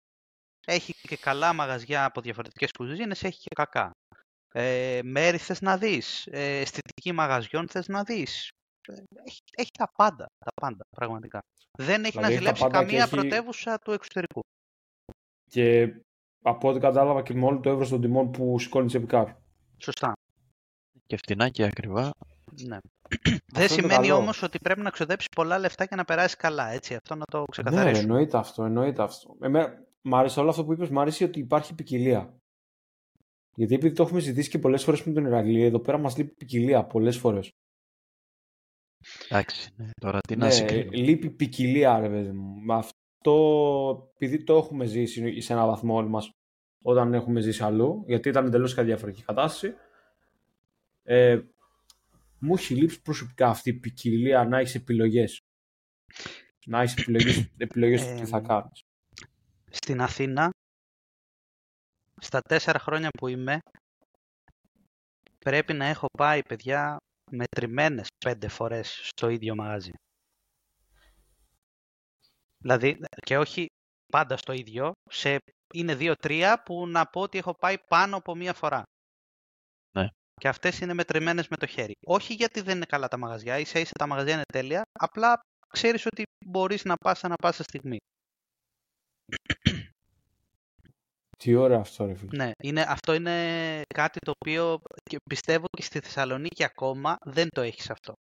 [0.68, 3.92] Έχει και καλά μαγαζιά από διαφορετικές κουζίνες, έχει και κακά.
[4.58, 8.50] Ε, μέρη θες να δεις, ε, αισθητική μαγαζιών θες να δεις.
[8.88, 8.94] Ε,
[9.26, 11.40] έχει, έχει τα πάντα, τα πάντα, πραγματικά.
[11.78, 13.10] Δεν έχει δηλαδή, να ζηλέψει καμία έχει...
[13.10, 14.42] πρωτεύουσα του εξωτερικού.
[15.50, 15.96] Και
[16.42, 19.42] από ό,τι κατάλαβα και με όλο το εύρος των τιμών που σηκώνεις επικά.
[19.78, 20.14] Σωστά.
[21.06, 22.12] Και φτηνά και ακριβά.
[22.62, 22.78] Ναι.
[23.58, 26.70] Δεν σημαίνει όμως ότι πρέπει να ξοδέψεις πολλά λεφτά και να περάσεις καλά.
[26.70, 27.92] Έτσι, αυτό να το ναι, ξεκαθαρίσουμε.
[27.92, 28.64] Ναι, εννοείται αυτό.
[28.64, 29.36] Εννοείται αυτό.
[29.42, 32.34] Εμέ, μ' άρεσε όλο αυτό που είπες, μ' άρεσε ότι υπάρχει ποικιλία.
[33.56, 36.34] Γιατί επειδή το έχουμε ζητήσει και πολλές φορές με τον Ηρακλή, εδώ πέρα μας λείπει
[36.34, 37.52] ποικιλία πολλές φορές.
[39.30, 39.90] Εντάξει, ναι.
[40.02, 42.74] τώρα τι να ναι, Λείπει ποικιλία, ρε παιδί μου.
[42.74, 46.32] Αυτό επειδή το έχουμε ζήσει σε έναν βαθμό όλοι μας
[46.82, 49.74] όταν έχουμε ζήσει αλλού, γιατί ήταν εντελώς κάτι διαφορετική κατάσταση.
[51.04, 51.42] Ε,
[52.40, 55.42] μου έχει λείψει προσωπικά αυτή η ποικιλία να έχεις επιλογές.
[56.66, 58.84] Να έχεις επιλογές επιλογές του τι θα κάνεις.
[59.70, 60.50] Στην Αθήνα,
[62.22, 63.60] στα τέσσερα χρόνια που είμαι,
[65.40, 66.98] πρέπει να έχω πάει, παιδιά,
[67.32, 69.92] μετρημένες πέντε φορές στο ίδιο μαγαζί.
[72.58, 73.66] Δηλαδή, και όχι
[74.12, 75.38] πάντα στο ίδιο, σε,
[75.74, 78.84] είναι δύο-τρία που να πω ότι έχω πάει πάνω από μία φορά.
[79.92, 80.08] Ναι.
[80.34, 81.94] Και αυτές είναι μετρημένες με το χέρι.
[82.06, 86.06] Όχι γιατί δεν είναι καλά τα μαγαζιά, ίσα ίσα τα μαγαζιά είναι τέλεια, απλά ξέρεις
[86.06, 87.98] ότι μπορείς να πας ανά πάσα στιγμή.
[91.38, 92.44] Τι ώρα αυτό, ρε φίλε.
[92.44, 97.62] Ναι, είναι, αυτό είναι κάτι το οποίο και πιστεύω και στη Θεσσαλονίκη ακόμα δεν το
[97.62, 98.14] έχεις αυτό.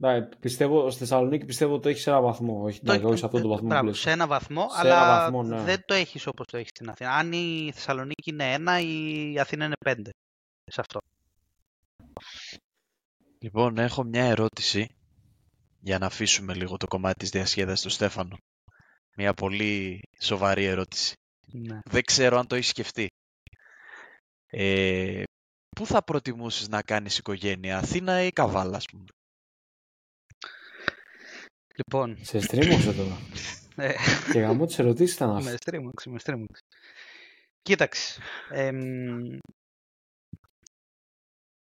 [0.00, 2.62] Ναι, πιστεύω, στη Θεσσαλονίκη πιστεύω ότι το έχεις σε ένα βαθμό.
[2.62, 2.92] Όχι, το...
[2.92, 3.68] όχι σε αυτόν τον βαθμό.
[3.68, 5.62] Μπράβο, σε ένα βαθμό, σε αλλά ένα βαθμό, ναι.
[5.62, 7.10] δεν το έχεις όπως το έχεις στην Αθήνα.
[7.10, 10.10] Αν η Θεσσαλονίκη είναι ένα, η Αθήνα είναι πέντε
[10.64, 10.98] σε αυτό.
[13.38, 14.88] Λοιπόν, έχω μια ερώτηση
[15.80, 18.36] για να αφήσουμε λίγο το κομμάτι της διασκέδασης του Στέφανο.
[19.16, 21.14] Μια πολύ σοβαρή ερώτηση.
[21.52, 21.78] Ναι.
[21.84, 23.06] Δεν ξέρω αν το έχεις σκεφτεί.
[24.46, 25.22] Ε,
[25.76, 29.04] πού θα προτιμούσες να κάνεις οικογένεια, Αθήνα ή Καβάλα, ας πούμε;
[31.76, 32.24] Λοιπόν...
[32.24, 33.16] Σε στρίμωξε τώρα.
[33.80, 33.94] Ε.
[34.32, 35.50] Και γαμώ τις ερωτήσεις ήταν αυτά.
[35.50, 36.62] Με στρίμωξε, με στρίμωξε.
[37.62, 38.20] Κοίταξε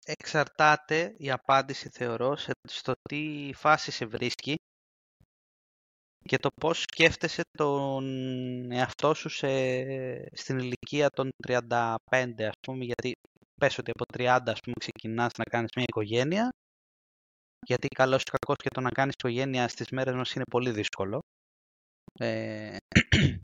[0.06, 2.36] εξαρτάται η απάντηση θεωρώ
[2.68, 4.54] στο τι φάση σε βρίσκει
[6.26, 8.04] και το πώς σκέφτεσαι τον
[8.70, 9.48] εαυτό σου σε,
[10.36, 11.96] στην ηλικία των 35
[12.38, 13.12] ας πούμε γιατί
[13.60, 16.48] πες ότι από 30 ας πούμε ξεκινάς να κάνεις μια οικογένεια
[17.66, 21.20] γιατί καλός ή κακός και το να κάνεις οικογένεια στις μέρες μας είναι πολύ δύσκολο.
[22.18, 22.76] Ε,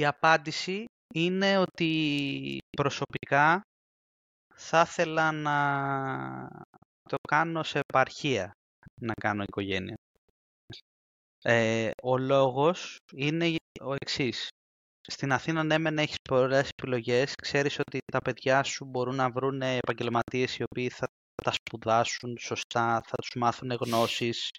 [0.00, 3.60] η απάντηση είναι ότι προσωπικά
[4.54, 5.56] θα ήθελα να
[7.08, 8.52] το κάνω σε επαρχία,
[9.00, 9.94] να κάνω οικογένεια.
[11.42, 14.48] Ε, ο λόγος είναι ο εξής.
[15.00, 19.62] Στην Αθήνα, ναι, μεν έχεις πολλές επιλογές, ξέρεις ότι τα παιδιά σου μπορούν να βρουν
[19.62, 21.06] επαγγελματίες οι οποίοι θα
[21.42, 24.50] τα σπουδάσουν σωστά, θα τους μάθουν γνώσεις,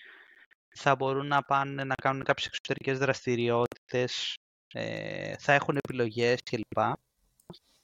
[0.76, 4.38] θα μπορούν να πάνε να κάνουν κάποιες εξωτερικές δραστηριότητες,
[4.74, 6.80] ε, θα έχουν επιλογές κλπ.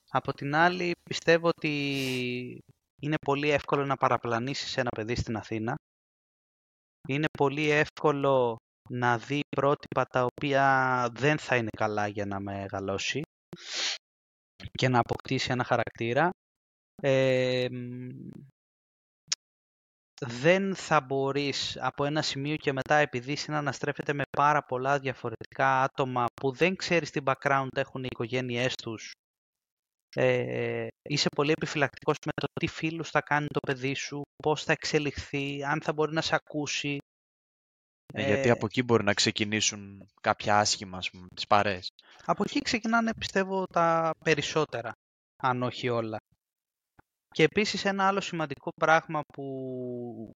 [0.09, 2.63] Από την άλλη, πιστεύω ότι
[2.99, 5.75] είναι πολύ εύκολο να παραπλανήσεις ένα παιδί στην Αθήνα.
[7.07, 8.57] Είναι πολύ εύκολο
[8.89, 13.21] να δει πρότυπα τα οποία δεν θα είναι καλά για να μεγαλώσει
[14.71, 16.29] και να αποκτήσει ένα χαρακτήρα.
[17.01, 17.67] Ε,
[20.25, 26.25] δεν θα μπορείς από ένα σημείο και μετά επειδή συναναστρέφεται με πάρα πολλά διαφορετικά άτομα
[26.33, 29.11] που δεν ξέρεις τι background έχουν οι οικογένειές τους
[30.15, 34.71] ε, είσαι πολύ επιφυλακτικός με το τι φίλους θα κάνει το παιδί σου, πώς θα
[34.71, 36.97] εξελιχθεί, αν θα μπορεί να σε ακούσει.
[38.17, 41.89] Ε, γιατί από εκεί μπορεί να ξεκινήσουν κάποια άσχημα, ας πούμε, τις παρέες.
[42.25, 44.91] Από εκεί ξεκινάνε, πιστεύω, τα περισσότερα,
[45.43, 46.17] αν όχι όλα.
[47.27, 50.31] Και επίσης ένα άλλο σημαντικό πράγμα που,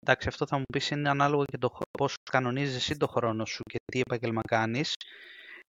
[0.00, 3.62] εντάξει αυτό θα μου πεις είναι ανάλογο και το πώς κανονίζεις εσύ το χρόνο σου
[3.62, 4.94] και τι επαγγελμα κάνεις,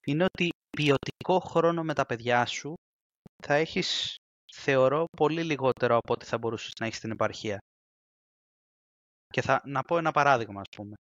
[0.06, 2.74] είναι ότι ποιοτικό χρόνο με τα παιδιά σου
[3.42, 4.16] θα έχεις,
[4.52, 7.58] θεωρώ, πολύ λιγότερο από ό,τι θα μπορούσες να έχεις στην επαρχία.
[9.32, 10.94] Και θα, να πω ένα παράδειγμα, ας πούμε.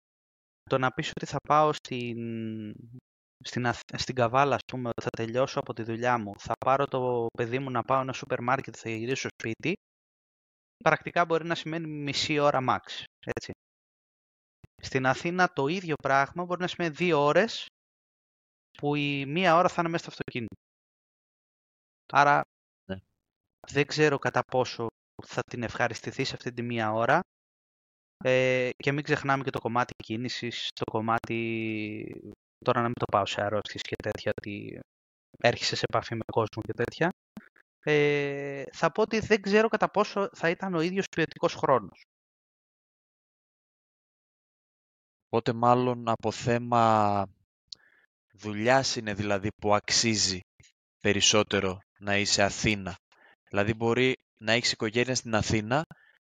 [0.70, 2.18] Το να πεις ότι θα πάω στην,
[3.44, 3.66] στην,
[3.98, 7.60] στην Καβάλα, ας πούμε, ότι θα τελειώσω από τη δουλειά μου, θα πάρω το παιδί
[7.60, 9.74] μου να πάω ένα σούπερ μάρκετ, θα γυρίσω σπίτι,
[10.84, 13.52] πρακτικά μπορεί να σημαίνει μισή ώρα max, έτσι.
[14.82, 17.66] Στην Αθήνα το ίδιο πράγμα μπορεί να σημαίνει δύο ώρες,
[18.78, 20.56] που η μία ώρα θα είναι μέσα στο αυτοκίνητο.
[22.14, 22.42] Άρα
[22.92, 22.98] ναι.
[23.72, 24.88] δεν ξέρω κατά πόσο
[25.26, 27.20] θα την ευχαριστηθείς σε αυτή τη μία ώρα.
[28.24, 32.22] Ε, και μην ξεχνάμε και το κομμάτι κίνησης, το κομμάτι,
[32.66, 34.80] τώρα να μην το πάω σε αρρώστιες και τέτοια, ότι
[35.38, 37.10] έρχεσαι σε επαφή με κόσμο και τέτοια.
[37.84, 42.04] Ε, θα πω ότι δεν ξέρω κατά πόσο θα ήταν ο ίδιος ποιοτικός χρόνος.
[45.26, 47.26] Οπότε μάλλον από θέμα
[48.34, 50.40] δουλειάς είναι δηλαδή που αξίζει
[51.02, 52.96] περισσότερο να είσαι Αθήνα.
[53.50, 55.86] Δηλαδή μπορεί να έχεις οικογένεια στην Αθήνα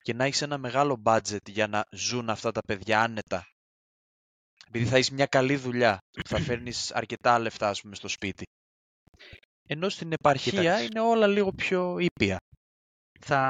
[0.08, 3.44] και να έχεις ένα μεγάλο budget για να ζουν αυτά τα παιδιά άνετα.
[4.68, 5.98] Επειδή θα έχεις μια καλή δουλειά,
[6.28, 8.44] θα φέρνεις αρκετά λεφτά ας πούμε, στο σπίτι.
[9.68, 12.38] Ενώ στην επαρχία είναι όλα λίγο πιο ήπια.
[13.20, 13.42] Θα,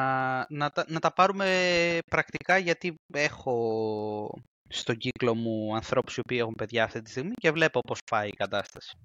[0.49, 4.29] να, τα, να τα πάρουμε πρακτικά γιατί έχω
[4.69, 8.27] στον κύκλο μου ανθρώπους οι οποίοι έχουν παιδιά αυτή τη στιγμή και βλέπω πώς πάει
[8.27, 8.97] η κατάσταση.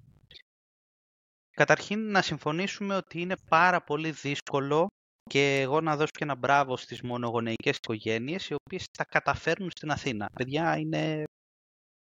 [1.51, 4.87] Καταρχήν να συμφωνήσουμε ότι είναι πάρα πολύ δύσκολο
[5.29, 9.91] και εγώ να δώσω και ένα μπράβο στις μονογονεϊκές οικογένειες οι οποίες τα καταφέρνουν στην
[9.91, 10.29] Αθήνα.
[10.33, 11.23] Παιδιά είναι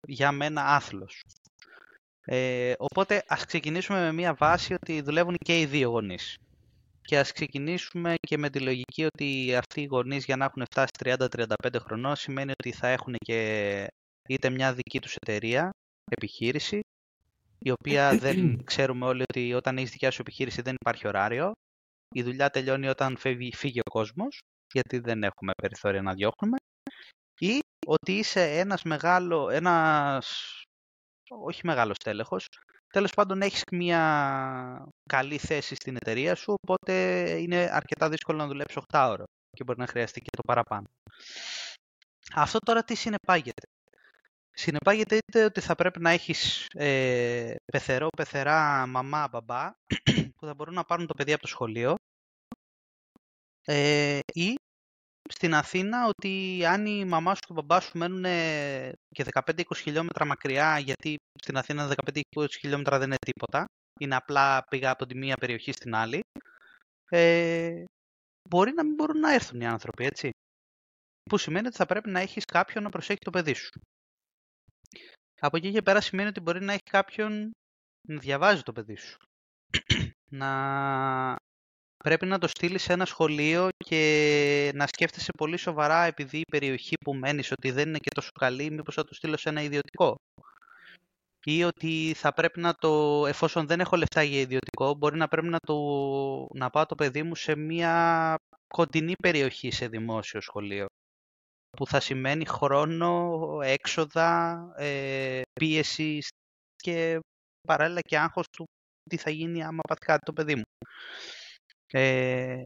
[0.07, 1.23] για μένα άθλος.
[2.25, 6.37] Ε, οπότε ας ξεκινήσουμε με μια βάση ότι δουλεύουν και οι δύο γονείς.
[7.01, 10.91] Και ας ξεκινήσουμε και με τη λογική ότι αυτοί οι γονείς για να έχουν φτάσει
[11.03, 13.87] 30-35 χρονών σημαίνει ότι θα έχουν και
[14.27, 15.69] είτε μια δική τους εταιρεία,
[16.11, 16.79] επιχείρηση,
[17.59, 18.37] η οποία δεν
[18.69, 21.51] ξέρουμε όλοι ότι όταν έχεις δικιά σου επιχείρηση δεν υπάρχει ωράριο.
[22.15, 24.39] Η δουλειά τελειώνει όταν φεύγει, φύγει ο κόσμος,
[24.73, 26.57] γιατί δεν έχουμε περιθώρια να διώχνουμε.
[27.39, 30.53] Ή ότι είσαι ένας μεγάλο, ένας,
[31.29, 32.47] όχι μεγάλος τέλεχος,
[32.93, 36.93] τέλος πάντων έχεις μια καλή θέση στην εταιρεία σου, οπότε
[37.39, 40.87] είναι αρκετά δύσκολο να δουλέψεις 8 ώρο και μπορεί να χρειαστεί και το παραπάνω.
[42.33, 43.67] Αυτό τώρα τι συνεπάγεται;
[44.51, 49.71] Συνεπάγεται είτε ότι θα πρέπει να έχεις ε, πεθερό, πεθερά, μαμά, μπαμπά
[50.39, 51.95] που θα μπορούν να πάρουν το παιδί από το σχολείο
[53.65, 54.55] ε, ή
[55.29, 58.23] στην Αθήνα ότι αν η μαμά σου και ο μπαμπάς σου μένουν
[59.09, 61.95] και 15-20 χιλιόμετρα μακριά γιατί στην Αθήνα
[62.35, 63.65] 15-20 χιλιόμετρα δεν είναι τίποτα
[63.99, 66.21] είναι απλά πήγα από τη μία περιοχή στην άλλη
[67.09, 67.83] ε,
[68.49, 70.29] μπορεί να μην μπορούν να έρθουν οι άνθρωποι, έτσι.
[71.29, 73.69] Που σημαίνει ότι θα πρέπει να έχεις κάποιον να προσέχει το παιδί σου.
[75.39, 77.51] Από εκεί και πέρα σημαίνει ότι μπορεί να έχει κάποιον
[78.07, 79.17] να διαβάζει το παιδί σου.
[80.29, 81.35] Να
[82.03, 86.95] πρέπει να το στείλεις σε ένα σχολείο και να σκέφτεσαι πολύ σοβαρά επειδή η περιοχή
[87.05, 90.15] που μένεις ότι δεν είναι και τόσο καλή, μήπως θα το στείλω σε ένα ιδιωτικό;
[91.45, 95.47] Ή ότι θα πρέπει να το, εφόσον δεν έχω λεφτά για ιδιωτικό, μπορεί να πρέπει
[95.47, 95.77] να, το,
[96.53, 98.35] να πάω το παιδί μου σε μια
[98.67, 100.85] κοντινή περιοχή σε δημόσιο σχολείο
[101.77, 106.19] που θα σημαίνει χρόνο, έξοδα, ε, πίεση
[106.75, 107.19] και
[107.67, 108.65] παράλληλα και άγχος του
[109.09, 110.63] τι θα γίνει άμα πάθει κάτι το παιδί μου.
[111.91, 112.61] Ε,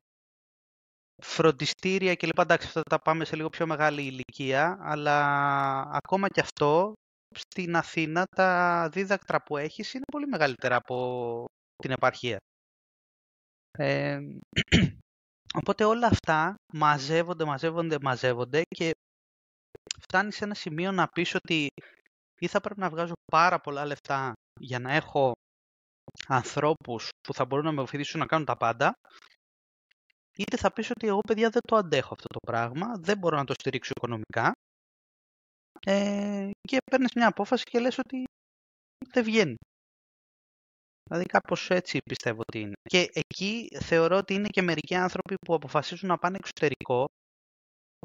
[1.24, 5.20] φροντιστήρια και λοιπά, εντάξει, αυτά τα πάμε σε λίγο πιο μεγάλη ηλικία, αλλά
[5.82, 6.94] ακόμα και αυτό
[7.36, 12.38] στην Αθήνα τα δίδακτρα που έχεις είναι πολύ μεγαλύτερα από την επαρχία.
[13.78, 14.20] Ε,
[15.60, 18.91] Οπότε όλα αυτά μαζεύονται, μαζεύονται, μαζεύονται και
[20.02, 21.68] φτάνεις σε ένα σημείο να πεις ότι
[22.39, 25.32] ή θα πρέπει να βγάζω πάρα πολλά λεφτά για να έχω
[26.28, 28.93] ανθρώπους που θα μπορούν να με βοηθήσουν να κάνουν τα πάντα,
[30.38, 33.45] είτε θα πεις ότι εγώ παιδιά δεν το αντέχω αυτό το πράγμα, δεν μπορώ να
[33.45, 34.51] το στηρίξω οικονομικά
[35.86, 38.24] ε, και παίρνεις μια απόφαση και λες ότι
[39.09, 39.55] δεν βγαίνει.
[41.03, 42.74] Δηλαδή κάπως έτσι πιστεύω ότι είναι.
[42.89, 47.05] Και εκεί θεωρώ ότι είναι και μερικοί άνθρωποι που αποφασίζουν να πάνε εξωτερικό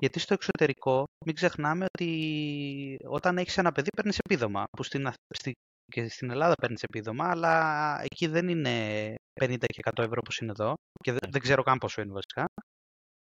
[0.01, 4.65] γιατί στο εξωτερικό μην ξεχνάμε ότι όταν έχεις ένα παιδί παίρνεις επίδομα.
[4.77, 5.53] Που στην, στη,
[5.93, 10.51] και στην Ελλάδα παίρνεις επίδομα, αλλά εκεί δεν είναι 50 και 100 ευρώ όπως είναι
[10.51, 12.47] εδώ και δεν, δεν ξέρω καν πόσο είναι βασικά.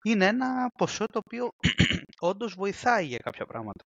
[0.05, 1.49] Είναι ένα ποσό το οποίο
[2.31, 3.85] όντως βοηθάει για κάποια πράγματα.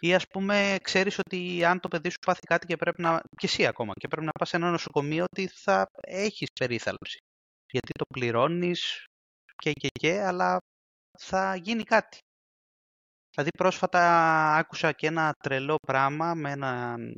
[0.00, 3.46] Ή ας πούμε ξέρεις ότι αν το παιδί σου πάθει κάτι και πρέπει να, και
[3.46, 7.18] εσύ ακόμα, και πρέπει να πας σε ένα νοσοκομείο ότι θα έχεις περίθαλψη.
[7.72, 9.04] Γιατί το πληρώνεις
[9.56, 10.58] και και και, αλλά
[11.18, 12.18] θα γίνει κάτι.
[13.38, 14.02] Δηλαδή πρόσφατα
[14.56, 17.12] άκουσα και ένα τρελό πράγμα με έναν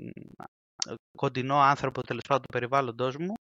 [1.16, 3.34] κοντινό άνθρωπο τέλος πάντων του περιβάλλοντος μου,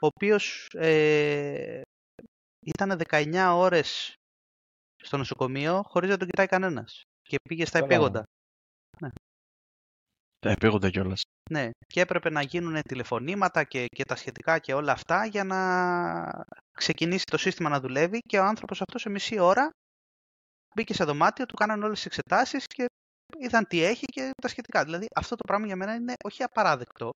[0.00, 1.80] ο οποίος ε,
[2.66, 4.14] ήταν 19 ώρες
[5.02, 8.22] στο νοσοκομείο χωρίς να τον κοιτάει κανένας και πήγε στα επίγοντα.
[9.00, 9.08] Ναι.
[10.38, 11.22] Τα επίγοντα κιόλας.
[11.50, 15.58] Ναι, και έπρεπε να γίνουν τηλεφωνήματα και, και τα σχετικά και όλα αυτά για να
[16.72, 19.70] ξεκινήσει το σύστημα να δουλεύει και ο άνθρωπος αυτός σε μισή ώρα
[20.74, 22.84] μπήκε σε δωμάτιο, του κάνανε όλες τις εξετάσεις και
[23.38, 24.84] είδαν τι έχει και τα σχετικά.
[24.84, 27.10] Δηλαδή αυτό το πράγμα για μένα είναι όχι απαράδεκτο.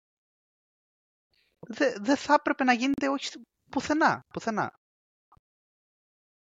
[2.02, 3.30] Δεν θα έπρεπε να γίνεται όχι
[3.72, 4.22] πουθενά.
[4.34, 4.72] πουθενά.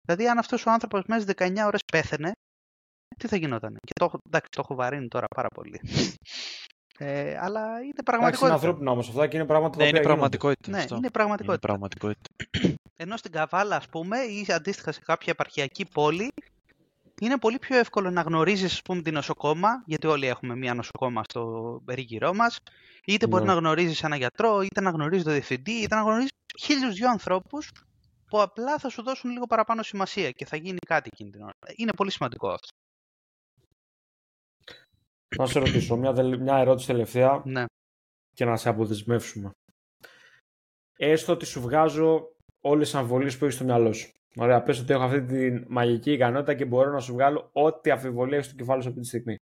[0.00, 2.32] Δηλαδή αν αυτός ο άνθρωπος μέσα στις 19 ώρες πέθαινε,
[3.18, 5.80] τι θα γινόταν; Και το, εντάξει, το έχω βαρύνει τώρα πάρα πολύ.
[7.00, 8.46] Ε, αλλά είναι πραγματικότητα.
[8.46, 10.70] είναι ανθρώπινο όμως αυτά και είναι πράγματα ναι, είναι πραγματικότητα.
[10.70, 11.52] Ναι, είναι πραγματικότητα.
[11.52, 12.34] είναι πραγματικότητα.
[12.96, 16.28] Ενώ στην Καβάλα, ας πούμε, ή αντίστοιχα σε κάποια επαρχιακή πόλη,
[17.20, 21.22] είναι πολύ πιο εύκολο να γνωρίζεις ας πούμε, την νοσοκόμα, γιατί όλοι έχουμε μία νοσοκόμα
[21.28, 22.58] στο περίγυρό μας,
[23.04, 23.52] είτε μπορεί ναι.
[23.52, 27.70] να γνωρίζεις ένα γιατρό, είτε να γνωρίζεις τον διευθυντή, είτε να γνωρίζεις χίλιους δυο ανθρώπους
[28.28, 31.58] που απλά θα σου δώσουν λίγο παραπάνω σημασία και θα γίνει κάτι εκείνη την ώρα.
[31.76, 32.68] Είναι πολύ σημαντικό αυτό.
[35.36, 37.64] Να σε ρωτήσω μια, μια ερώτηση τελευταία ναι.
[38.34, 39.50] και να σε αποδεσμεύσουμε.
[40.96, 44.12] Έστω ότι σου βγάζω όλες τις αμφιβολίες που έχεις στο μυαλό σου.
[44.40, 48.36] Ωραία, πες ότι έχω αυτή τη μαγική ικανότητα και μπορώ να σου βγάλω ό,τι αφιβολία
[48.36, 49.36] έχει στο κεφάλι σου αυτή τη στιγμή.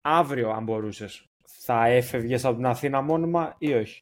[0.00, 4.00] Αύριο, αν μπορούσες, θα έφευγες από την Αθήνα μόνιμα ή όχι;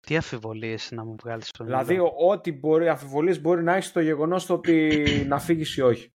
[0.00, 1.98] Τι αφιβολίε να μου βγάλεις στο Δηλαδή,
[2.28, 6.12] ό,τι μπορεί, αφιβολίε μπορεί να έχεις το γεγονός ότι να φύγεις ή όχι.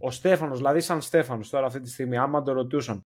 [0.00, 3.00] Ο Στέφανος, δηλαδή, σαν Στέφανος τώρα αυτή τη στιγμή, άμα το ρωτούσαν,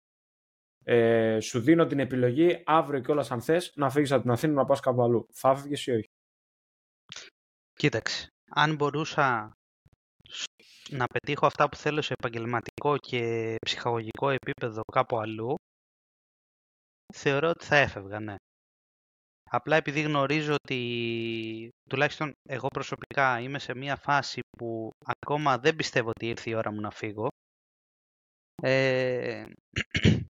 [0.84, 4.66] ε, σου δίνω την επιλογή αύριο κιόλας αν θες να φύγεις από την Αθήνα να
[4.66, 5.28] πας κάπου αλλού.
[5.32, 6.10] Θα έφυγε ή όχι;
[7.84, 9.52] Κοίταξε, αν μπορούσα
[10.90, 15.56] να πετύχω αυτά που θέλω σε επαγγελματικό και ψυχαγωγικό επίπεδο κάπου αλλού,
[17.14, 18.36] θεωρώ ότι θα έφευγα, ναι.
[19.50, 26.10] Απλά επειδή γνωρίζω ότι, τουλάχιστον εγώ προσωπικά είμαι σε μια φάση που ακόμα δεν πιστεύω
[26.10, 27.28] ότι ήρθε η ώρα μου να φύγω,
[28.62, 29.46] ε,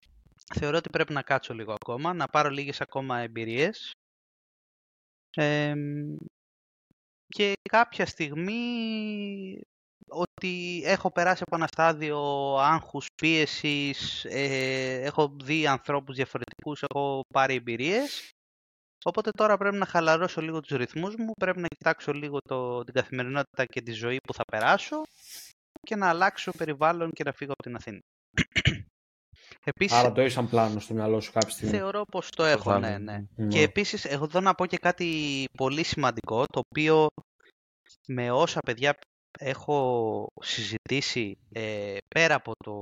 [0.60, 3.91] θεωρώ ότι πρέπει να κάτσω λίγο ακόμα, να πάρω λίγες ακόμα εμπειρίες
[5.36, 5.74] ε,
[7.34, 8.61] και κάποια στιγμή
[10.07, 12.19] ότι έχω περάσει από ένα στάδιο
[12.57, 18.29] άγχους, πίεσης, ε, έχω δει ανθρώπους διαφορετικούς, έχω πάρει εμπειρίες.
[19.05, 22.93] Οπότε τώρα πρέπει να χαλαρώσω λίγο τους ρυθμούς μου, πρέπει να κοιτάξω λίγο το, την
[22.93, 25.01] καθημερινότητα και τη ζωή που θα περάσω
[25.81, 27.99] και να αλλάξω περιβάλλον και να φύγω από την Αθήνα.
[29.64, 31.77] Επίσης, Άρα το έχεις σαν πλάνο στο μυαλό σου κάποια στιγμή.
[31.77, 33.23] Θεωρώ πως το έχω, ναι, ναι.
[33.38, 33.48] Mm.
[33.48, 37.07] Και επίσης, εγώ εδώ να πω και κάτι πολύ σημαντικό, το οποίο
[38.07, 38.98] με όσα παιδιά
[39.40, 42.76] έχω συζητήσει ε, πέρα από το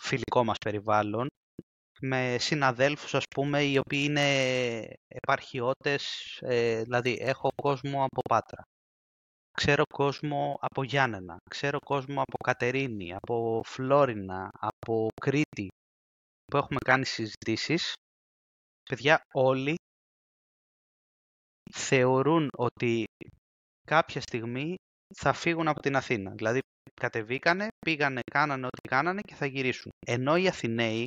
[0.00, 1.26] φιλικό μας περιβάλλον,
[2.00, 4.28] με συναδέλφους ας πούμε οι οποίοι είναι
[5.08, 6.04] επαρχιώτες,
[6.40, 8.62] ε, δηλαδή έχω κόσμο από Πάτρα,
[9.52, 15.68] ξέρω κόσμο από Γιάννενα, ξέρω κόσμο από Κατερίνη, από Φλόρινα, από Κρήτη,
[16.50, 17.92] που έχουμε κάνει συζητήσεις,
[18.90, 19.74] παιδιά όλοι
[21.74, 23.04] θεωρούν ότι
[23.86, 24.74] κάποια στιγμή
[25.14, 26.30] θα φύγουν από την Αθήνα.
[26.30, 26.58] Δηλαδή
[27.00, 29.90] κατεβήκανε, πήγανε, κάνανε ό,τι κάνανε και θα γυρίσουν.
[30.06, 31.06] Ενώ οι Αθηναίοι,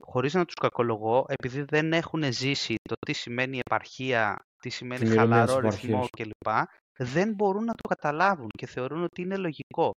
[0.00, 5.58] χωρίς να τους κακολογώ, επειδή δεν έχουν ζήσει το τι σημαίνει επαρχία, τι σημαίνει χαλαρό
[5.58, 6.48] ρυθμό κλπ,
[6.98, 9.90] δεν μπορούν να το καταλάβουν και θεωρούν ότι είναι λογικό.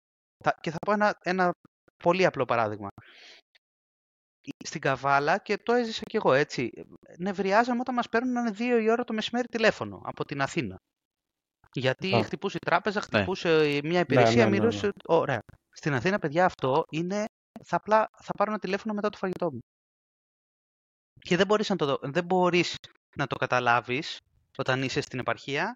[0.60, 1.52] Και θα πω ένα, ένα
[2.04, 2.90] πολύ απλό παράδειγμα
[4.64, 6.72] στην Καβάλα και το έζησα κι εγώ έτσι.
[7.18, 10.78] Νευριάζαμε όταν μας παίρνουν δύο η ώρα το μεσημέρι τηλέφωνο από την Αθήνα.
[11.74, 12.24] Γιατί Α.
[12.24, 13.06] χτυπούσε η τράπεζα, ναι.
[13.06, 13.88] χτυπούσε ναι.
[13.90, 14.92] μια υπηρεσία, ναι, ναι, μιλούσε.
[15.06, 15.40] Ωραία.
[15.70, 17.26] Στην Αθήνα, παιδιά, αυτό είναι.
[17.64, 19.60] Θα, απλά, θα πάρω ένα τηλέφωνο μετά το φαγητό μου.
[21.20, 22.76] Και δεν μπορείς να το, δεν μπορείς
[23.16, 24.20] να το καταλάβεις
[24.58, 25.76] όταν είσαι στην επαρχία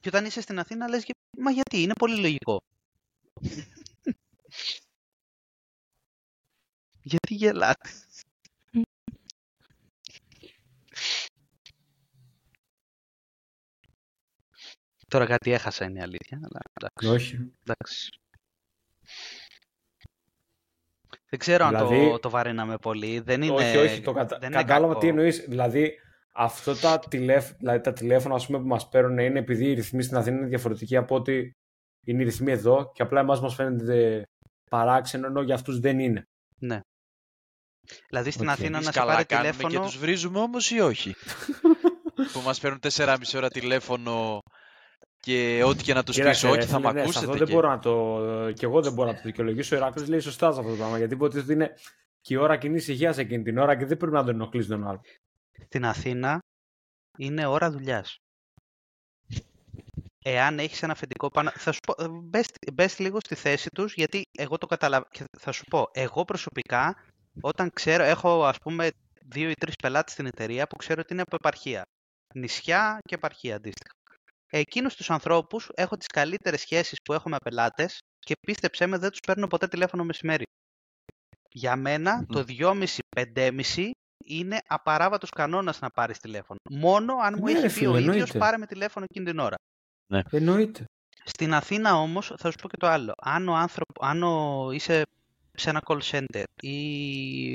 [0.00, 1.06] και όταν είσαι στην Αθήνα λες
[1.38, 2.60] μα γιατί, είναι πολύ λογικό.
[7.04, 7.90] Γιατί γελάτε.
[15.08, 16.40] Τώρα κάτι έχασα είναι η αλήθεια.
[16.42, 17.08] Αλλά, εντάξει.
[17.08, 17.52] Όχι.
[17.66, 18.08] εντάξει.
[21.28, 23.20] Δεν ξέρω αν Δηλαδή- το, το βαρύναμε πολύ.
[23.20, 24.38] Δεν είναι, όχι, όχι, το κατα...
[24.38, 25.00] δεν είναι κατάλαβα κακό.
[25.00, 25.44] τι εννοείς.
[25.48, 25.98] Δηλαδή,
[26.32, 27.52] αυτό τα, τηλέφ...
[27.52, 30.46] δηλαδή, τα τηλέφωνα ας πούμε, που μας παίρνουν είναι επειδή οι ρυθμοί στην Αθήνα είναι
[30.46, 31.52] διαφορετικοί από ότι
[32.06, 34.22] είναι οι ρυθμοί εδώ και απλά εμάς μας φαίνεται
[34.70, 36.24] παράξενο ενώ για αυτούς δεν είναι.
[36.58, 36.80] Ναι.
[38.08, 38.52] Δηλαδή στην Οκ.
[38.52, 39.80] Αθήνα Εμείς να σε καλά πάρει κάνουμε τηλέφωνο.
[39.80, 41.14] και τους βρίζουμε όμως ή όχι;
[42.32, 44.42] που μας παίρνουν 4,5 ώρα τηλέφωνο
[45.20, 47.24] και ό,τι και να τους πεις Κοίταξε, όχι ρε θα φίλε, με ναι, σε ακούσετε
[47.26, 47.52] αυτό δεν και...
[47.52, 48.52] μπορώ να το.
[48.52, 49.74] και εγώ δεν μπορώ να το δικαιολογήσω.
[49.74, 50.98] Ο Ηράκλειος λέει σωστά σε αυτό το πράγμα.
[50.98, 51.74] Γιατί υποτίθεται ότι είναι
[52.20, 54.88] και η ώρα κοινής υγείας εκείνη την ώρα και δεν πρέπει να τον ενοχλείς τον
[54.88, 55.00] άλλο.
[55.64, 56.38] Στην Αθήνα
[57.18, 58.18] είναι ώρα δουλειάς.
[60.26, 61.50] Εάν έχεις ένα αφεντικό πάνω...
[61.54, 65.26] Θα σου πω, ε, μπες, μπες λίγο στη θέση τους, γιατί εγώ το καταλαβαίνω.
[65.38, 66.96] Θα σου πω, εγώ προσωπικά,
[67.40, 68.90] όταν ξέρω, έχω ας πούμε
[69.24, 71.82] δύο ή τρεις πελάτες στην εταιρεία που ξέρω ότι είναι από επαρχία.
[72.34, 73.94] Νησιά και επαρχία αντίστοιχα.
[74.50, 79.10] Εκείνους τους ανθρώπους έχω τις καλύτερες σχέσεις που έχω με πελάτες και πίστεψέ με δεν
[79.10, 80.44] τους παίρνω ποτέ τηλέφωνο μεσημέρι.
[81.48, 83.90] Για μένα το 2,5-5,5
[84.24, 86.58] είναι απαράβατος κανόνας να πάρεις τηλέφωνο.
[86.70, 88.38] Μόνο αν μου Ναι, ρε έχει πει φίλε, ο ίδιος εννοείται.
[88.38, 89.56] πάρε με τηλέφωνο εκείνη την ώρα.
[90.30, 90.84] Εννοείται.
[91.24, 93.12] Στην Αθήνα όμως θα σου πω και το άλλο.
[93.22, 95.02] Αν, ο άνθρωπο, αν ο, είσαι
[95.56, 97.54] σε ένα call center ή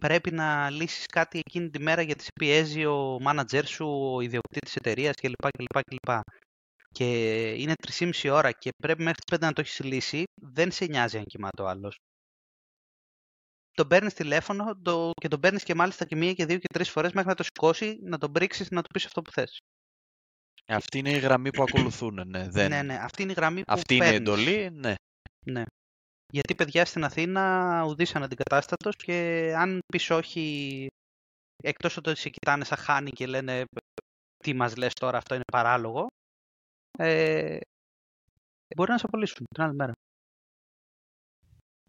[0.00, 4.74] πρέπει να λύσεις κάτι εκείνη τη μέρα γιατί σε πιέζει ο manager σου, ο ιδιοκτήτης
[4.76, 5.48] εταιρείας κλπ.
[5.58, 6.18] κλπ, κλπ.
[6.92, 7.08] Και
[7.52, 11.16] είναι 3,5 ώρα και πρέπει μέχρι τις 5 να το έχεις λύσει, δεν σε νοιάζει
[11.18, 11.96] αν κοιμάται ο άλλος.
[13.72, 16.90] Τον παίρνεις τηλέφωνο το, και τον παίρνεις και μάλιστα και μία και δύο και τρεις
[16.90, 19.58] φορές μέχρι να το σηκώσει, να τον πρίξεις, να του πεις αυτό που θες.
[20.66, 22.48] Αυτή είναι η γραμμή που ακολουθούν, ναι.
[22.48, 22.68] Δεν...
[22.68, 24.28] Ναι, ναι, αυτή είναι η γραμμή που Αυτή είναι η παίρνεις.
[24.28, 24.94] εντολή, ναι.
[25.46, 25.62] Ναι.
[26.32, 30.86] Γιατί παιδιά στην Αθήνα ουδής αναντικατάστατος και αν πεις όχι,
[31.62, 33.64] εκτός ότι σε κοιτάνε σαν χάνη και λένε
[34.36, 36.06] τι μας λες τώρα, αυτό είναι παράλογο,
[36.98, 37.58] ε,
[38.76, 39.92] μπορεί να σε απολύσουν την άλλη μέρα.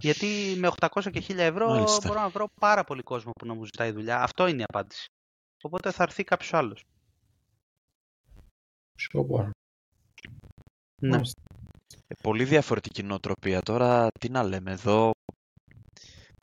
[0.03, 2.07] Γιατί με 800 και 1000 ευρώ Μάλιστα.
[2.07, 4.21] μπορώ να βρω πάρα πολύ κόσμο που να μου ζητάει δουλειά.
[4.21, 5.05] Αυτό είναι η απάντηση.
[5.63, 6.83] Οπότε θα έρθει κάποιος άλλος.
[8.95, 9.49] Σκοπό.
[11.01, 11.17] Ναι.
[11.17, 11.21] Ε,
[12.23, 13.61] Πολύ διαφορετική νοοτροπία.
[13.61, 15.11] Τώρα τι να λέμε εδώ.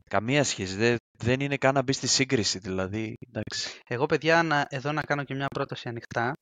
[0.09, 0.75] Καμία σχέση.
[0.75, 3.13] Δεν, δεν είναι καν να μπει στη σύγκριση δηλαδή.
[3.27, 3.81] Εντάξει.
[3.87, 6.33] Εγώ, παιδιά, να, εδώ να κάνω και μια πρόταση ανοιχτά.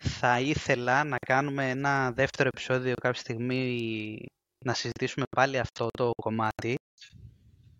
[0.00, 4.16] Θα ήθελα να κάνουμε ένα δεύτερο επεισόδιο κάποια στιγμή
[4.64, 6.74] να συζητήσουμε πάλι αυτό το κομμάτι.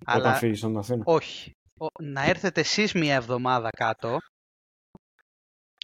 [0.06, 1.02] Όταν αλλά φύγεις από την Αθήνα.
[1.06, 1.50] όχι.
[1.80, 4.18] Ο- να έρθετε εσείς μια εβδομάδα κάτω,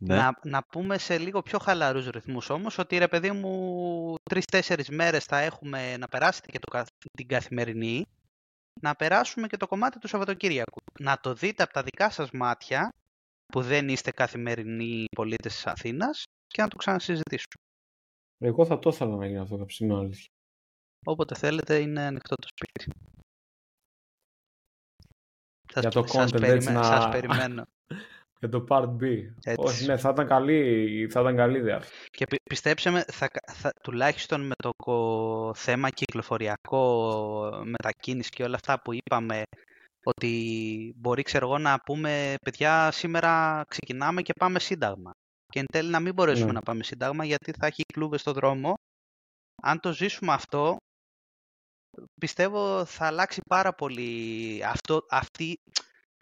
[0.05, 0.17] Ναι.
[0.17, 5.25] να, να πούμε σε λίγο πιο χαλαρούς ρυθμούς όμως, ότι ρε παιδί μου τρεις-τέσσερις μέρες
[5.25, 8.05] θα έχουμε να περάσετε και το, καθ- την καθημερινή,
[8.81, 10.79] να περάσουμε και το κομμάτι του Σαββατοκύριακου.
[11.01, 12.89] Να το δείτε από τα δικά σας μάτια,
[13.53, 17.55] που δεν είστε καθημερινοί πολίτες της Αθήνας, και να το ξανασυζητήσουμε.
[18.45, 20.29] Εγώ θα το ήθελα να γίνει αυτό κάποια στιγμή, αλήθεια.
[21.07, 22.91] Όποτε θέλετε είναι ανοιχτό το σπίτι.
[25.73, 27.65] Σας, Για το σας, content, περιμέ- έτσι, να- σας περιμένω.
[28.43, 29.03] Για το part B.
[29.45, 29.57] Έτσι.
[29.57, 31.83] Όχι, ναι, θα ήταν καλή, θα ήταν καλή ιδέα.
[32.11, 36.83] Και πι- πιστέψτε με, θα, κα- θα, τουλάχιστον με το κο- θέμα κυκλοφοριακό,
[37.65, 39.43] μετακίνηση και όλα αυτά που είπαμε,
[40.05, 45.11] ότι μπορεί ξέρω εγώ να πούμε παιδιά σήμερα ξεκινάμε και πάμε σύνταγμα.
[45.47, 46.53] Και εν τέλει να μην μπορέσουμε Ναι.
[46.53, 48.75] να πάμε σύνταγμα γιατί θα έχει κλούβες στο δρόμο.
[49.63, 50.77] Αν το ζήσουμε αυτό,
[52.21, 55.55] πιστεύω θα αλλάξει πάρα πολύ αυτό, αυτή,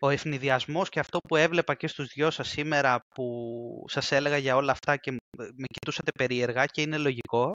[0.01, 4.57] ο ευνηδιασμός και αυτό που έβλεπα και στους δυο σας σήμερα που σας έλεγα για
[4.57, 7.53] όλα αυτά και με κοιτούσατε περίεργα και είναι λογικό,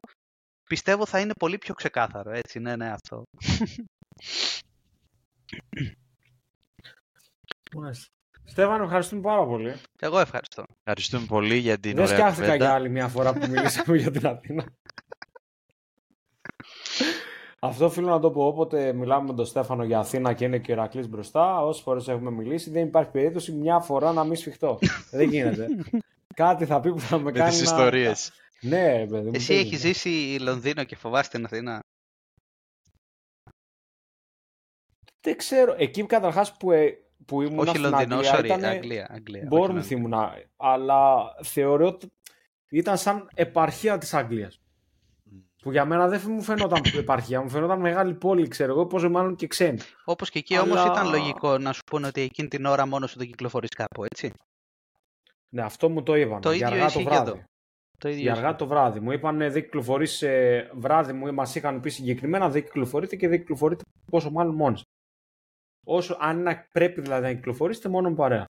[0.69, 3.23] πιστεύω θα είναι πολύ πιο ξεκάθαρο, έτσι, ναι, ναι, αυτό.
[7.75, 8.05] Μάλιστα.
[8.47, 9.75] Στέφανο, ευχαριστούμε πάρα πολύ.
[9.99, 10.63] Εγώ ευχαριστώ.
[10.77, 12.65] Ευχαριστούμε πολύ για την Δεν ωραία σκέφτηκα κουβέντα.
[12.65, 14.65] για άλλη μια φορά που μιλήσαμε για την Αθήνα.
[17.65, 18.45] Αυτό οφείλω να το πω.
[18.47, 22.07] Όποτε μιλάμε με τον Στέφανο για Αθήνα και είναι και ο Ηρακλής μπροστά, όσε φορές
[22.07, 24.79] έχουμε μιλήσει, δεν υπάρχει περίπτωση μια φορά να μην σφιχτώ.
[25.11, 25.67] δεν γίνεται.
[26.33, 27.49] Κάτι θα πει που θα με Με κάνει.
[27.49, 28.31] τις να- ιστορίες.
[28.61, 29.31] Ναι, ρε παιδί μου.
[29.35, 29.87] Εσύ δεν έχεις γίνεται.
[29.99, 31.79] ζήσει Λονδίνο και φοβάσαι την Αθήνα;
[35.21, 35.75] Δεν ξέρω.
[35.77, 39.07] Εκεί καταρχάς που, ε, που ήμουν Όχι στην Λονδίνο, Αγγλία, sorry, ήτανε- Αγγλία.
[39.11, 39.99] Αγγλία όχι Bournemouth Λονδίνο.
[39.99, 42.11] ήμουνα, αλλά θεωρώ ότι
[42.69, 44.59] ήταν σαν επαρχία της Αγγλίας.
[45.65, 49.35] Που για μένα δεν μου φαινόταν επαρχία, μου φαινόταν μεγάλη πόλη, ξέρω εγώ, πόσο μάλλον
[49.35, 49.79] και ξένη.
[50.05, 53.11] Όπως και εκεί Αλλά- όμως ήταν λογικό να σου πούνε ότι εκείνη την ώρα μόνος
[53.11, 54.33] σου δεν κυκλοφορείς κάπου, έτσι.
[55.49, 56.41] Ναι, αυτό μου το είπαν.
[56.41, 57.29] Το για ίδιο αργά το ισχύει και βράδυ.
[57.29, 57.43] εδώ.
[57.97, 58.43] Το ίδιο Για ισχύει.
[58.45, 58.99] αργά το βράδυ.
[58.99, 63.39] Μου είπαν δεν κυκλοφορείς ε, βράδυ μου, μας είχαν πει συγκεκριμένα δεν κυκλοφορείτε και δεν
[63.39, 64.75] κυκλοφορείτε πόσο μάλλον μόνοι.
[64.75, 64.83] σας.
[65.87, 68.45] Όσο αν να πρέπει δηλαδή να κυκλοφορήσετε μόνο με παρέα.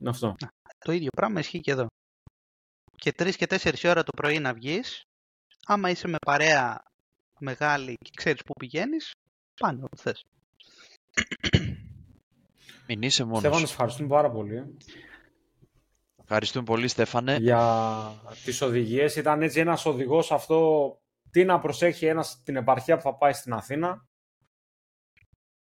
[0.00, 0.34] Είναι αυτό.
[0.78, 1.86] Το ίδιο πράγμα ισχύει και εδώ.
[2.96, 5.02] Και 3 και 4 ώρα το πρωί να βγεις,
[5.66, 6.82] άμα είσαι με παρέα
[7.38, 9.12] μεγάλη και ξέρεις πού πηγαίνεις,
[9.60, 10.24] πάνε όπου θες.
[12.88, 13.38] Μην είσαι μόνος.
[13.40, 14.64] Στέφανε, σε ευχαριστούμε πάρα πολύ ε,
[16.22, 17.36] Ευχαριστούμε πολύ Στέφανε.
[17.36, 18.10] για
[18.44, 19.16] τις οδηγίες.
[19.16, 20.98] Ήταν έτσι ένας οδηγός αυτό
[21.30, 24.06] τι να προσέχει ένας την επαρχία που θα πάει στην Αθήνα.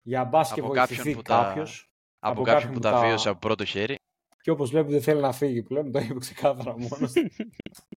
[0.03, 1.91] Για μπας και Από κάποιον βοηθηθεί που τα- κάποιος.
[2.19, 3.95] Από, από κάποιον κάποιον που που τα τα- βίωσε από πρώτο χέρι.
[4.43, 7.23] Και όπως βλέπετε θέλει να φύγει πλέον, το είπε ξεκάθαρα μόνος του.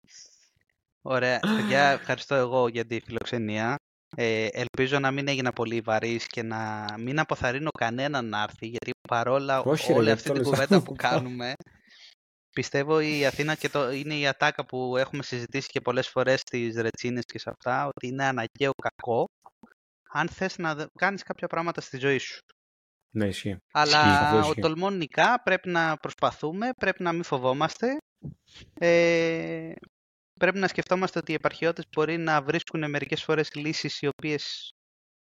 [1.11, 1.39] Ωραία.
[1.41, 3.77] Παιδιά, ευχαριστώ εγώ για τη φιλοξενία.
[4.17, 8.91] Ε, ελπίζω να μην έγινα πολύ βαρύς και να μην αποθαρρύνω κανέναν να έρθει, γιατί
[9.09, 10.87] παρόλα Όχι, ρε, όλη γιατί αυτή το την λες κουβέντα αυτό.
[10.91, 11.53] που κάνουμε,
[12.55, 16.75] πιστεύω η Αθήνα και το, είναι η ατάκα που έχουμε συζητήσει και πολλές φορές στις
[16.77, 19.25] ρετσίνες και σε αυτά, ότι είναι αναγκαίο κακό,
[20.13, 22.39] αν θες να δε- κάνεις κάποια πράγματα στη ζωή σου.
[23.17, 23.57] ναι, ισχύει.
[23.73, 24.61] Αλλά αυτό ο ισχύει.
[24.61, 27.97] τολμών νικά πρέπει να προσπαθούμε, πρέπει να μην φοβόμαστε.
[28.81, 29.73] Ε,
[30.39, 34.71] πρέπει να σκεφτόμαστε ότι οι επαρχιώτες μπορεί να βρίσκουν μερικές φορές λύσεις οι οποίες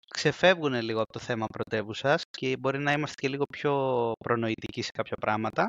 [0.09, 4.91] ξεφεύγουν λίγο από το θέμα πρωτεύουσας και μπορεί να είμαστε και λίγο πιο προνοητικοί σε
[4.91, 5.67] κάποια πράγματα.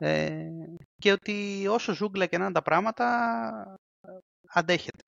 [0.00, 0.48] Ε,
[0.96, 3.76] και ότι όσο ζούγκλα και να είναι τα πράγματα,
[4.52, 5.02] αντέχετε.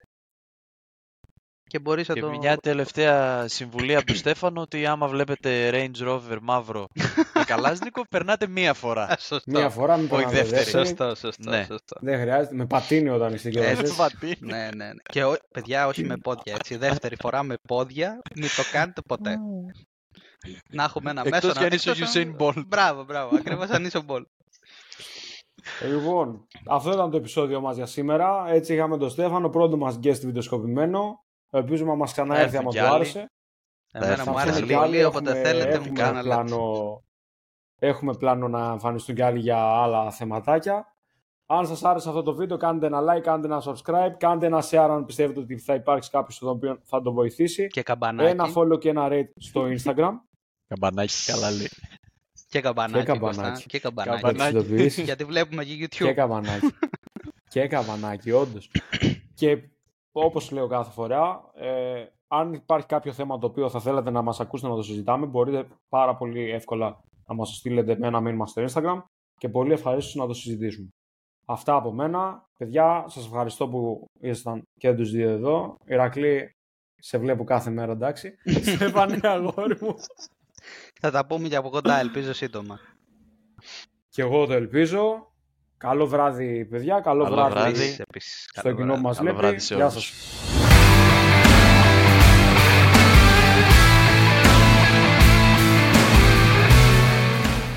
[1.69, 2.31] Και μπορείς να Και το...
[2.31, 6.87] μια τελευταία συμβουλή από τον Στέφανο ότι άμα βλέπετε Range Rover μαύρο
[7.35, 9.03] με καλάζνικο, περνάτε μία φορά.
[9.05, 9.51] Α, Σωστό.
[9.59, 10.63] Μία φορά μην Όχι περνάτε δεύτερη.
[10.65, 10.87] δεύτερη.
[10.87, 11.65] Σωστό, σωστό, Ναι.
[11.69, 11.97] σωστό.
[12.01, 12.55] Δεν χρειάζεται.
[12.55, 13.73] Με πατίνι όταν είσαι και Έτσι.
[13.73, 13.97] οδηγός.
[13.97, 14.37] Πατίνι.
[14.41, 14.93] Ναι, ναι, ναι.
[15.03, 16.77] Και ό, παιδιά, όχι με πόδια, έτσι.
[16.77, 19.37] Δεύτερη φορά με πόδια, μην το κάνετε ποτέ.
[20.77, 22.65] να έχουμε ένα Εκτός μέσο κι αν είσαι ο εκτός Usain Bolt.
[22.67, 23.37] Μπράβο, μπράβο.
[23.37, 24.23] Ακριβώς αν είσαι ο Bolt.
[25.89, 28.45] Λοιπόν, αυτό ήταν το επεισόδιο μας για σήμερα.
[28.49, 31.25] Έτσι είχαμε τον Στέφανο, πρώτο μας guest βιντεοσκοπημένο.
[31.51, 32.95] Ελπίζουμε να μας ξαναέρθει έρθουν άμα κι του άλλοι.
[32.95, 33.31] άρεσε.
[33.93, 36.23] Εμένα Θα μου έρθουν άρεσε κι άλλοι, πολύ, όποτε έχουμε- θέλετε μου έχουμε κάνετε.
[36.25, 37.03] πλάνο,
[37.79, 40.93] έχουμε πλάνο να εμφανιστούν κι άλλοι για άλλα θεματάκια.
[41.51, 44.77] Αν σας άρεσε αυτό το βίντεο, κάντε ένα like, κάντε ένα subscribe, κάντε ένα share
[44.91, 47.67] αν πιστεύετε ότι θα υπάρξει κάποιος τον οποίο θα το βοηθήσει.
[47.67, 48.31] Και καμπανάκι.
[48.31, 50.13] Ένα follow και ένα rate στο Instagram.
[50.69, 51.69] Καμπανάκι καλά λέει.
[52.49, 52.99] Και καμπανάκι.
[52.99, 53.51] Και καμπανάκι.
[53.51, 54.23] Κώστα, Και καμπανάκι.
[54.23, 54.55] Καμπανάκι.
[54.55, 55.05] Να τις ειδοποιήσεις.
[55.05, 56.13] Γιατί βλέπουμε και και YouTube.
[56.15, 56.67] καμπανάκι.
[57.53, 58.71] και καμπανάκι, όντως.
[59.41, 59.59] και
[60.25, 64.41] όπως λέω κάθε φορά, ε, αν υπάρχει κάποιο θέμα το οποίο θα θέλατε να μας
[64.41, 68.47] ακούσετε να το συζητάμε, μπορείτε πάρα πολύ εύκολα να μας το στείλετε με ένα μήνυμα
[68.47, 69.03] στο Instagram
[69.39, 70.89] και πολύ ευχαρίστως να το συζητήσουμε.
[71.47, 72.47] Αυτά από μένα.
[72.59, 75.77] Παιδιά, σας ευχαριστώ που ήσασταν και τους δύο εδώ.
[75.85, 76.51] Ηρακλή,
[76.95, 78.35] σε βλέπω κάθε μέρα, εντάξει.
[78.75, 79.95] Στέφανε, αγόρι μου.
[81.01, 82.79] Θα τα πούμε και από κοντά, ελπίζω σύντομα.
[84.09, 85.28] και εγώ το ελπίζω.
[85.79, 87.01] Καλό βράδυ, παιδιά.
[87.01, 87.69] Καλό, Καλό βράδυ, βράδυ.
[87.71, 88.47] Επίσης, επίσης.
[88.53, 89.01] στο Καλό κοινό βράδυ.
[89.03, 89.45] που μας Καλό βλέπει.
[89.47, 90.05] βράδυ σε Γεια όλους.
[90.05, 90.13] σας.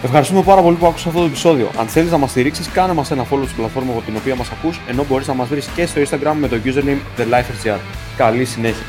[0.03, 1.69] Ευχαριστούμε πάρα πολύ που άκουσες αυτό το επεισόδιο.
[1.79, 4.51] Αν θέλεις να μας στηρίξεις, κάνε μας ένα follow στην πλατφόρμας από την οποία μας
[4.51, 7.79] ακούς, ενώ μπορείς να μας βρεις και στο Instagram με το username TheLifeRGR.
[8.17, 8.85] Καλή συνέχεια.